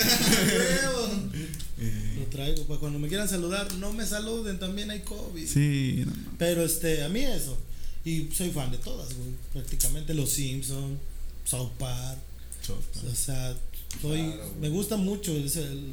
[2.19, 2.65] Lo traigo.
[2.65, 5.47] Para cuando me quieran saludar, no me saluden, también hay COVID.
[5.47, 6.05] Sí,
[6.39, 7.59] Pero este, a mí eso.
[8.05, 9.31] Y soy fan de todas, güey.
[9.53, 10.99] Prácticamente Los Simpsons,
[11.45, 12.19] South Park.
[12.71, 13.57] O sea,
[14.01, 15.33] soy, me gusta mucho.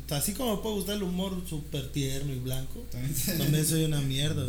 [0.10, 2.86] así como me puede gustar el humor súper tierno y blanco,
[3.38, 4.46] también soy una mierda.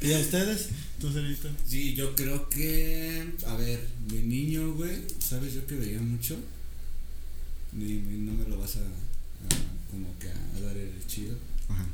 [0.00, 0.68] ¿Y a ustedes?
[1.00, 1.48] ¿Tú, Cerito?
[1.66, 3.34] Sí, yo creo que.
[3.46, 6.36] A ver, de niño, güey, ¿sabes yo que veía mucho?
[7.76, 8.80] Y, no me lo vas a,
[9.90, 11.36] como que a, dar el chido.
[11.68, 11.86] Ajá.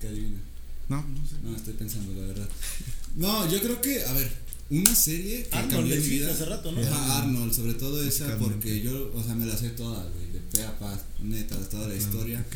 [0.00, 0.40] ¿Qué adivina?
[0.88, 1.36] No, no sé.
[1.42, 2.48] No, estoy pensando, la verdad.
[3.16, 4.30] No, yo creo que, a ver,
[4.70, 6.30] una serie que Arnold cambió mi vida.
[6.30, 6.80] hace rato, ¿no?
[6.80, 10.38] Ajá, Arnold, sobre todo esa porque yo, o sea, me la sé toda, güey, de
[10.38, 12.46] pe a pa, neta, toda la historia.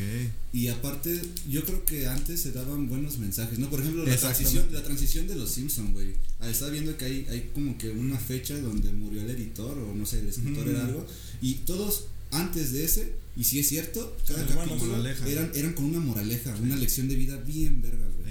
[0.53, 3.69] Y aparte, yo creo que antes se daban buenos mensajes, ¿no?
[3.69, 6.13] Por ejemplo, la transición, la transición de los Simpsons, güey.
[6.39, 9.93] Ah, estaba viendo que hay, hay como que una fecha donde murió el editor, o
[9.93, 11.05] no sé, el escritor era algo,
[11.41, 14.95] y todos antes de ese, y si es cierto, cada capítulo
[15.27, 18.25] eran, eran con una moraleja, una lección de vida bien verga, güey.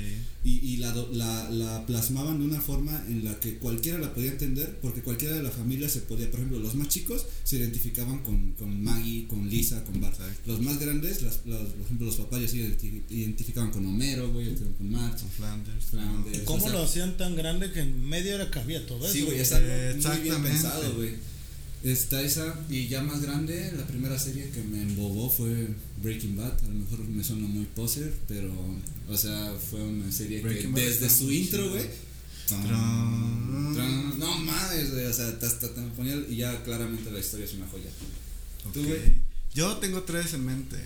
[0.45, 4.31] Y, y la, la, la, plasmaban de una forma en la que cualquiera la podía
[4.31, 8.19] entender, porque cualquiera de la familia se podía, por ejemplo, los más chicos se identificaban
[8.19, 10.19] con, con Maggie, con Lisa, con Bart.
[10.47, 12.59] Los más grandes, las, los, por ejemplo, los papás ya se
[13.09, 15.23] identificaban con Homero, güey, con Marx.
[15.23, 15.85] Con Flanders.
[15.87, 19.15] Flanders ¿Cómo lo hacían tan grande que en medio era cabía todo eso?
[19.15, 21.34] Sí, güey, está muy bien pensado, güey.
[21.85, 25.69] Está esa, y ya más grande, la primera serie que me embobó fue
[26.03, 26.59] Breaking Bad.
[26.65, 28.51] A lo mejor me suena muy poser, pero,
[29.07, 31.85] o sea, fue una serie que desde su intro, güey.
[34.19, 37.69] No mames, güey, o sea, hasta te ponía y ya claramente la historia es una
[37.69, 37.91] joya.
[38.73, 39.01] ¿Tú, güey?
[39.55, 40.79] Yo tengo tres en mente.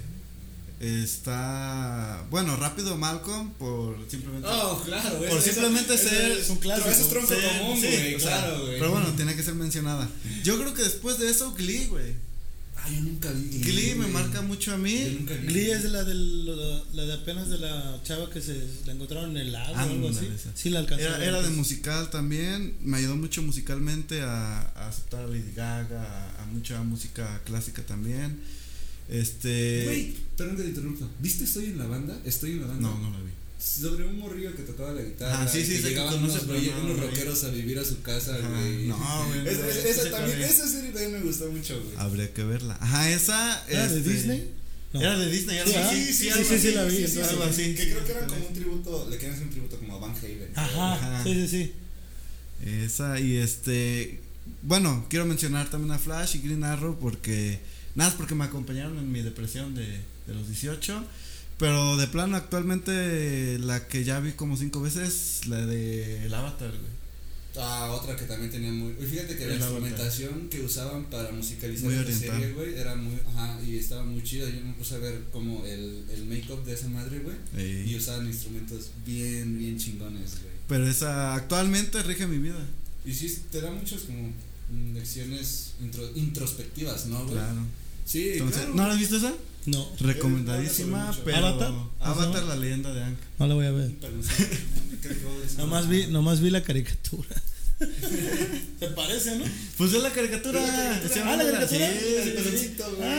[0.81, 2.25] Está.
[2.31, 4.47] Bueno, rápido Malcolm por simplemente.
[4.49, 6.33] Oh, claro, Por simplemente ser.
[6.33, 6.89] Es un clásico.
[6.89, 8.17] es tronco común, güey.
[8.17, 8.79] claro, güey.
[8.79, 10.09] Pero bueno, tiene que ser mencionada.
[10.45, 12.29] Yo creo que después de eso, Glee, güey.
[12.77, 13.73] Ah, yo nunca vi Glee.
[13.73, 15.27] Glee me marca mucho a mí.
[15.47, 16.47] Glee es la, del,
[16.95, 20.09] la, de apenas de la chava que se la encontraron en el lago o algo
[20.11, 20.29] así.
[20.55, 21.05] Sí, la alcanzó.
[21.05, 22.77] Era, era de musical también.
[22.81, 26.05] Me ayudó mucho musicalmente a, a aceptar a Lady Gaga,
[26.39, 28.41] a, a mucha música clásica también.
[29.09, 29.85] Este.
[29.85, 31.07] Güey, perdón que te interrumpa.
[31.21, 32.21] ¿Viste Estoy en la banda?
[32.25, 32.89] Estoy en la banda.
[32.89, 33.31] No, no la vi.
[33.59, 35.43] Sobre un morrillo que tocaba la guitarra.
[35.43, 38.87] Ah, sí, sí, que llegaban unos, unos rockeros a vivir a su casa, güey.
[38.87, 38.97] No,
[39.29, 39.49] güey.
[39.49, 41.97] esa, también, esa serie también me gustó mucho, güey.
[41.97, 42.79] Habría que verla.
[42.81, 43.65] Ajá, esa.
[43.67, 44.51] ¿Era de este, Disney?
[44.93, 47.05] Era de Disney, algo sí, Sí, sí, sí, sí, la vi.
[47.05, 47.75] algo así.
[47.75, 50.15] Que creo que era como un tributo, le quieren hacer un tributo como a Van
[50.17, 50.53] Halen.
[50.55, 51.73] Ajá, sí, sí, sí.
[52.65, 54.21] Esa, y este.
[54.63, 57.61] Bueno, quiero mencionar también a Flash y Green Arrow porque
[57.99, 61.05] Nada, porque me acompañaron en mi depresión de, de los 18.
[61.59, 66.71] Pero de plano, actualmente la que ya vi como cinco veces, la de El Avatar,
[66.71, 66.99] güey.
[67.61, 68.93] Ah, otra que también tenía muy.
[68.93, 73.19] Fíjate que la instrumentación que usaban para musicalizar esta serie, güey, era muy.
[73.35, 74.49] Ajá, y estaba muy chida.
[74.49, 77.91] Yo me puse a ver como el, el make-up de esa madre, güey.
[77.91, 80.55] Y usaban instrumentos bien, bien chingones, güey.
[80.69, 82.65] Pero esa actualmente rige mi vida.
[83.05, 84.33] Y sí, te da muchos como
[84.95, 85.73] lecciones
[86.15, 87.33] introspectivas, ¿no, güey?
[87.33, 87.63] Claro.
[88.09, 89.35] Sí, Entonces, ¿No la has visto esa?
[89.67, 89.87] No.
[90.01, 91.37] Recomendadísima, pero.
[91.47, 91.73] ¿Avatar?
[92.01, 93.23] Avatar, la leyenda de Anka.
[93.39, 93.91] No la voy a ver.
[95.59, 97.29] nomás, vi, nomás vi la caricatura.
[98.81, 99.45] ¿Te parece, no?
[99.77, 100.61] Pues es la caricatura.
[100.61, 101.69] Ah, la caricatura.
[101.69, 102.77] Sí,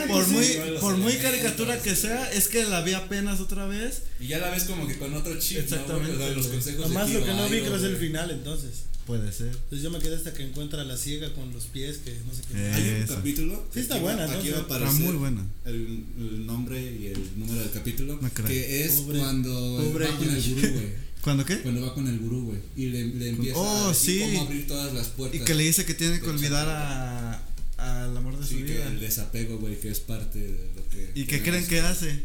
[0.08, 0.46] por muy,
[0.80, 4.02] por muy caricatura que sea, es que la vi apenas otra vez.
[4.18, 5.58] Y ya la ves como que con otro chip.
[5.58, 6.12] Exactamente.
[6.16, 6.28] ¿no?
[6.30, 8.84] Los consejos Nomás lo que no vi creo es el final, entonces.
[9.06, 9.48] Puede ser.
[9.48, 12.34] Entonces yo me quedé hasta que encuentra a la ciega con los pies, que no
[12.34, 12.58] sé qué.
[12.58, 13.66] Hay un capítulo.
[13.72, 14.32] Sí, está buena, ¿no?
[14.34, 15.46] Aquí va a aparecer muy buena.
[15.64, 18.20] El, el, nombre y el número del capítulo.
[18.46, 19.50] que es cuando
[19.90, 21.09] Pobre el gurú, güey.
[21.22, 21.60] ¿Cuándo qué?
[21.60, 22.60] Cuando va con el gurú, güey.
[22.76, 24.20] Y le, le empieza oh, a sí.
[24.20, 25.40] cómo abrir todas las puertas.
[25.40, 27.42] Y que le dice que tiene que olvidar a,
[27.76, 28.86] al amor de sí, su que vida.
[28.86, 31.10] el desapego, güey, que es parte de lo que.
[31.14, 32.22] ¿Y qué creen que hace?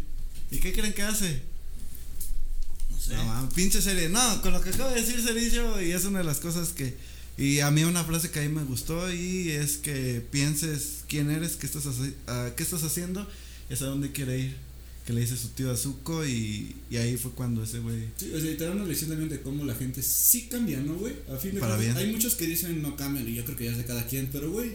[0.51, 1.41] ¿Y qué creen que hace?
[2.89, 3.15] No sé.
[3.15, 4.09] No, pinche serie.
[4.09, 6.95] No, con lo que acaba de decir Cericio, y es una de las cosas que
[7.37, 11.57] y a mí una frase que ahí me gustó y es que pienses quién eres,
[11.57, 13.27] qué estás, uh, qué estás haciendo
[13.69, 14.57] y a dónde quiere ir.
[15.05, 18.05] Que le dice su tío Azuko y, y ahí fue cuando ese güey.
[18.17, 20.95] Sí, o sea, te da una lección también de cómo la gente sí cambia, ¿no,
[20.95, 21.13] güey?
[21.31, 21.95] A fin de Para bien.
[21.95, 24.29] Hay muchos que dicen no cambian y yo creo que ya es de cada quien,
[24.31, 24.71] pero, güey,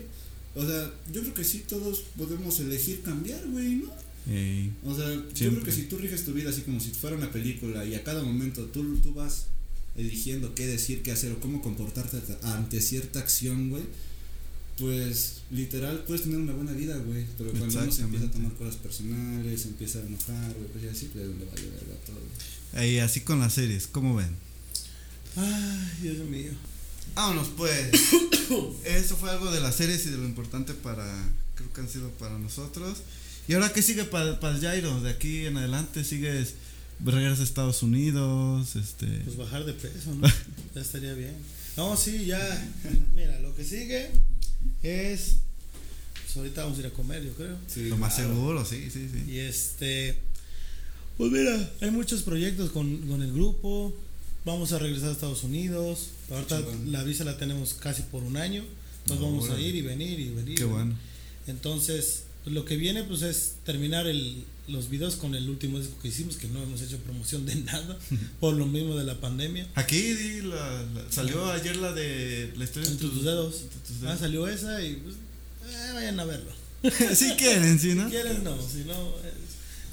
[0.55, 3.93] o sea, yo creo que sí todos podemos elegir cambiar, güey, ¿no?
[4.33, 7.17] Ey, o sea, yo creo que si tú riges tu vida así como si fuera
[7.17, 9.47] una película y a cada momento tú, tú vas
[9.97, 13.83] eligiendo qué decir, qué hacer o cómo comportarte ante cierta acción, güey,
[14.79, 17.27] pues literal puedes tener una buena vida, güey.
[17.37, 20.85] Pero cuando uno se empieza a tomar cosas personales, se empieza a enojar, güey, pues
[20.85, 22.85] ya sí, pues donde va a llegar todo.
[22.85, 24.35] Y así con las series, ¿cómo ven?
[25.37, 26.53] Ay, Dios mío.
[27.15, 27.91] Vámonos pues.
[28.85, 31.05] Eso fue algo de las series y de lo importante para,
[31.55, 32.99] creo que han sido para nosotros.
[33.49, 35.01] Y ahora, ¿qué sigue para, para el Jairo?
[35.01, 36.55] De aquí en adelante sigues
[37.05, 39.07] regresas a Estados Unidos, este...
[39.25, 40.29] Pues bajar de peso, ¿no?
[40.75, 41.35] ya estaría bien.
[41.77, 42.71] No, sí, ya,
[43.15, 44.11] mira, lo que sigue
[44.83, 45.37] es,
[46.25, 47.57] pues ahorita vamos a ir a comer, yo creo.
[47.67, 49.31] Sí, lo más seguro, sí, sí, sí.
[49.31, 50.17] Y este,
[51.17, 53.95] pues mira, hay muchos proyectos con, con el grupo,
[54.45, 58.65] vamos a regresar a Estados Unidos, ahorita la visa la tenemos casi por un año,
[59.03, 60.57] entonces vamos a ir y venir y venir.
[60.57, 60.95] Qué bueno.
[61.47, 65.99] Entonces, pues lo que viene pues es terminar el, los videos con el último disco
[66.01, 67.99] que hicimos, que no hemos hecho promoción de nada,
[68.39, 69.67] por lo mismo de la pandemia.
[69.75, 73.65] Aquí la, salió ayer la de la historia de tus, dedos.
[74.07, 75.17] Ah, salió esa y pues,
[75.71, 76.53] eh, vayan a verlo.
[77.15, 78.05] si quieren, si no.
[78.05, 78.57] Si quieren, no.
[78.61, 79.15] Si no,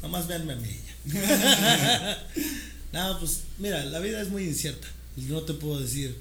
[0.01, 0.69] nomás véanme a mí.
[2.93, 4.87] no, pues mira, la vida es muy incierta.
[5.17, 6.15] No te puedo decir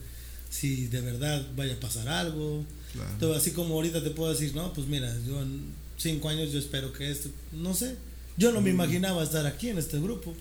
[0.51, 2.65] si de verdad vaya a pasar algo.
[3.37, 6.93] así como ahorita te puedo decir, no, pues mira, yo en cinco años yo espero
[6.93, 7.97] que esto, no sé.
[8.37, 10.35] Yo no me imaginaba estar aquí en este grupo.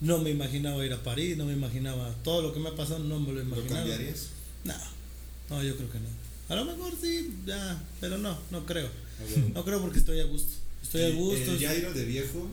[0.00, 2.98] No me imaginaba ir a París, no me imaginaba todo lo que me ha pasado,
[3.00, 3.70] no me lo imaginaba.
[3.70, 4.28] ¿Lo cambiarías?
[4.64, 4.74] No,
[5.50, 6.08] no, yo creo que no.
[6.48, 8.88] A lo mejor sí, ya, pero no, no creo.
[9.54, 10.52] No creo porque estoy a gusto.
[10.82, 11.52] Estoy a gusto.
[11.52, 12.48] El Jairo de viejo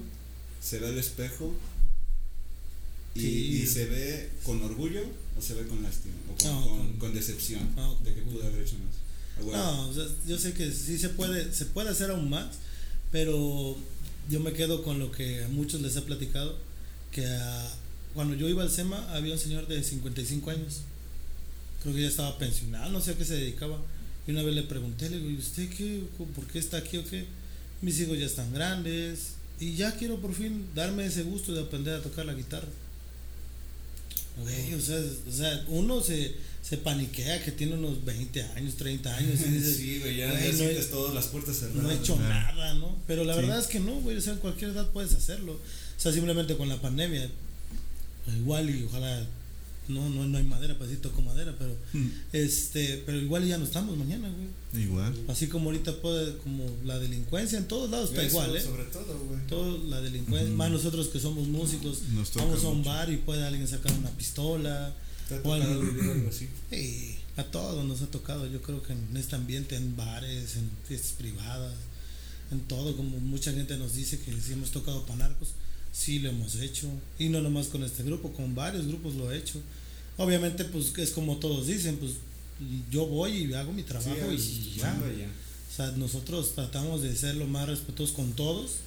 [0.61, 1.53] se ve al espejo
[3.15, 5.01] y, se ve con orgullo
[5.37, 7.67] o se ve con lástima o con, decepción
[8.03, 9.08] de que pudo haber hecho más.
[9.45, 9.91] No,
[10.27, 12.47] yo sé que sí se puede, se puede hacer aún más,
[13.11, 13.77] pero
[14.29, 16.57] yo me quedo con lo que a muchos les he platicado
[17.11, 17.25] que
[18.13, 20.81] cuando yo iba al SEMA había un señor de 55 años.
[21.81, 23.79] Creo que ya estaba pensionado, no sé a qué se dedicaba.
[24.27, 26.03] Y una vez le pregunté, le digo, ¿usted qué?
[26.35, 27.25] ¿Por qué está aquí o qué?
[27.81, 31.95] Mis hijos ya están grandes y ya quiero por fin darme ese gusto de aprender
[31.95, 32.67] a tocar la guitarra.
[34.41, 36.35] o, sea, o sea, uno se,
[36.69, 40.85] se paniquea que tiene unos 20 años, 30 años y dice, sí, güey, ya, no
[40.91, 41.81] todas las puertas cerradas.
[41.81, 42.95] No he hecho nada, ¿no?
[43.07, 45.53] Pero la verdad es que no, güey, o sea, en cualquier edad puedes hacerlo.
[45.53, 47.27] O sea, simplemente con la pandemia,
[48.37, 49.25] igual y ojalá
[49.87, 52.07] no, no, no hay madera, pues sí toco madera, pero hmm.
[52.33, 54.83] este, pero igual ya no estamos mañana, güey.
[54.83, 55.15] Igual.
[55.27, 58.61] Así como ahorita puede, como la delincuencia en todos lados está igual, ¿eh?
[58.61, 59.47] Sobre todo, güey.
[59.47, 62.03] Todo la delincuencia, más nosotros que somos músicos,
[62.35, 64.93] vamos a un bar y puede alguien sacar una pistola.
[65.43, 66.47] O algo así?
[66.69, 70.69] Sí, a todos nos ha tocado, yo creo que en este ambiente, en bares, en
[70.87, 71.75] fiestas privadas,
[72.51, 75.49] en todo, como mucha gente nos dice que si hemos tocado panarcos
[75.91, 76.87] sí lo hemos hecho.
[77.17, 79.61] Y no nomás con este grupo, con varios grupos lo he hecho.
[80.17, 82.13] Obviamente, pues es como todos dicen, pues
[82.91, 84.97] yo voy y hago mi trabajo y ya.
[85.71, 88.77] O sea, nosotros tratamos de ser lo más respetuosos con todos,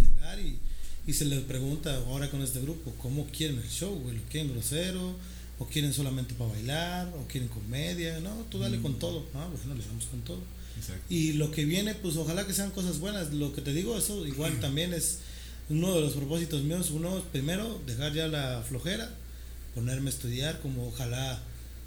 [0.00, 0.58] llegar y,
[1.06, 3.94] y se les pregunta ahora con este grupo, ¿cómo quieren el show?
[3.94, 5.14] ¿Lo quieren grosero?
[5.58, 7.12] ¿O quieren solamente para bailar?
[7.16, 8.18] ¿O quieren comedia?
[8.20, 8.98] No, tú dale con mm.
[8.98, 9.26] todo.
[9.34, 10.42] Ah, bueno, le damos con todo.
[11.08, 13.32] Y lo que viene, pues ojalá que sean cosas buenas.
[13.32, 15.18] Lo que te digo, eso igual también es
[15.68, 19.10] uno de los propósitos míos, uno primero, dejar ya la flojera,
[19.74, 21.42] ponerme a estudiar como ojalá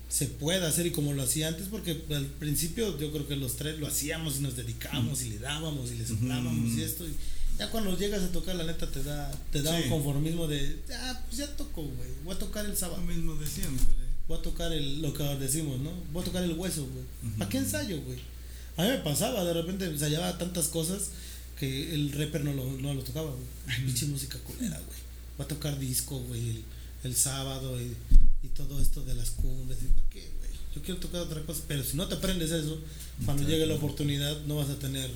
[0.10, 3.57] se pueda hacer y como lo hacía antes, porque al principio yo creo que los
[3.57, 7.06] tres lo hacíamos y nos dedicábamos y le dábamos y le soplábamos y esto.
[7.06, 7.14] Y
[7.58, 11.22] ya cuando llegas a tocar, la neta te da, te da un conformismo de, ah,
[11.26, 13.02] pues ya toco, güey, voy a tocar el sábado.
[13.02, 13.86] Lo mismo de siempre.
[14.28, 15.92] Voy a tocar el, lo que decimos, ¿no?
[16.12, 17.34] Voy a tocar el hueso, güey.
[17.38, 18.20] ¿Para qué ensayo, güey?
[18.76, 21.10] A mí me pasaba, de repente ensayaba tantas cosas
[21.60, 23.48] que el rapper no lo, no lo tocaba, güey.
[23.68, 25.00] Ay, pinche música culera, güey.
[25.40, 26.64] Va a tocar disco, güey,
[27.04, 27.96] el, sábado y,
[28.44, 29.80] y, todo esto de las cumbres.
[29.96, 30.52] ¿Para qué, güey?
[30.76, 32.80] Yo quiero tocar otra cosa, pero si no te aprendes eso,
[33.26, 35.10] cuando llegue la oportunidad no vas a tener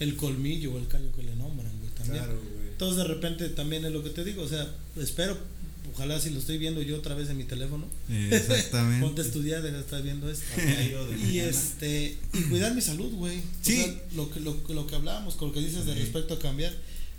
[0.00, 2.24] el colmillo o el callo que le nombran, güey, también.
[2.24, 2.68] Claro, güey.
[2.70, 5.38] Entonces de repente también es lo que te digo, o sea, espero
[5.94, 7.86] ojalá si lo estoy viendo yo otra vez en mi teléfono.
[8.08, 9.04] Exactamente.
[9.06, 10.44] Ponte a estudiar, deja de estar viendo esto.
[11.22, 13.42] y este, y cuidar mi salud, güey.
[13.62, 13.98] Sí.
[14.14, 16.72] lo que, lo, lo que hablábamos, con lo que dices de respecto a cambiar.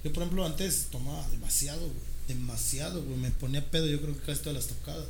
[0.04, 2.12] Yo, por ejemplo, antes tomaba demasiado, güey.
[2.28, 3.18] Demasiado, güey.
[3.18, 5.06] Me ponía pedo, yo creo que casi todas las tocadas.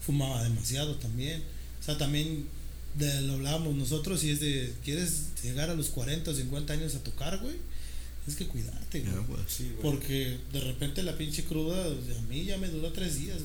[0.00, 1.42] Fumaba demasiado también.
[1.80, 2.46] O sea, también
[2.94, 6.94] de, lo hablábamos nosotros y es de, ¿quieres llegar a los 40 o 50 años
[6.94, 7.56] a tocar, güey?
[8.30, 9.04] es que cuidarte,
[9.82, 13.38] Porque de repente la pinche cruda, a mí ya me dura tres días,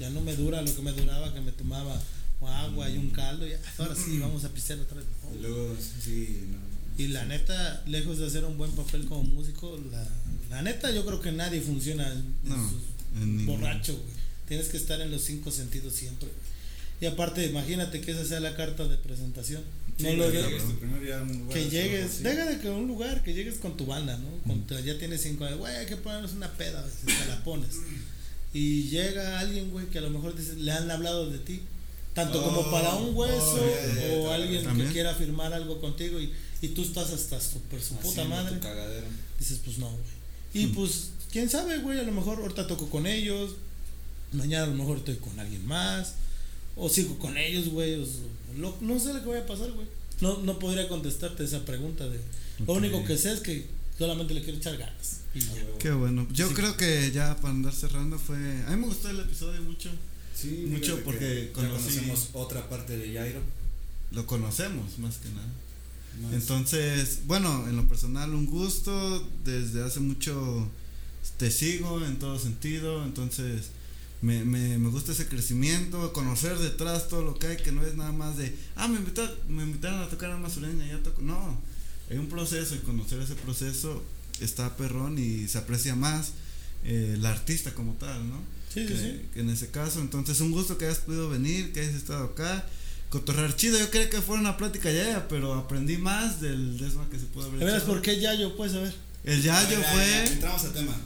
[0.00, 2.00] Ya no me dura lo que me duraba, que me tomaba
[2.40, 3.46] agua y un caldo.
[3.46, 5.06] Y ahora sí, vamos a pisar otra vez.
[5.40, 6.40] Luego, sí,
[6.98, 10.06] Y la neta, lejos de hacer un buen papel como músico, la,
[10.50, 12.12] la neta yo creo que nadie funciona
[13.46, 13.98] borracho,
[14.48, 16.28] Tienes que estar en los cinco sentidos siempre.
[17.02, 19.62] Y aparte, imagínate que esa sea la carta de presentación
[19.98, 20.30] no lo
[21.50, 24.80] que llegues, deja de que un lugar, que llegues con tu banda, ¿no?
[24.80, 27.74] ya tienes cinco años, güey, hay que ponernos una peda, te la pones.
[28.54, 31.62] Y llega alguien, güey, que a lo mejor le han hablado de ti,
[32.14, 36.68] tanto como para un hueso oh, o alguien que quiera firmar algo contigo y, y
[36.68, 38.60] tú estás hasta super su puta madre.
[39.40, 40.64] Dices, pues no, güey.
[40.64, 43.56] Y pues, quién sabe, güey, a lo mejor ahorita toco con ellos,
[44.32, 46.14] mañana a lo mejor estoy con alguien más,
[46.76, 48.04] o sigo con ellos, güey,
[48.56, 49.86] no sé lo que voy a pasar, güey.
[50.20, 52.08] No, no podría contestarte esa pregunta.
[52.08, 52.18] de
[52.66, 53.66] Lo único que sé es que
[53.98, 55.20] solamente le quiero echar ganas.
[55.78, 56.26] Qué bueno.
[56.32, 58.36] Yo creo que ya para andar cerrando fue...
[58.36, 59.90] A mí me gustó el episodio mucho.
[60.34, 63.40] Sí, mucho porque conocimos otra parte de Jairo.
[64.12, 66.32] Lo conocemos más que nada.
[66.32, 69.28] Entonces, bueno, en lo personal un gusto.
[69.44, 70.68] Desde hace mucho
[71.38, 73.04] te sigo en todo sentido.
[73.04, 73.70] Entonces
[74.22, 77.96] me, me, me, gusta ese crecimiento, conocer detrás todo lo que hay, que no es
[77.96, 81.22] nada más de, ah, me invitaron, me invitaron a tocar a sureña, ya toco.
[81.22, 81.60] No,
[82.08, 84.02] hay un proceso y conocer ese proceso
[84.40, 86.32] está perrón y se aprecia más
[86.84, 88.40] eh, el artista como tal, ¿no?
[88.72, 89.28] Sí, que, sí, sí.
[89.34, 92.64] que en ese caso, entonces un gusto que hayas podido venir, que hayas estado acá.
[93.10, 97.18] Cotorrar chido, yo creía que fue una plática ya, pero aprendí más del desma que
[97.18, 97.92] se pudo haber ¿De veras echado.
[97.92, 98.56] por qué Yayo?
[98.56, 98.94] Pues a ver.
[99.24, 100.96] El Yayo Ya, ya, fue ya, Entramos al tema.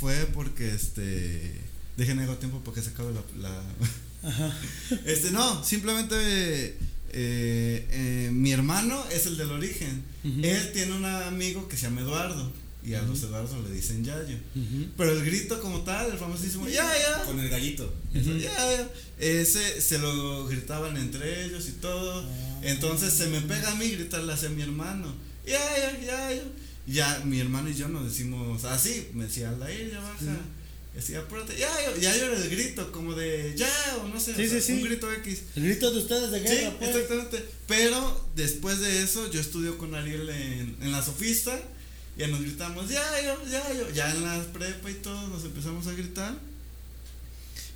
[0.00, 3.62] fue porque este dejen algo tiempo para que se acabe la, la
[4.28, 4.56] Ajá.
[5.04, 6.16] este no simplemente
[7.14, 10.02] eh, eh, mi hermano es el del origen.
[10.24, 12.52] Él tiene un amigo que se llama Eduardo
[12.84, 14.36] y a los Eduardo le dicen Yayo.
[14.56, 14.86] Ujú.
[14.96, 17.24] pero el grito como tal el famosísimo ya ya.
[17.24, 17.92] Con el gallito.
[18.14, 18.88] Eso, ya, ya.
[19.18, 22.22] ese se lo gritaban entre ellos y todo.
[22.22, 22.60] Ah.
[22.62, 25.12] entonces se me pega a mí gritarle hacia mi hermano.
[25.46, 26.42] Ya ya ya ya
[26.86, 30.36] ya mi hermano y yo nos decimos así me decía Aldair ya baja
[30.94, 31.70] decía apúrate ya
[32.00, 33.70] ya ya el grito como de ya
[34.02, 34.72] o no sé Sí, o sea, sí, sí.
[34.74, 36.90] un grito X El grito de ustedes de sí guerra, pues.
[36.90, 41.58] exactamente pero después de eso yo estudio con Ariel en, en la sofista
[42.18, 45.86] ya nos gritamos ya yo ya yo ya en la prepa y todo nos empezamos
[45.86, 46.34] a gritar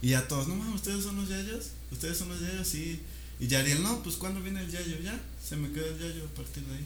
[0.03, 3.01] y ya todos, no mames, ustedes son los yayos, ustedes son los yayos, sí.
[3.41, 6.25] Y ya Ariel, no, pues cuando viene el yayo, ya, se me quedó el yayo
[6.27, 6.85] a partir de ahí.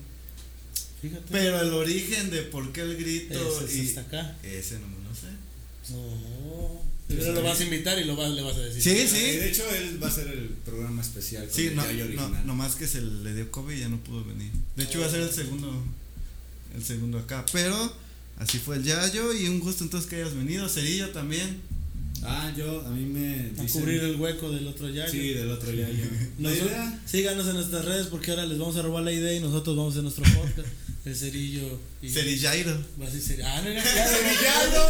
[1.02, 1.24] Fíjate.
[1.30, 3.34] Pero el origen de por qué el grito
[3.64, 4.36] Ese y acá.
[4.44, 5.26] ese no me lo sé.
[5.88, 6.90] No.
[7.08, 8.82] Pero lo vas a invitar y lo vas, le vas a decir.
[8.82, 9.16] Sí, Ah, sí.
[9.16, 11.48] y De hecho, él va a ser el programa especial.
[11.50, 12.46] Sí, el no, no, original.
[12.46, 14.52] nomás que se le dio COVID y ya no pudo venir.
[14.76, 15.82] De hecho, iba a ser el segundo,
[16.76, 17.44] el segundo acá.
[17.52, 17.92] Pero
[18.38, 20.68] así fue el yayo y un gusto entonces que hayas venido.
[20.68, 21.60] Cerillo también.
[22.22, 23.34] Ah, yo, a mí me.
[23.58, 25.10] A dicen- cubrir el hueco del otro Yayo.
[25.10, 26.04] Sí, del otro Yayo.
[26.38, 27.00] La idea.
[27.06, 29.94] síganos en nuestras redes porque ahora les vamos a robar la idea y nosotros vamos
[29.96, 30.68] a hacer nuestro podcast.
[31.04, 31.80] El cerillo.
[32.02, 32.78] Y Cerillairo.
[33.00, 33.48] Va a ser Cerillo.
[33.48, 34.86] Ah, no era ¡Yayo!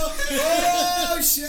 [1.17, 1.45] ¡Oh, shit!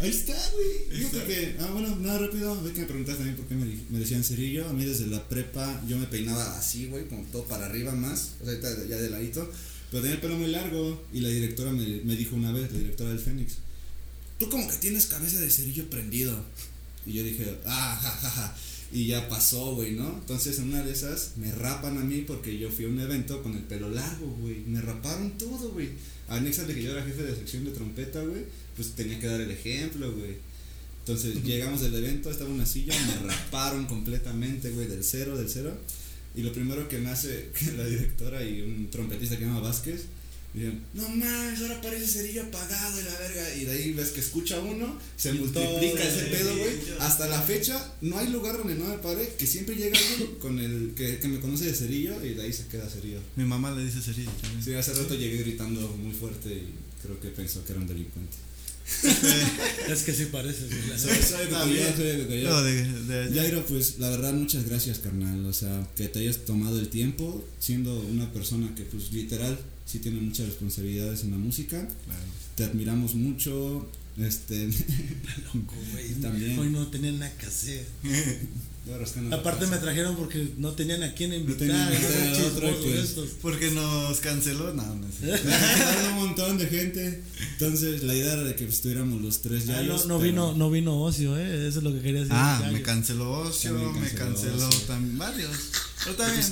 [0.00, 0.98] Ahí está, güey.
[0.98, 1.26] Fíjate Está.
[1.26, 1.56] que.
[1.58, 2.62] Ah, bueno, nada rápido.
[2.62, 4.68] Ve que me preguntaste también por qué me, decían cerillo.
[4.68, 8.32] A mí desde la prepa yo me peinaba así, güey, como todo para arriba más.
[8.40, 8.54] O sea,
[8.88, 9.50] ya de ladito.
[9.90, 11.02] Pero tenía el pelo muy largo.
[11.12, 13.54] Y la directora me, me dijo una vez, la directora del Fénix,
[14.40, 16.36] tú como que tienes cabeza de cerillo prendido.
[17.06, 18.56] Y yo dije, ah, ja, ja, ja.
[18.92, 20.08] Y ya pasó, güey, ¿no?
[20.18, 23.42] Entonces en una de esas me rapan a mí porque yo fui a un evento
[23.42, 24.60] con el pelo largo, güey.
[24.66, 25.90] Me raparon todo, güey.
[26.28, 28.46] Anexa de que yo era jefe de sección de trompeta, güey.
[28.74, 30.38] Pues tenía que dar el ejemplo, güey.
[31.00, 35.76] Entonces llegamos del evento, estaba una silla, me raparon completamente, güey, del cero, del cero.
[36.34, 40.06] Y lo primero que me hace la directora y un trompetista que se llama Vázquez,
[40.52, 43.54] No mames, ahora parece cerillo apagado y la verga.
[43.54, 46.72] Y de ahí ves que escucha uno, se Y multiplica ese pedo, güey.
[46.98, 50.58] Hasta la fecha, no hay lugar donde no me pare que siempre llega alguien con
[50.58, 53.20] el que, que me conoce de cerillo y de ahí se queda cerillo.
[53.36, 54.64] Mi mamá le dice Cerillo también.
[54.64, 58.36] Sí, hace rato llegué gritando muy fuerte y creo que pensó que era un delincuente.
[59.88, 60.68] Es que sí parece.
[60.98, 61.86] Soy, soy de También.
[61.86, 62.50] Cocoyoc, soy de Cocoyoc.
[62.50, 63.42] No, de, de allá.
[63.42, 67.46] Jairo, pues la verdad muchas gracias carnal, o sea, que te hayas tomado el tiempo
[67.60, 69.58] siendo una persona que pues literal
[69.90, 72.20] sí tiene muchas responsabilidades en la música, Claro.
[72.54, 73.88] te admiramos mucho,
[74.18, 74.66] este,
[75.54, 76.14] Loco, güey.
[76.20, 76.58] También.
[76.58, 77.86] Hoy no tenían nada que hacer.
[79.30, 81.68] Aparte me trajeron porque no tenían a quién invitar.
[81.68, 83.14] no a otro, pues.
[83.40, 84.72] Porque nos canceló.
[84.74, 85.26] No, no sé.
[85.26, 87.22] Me un montón de gente,
[87.52, 90.70] entonces la idea era de que estuviéramos los tres Ah, Yayos, no, no vino, no
[90.70, 91.68] vino Ocio, eh.
[91.68, 92.32] Eso es lo que quería decir.
[92.34, 94.80] Ah, me canceló Ocio, También me canceló canceló Ocio.
[94.86, 95.56] también varios.
[96.04, 96.46] Pero bien.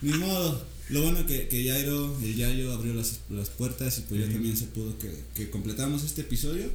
[0.00, 0.73] Ni modo.
[0.90, 4.32] Lo bueno que, que Jairo, el Yayo abrió las, las puertas y pues ya Sí.
[4.34, 6.70] también se pudo que, que completamos este episodio.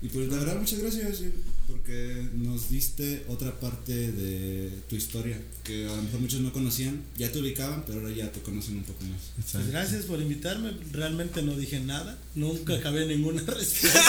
[0.00, 1.18] Y pues la verdad muchas gracias
[1.66, 7.02] porque nos diste otra parte de tu historia que a lo mejor muchos no conocían,
[7.16, 9.20] ya te ubicaban, pero ahora ya te conocen un poco más.
[9.50, 10.70] Pues gracias por invitarme.
[10.92, 12.16] Realmente no dije nada.
[12.36, 14.00] Nunca acabé ninguna respuesta.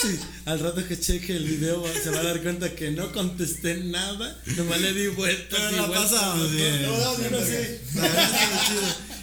[0.00, 3.78] Sí, al rato que cheque el video se va a dar cuenta que no contesté
[3.84, 4.40] nada.
[4.56, 6.10] Nomás le di vueltas Pero y la vueltas.
[6.12, 6.82] pasamos bien.
[6.82, 7.52] No, no, Bueno, no, sí.
[7.94, 8.02] no.
[8.02, 8.80] La verdad chido.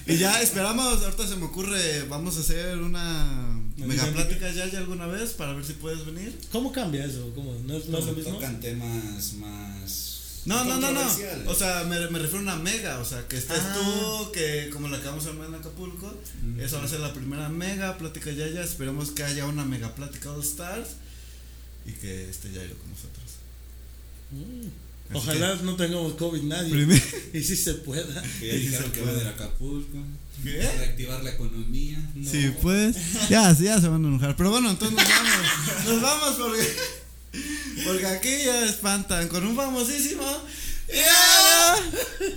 [0.08, 4.78] Y ya esperamos, ahorita se me ocurre, vamos a hacer una mega plática ya, ya
[4.80, 6.38] alguna vez para ver si puedes venir.
[6.52, 7.32] ¿Cómo cambia eso?
[7.34, 7.54] ¿Cómo?
[7.66, 8.34] ¿No no es lo mismo?
[8.34, 9.75] Tocan temas más...
[10.46, 11.02] No, no, no, no.
[11.48, 13.00] O sea, me, me refiero a una mega.
[13.00, 13.74] O sea, que estés Ah.
[13.76, 16.06] tú, que como la que vamos a armar en Acapulco.
[16.08, 16.62] Ujú.
[16.62, 18.62] Esa va a ser la primera mega plática ya, ya.
[18.64, 20.90] Esperemos que haya una mega plática All Stars.
[21.88, 23.26] Y que esté Jairo con nosotros.
[24.32, 25.16] Mm.
[25.16, 26.72] Ojalá no tengamos COVID nadie.
[26.72, 27.04] Primer-
[27.34, 28.24] Y si se pueda.
[28.40, 29.98] Que ya dijeron que va de Acapulco,
[30.44, 30.52] ¿Qué?
[30.78, 31.98] reactivar la economía.
[32.16, 32.30] No.
[32.30, 32.96] Sí, pues.
[33.30, 34.36] Ya, sí, ya se van a enojar.
[34.36, 35.86] Pero bueno, entonces nos vamos.
[35.86, 36.76] Nos vamos porque.
[37.86, 40.24] Porque aquí ya espantan con un famosísimo.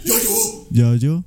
[0.05, 0.69] ¡Yo, yo!
[0.70, 1.25] Yo, yo.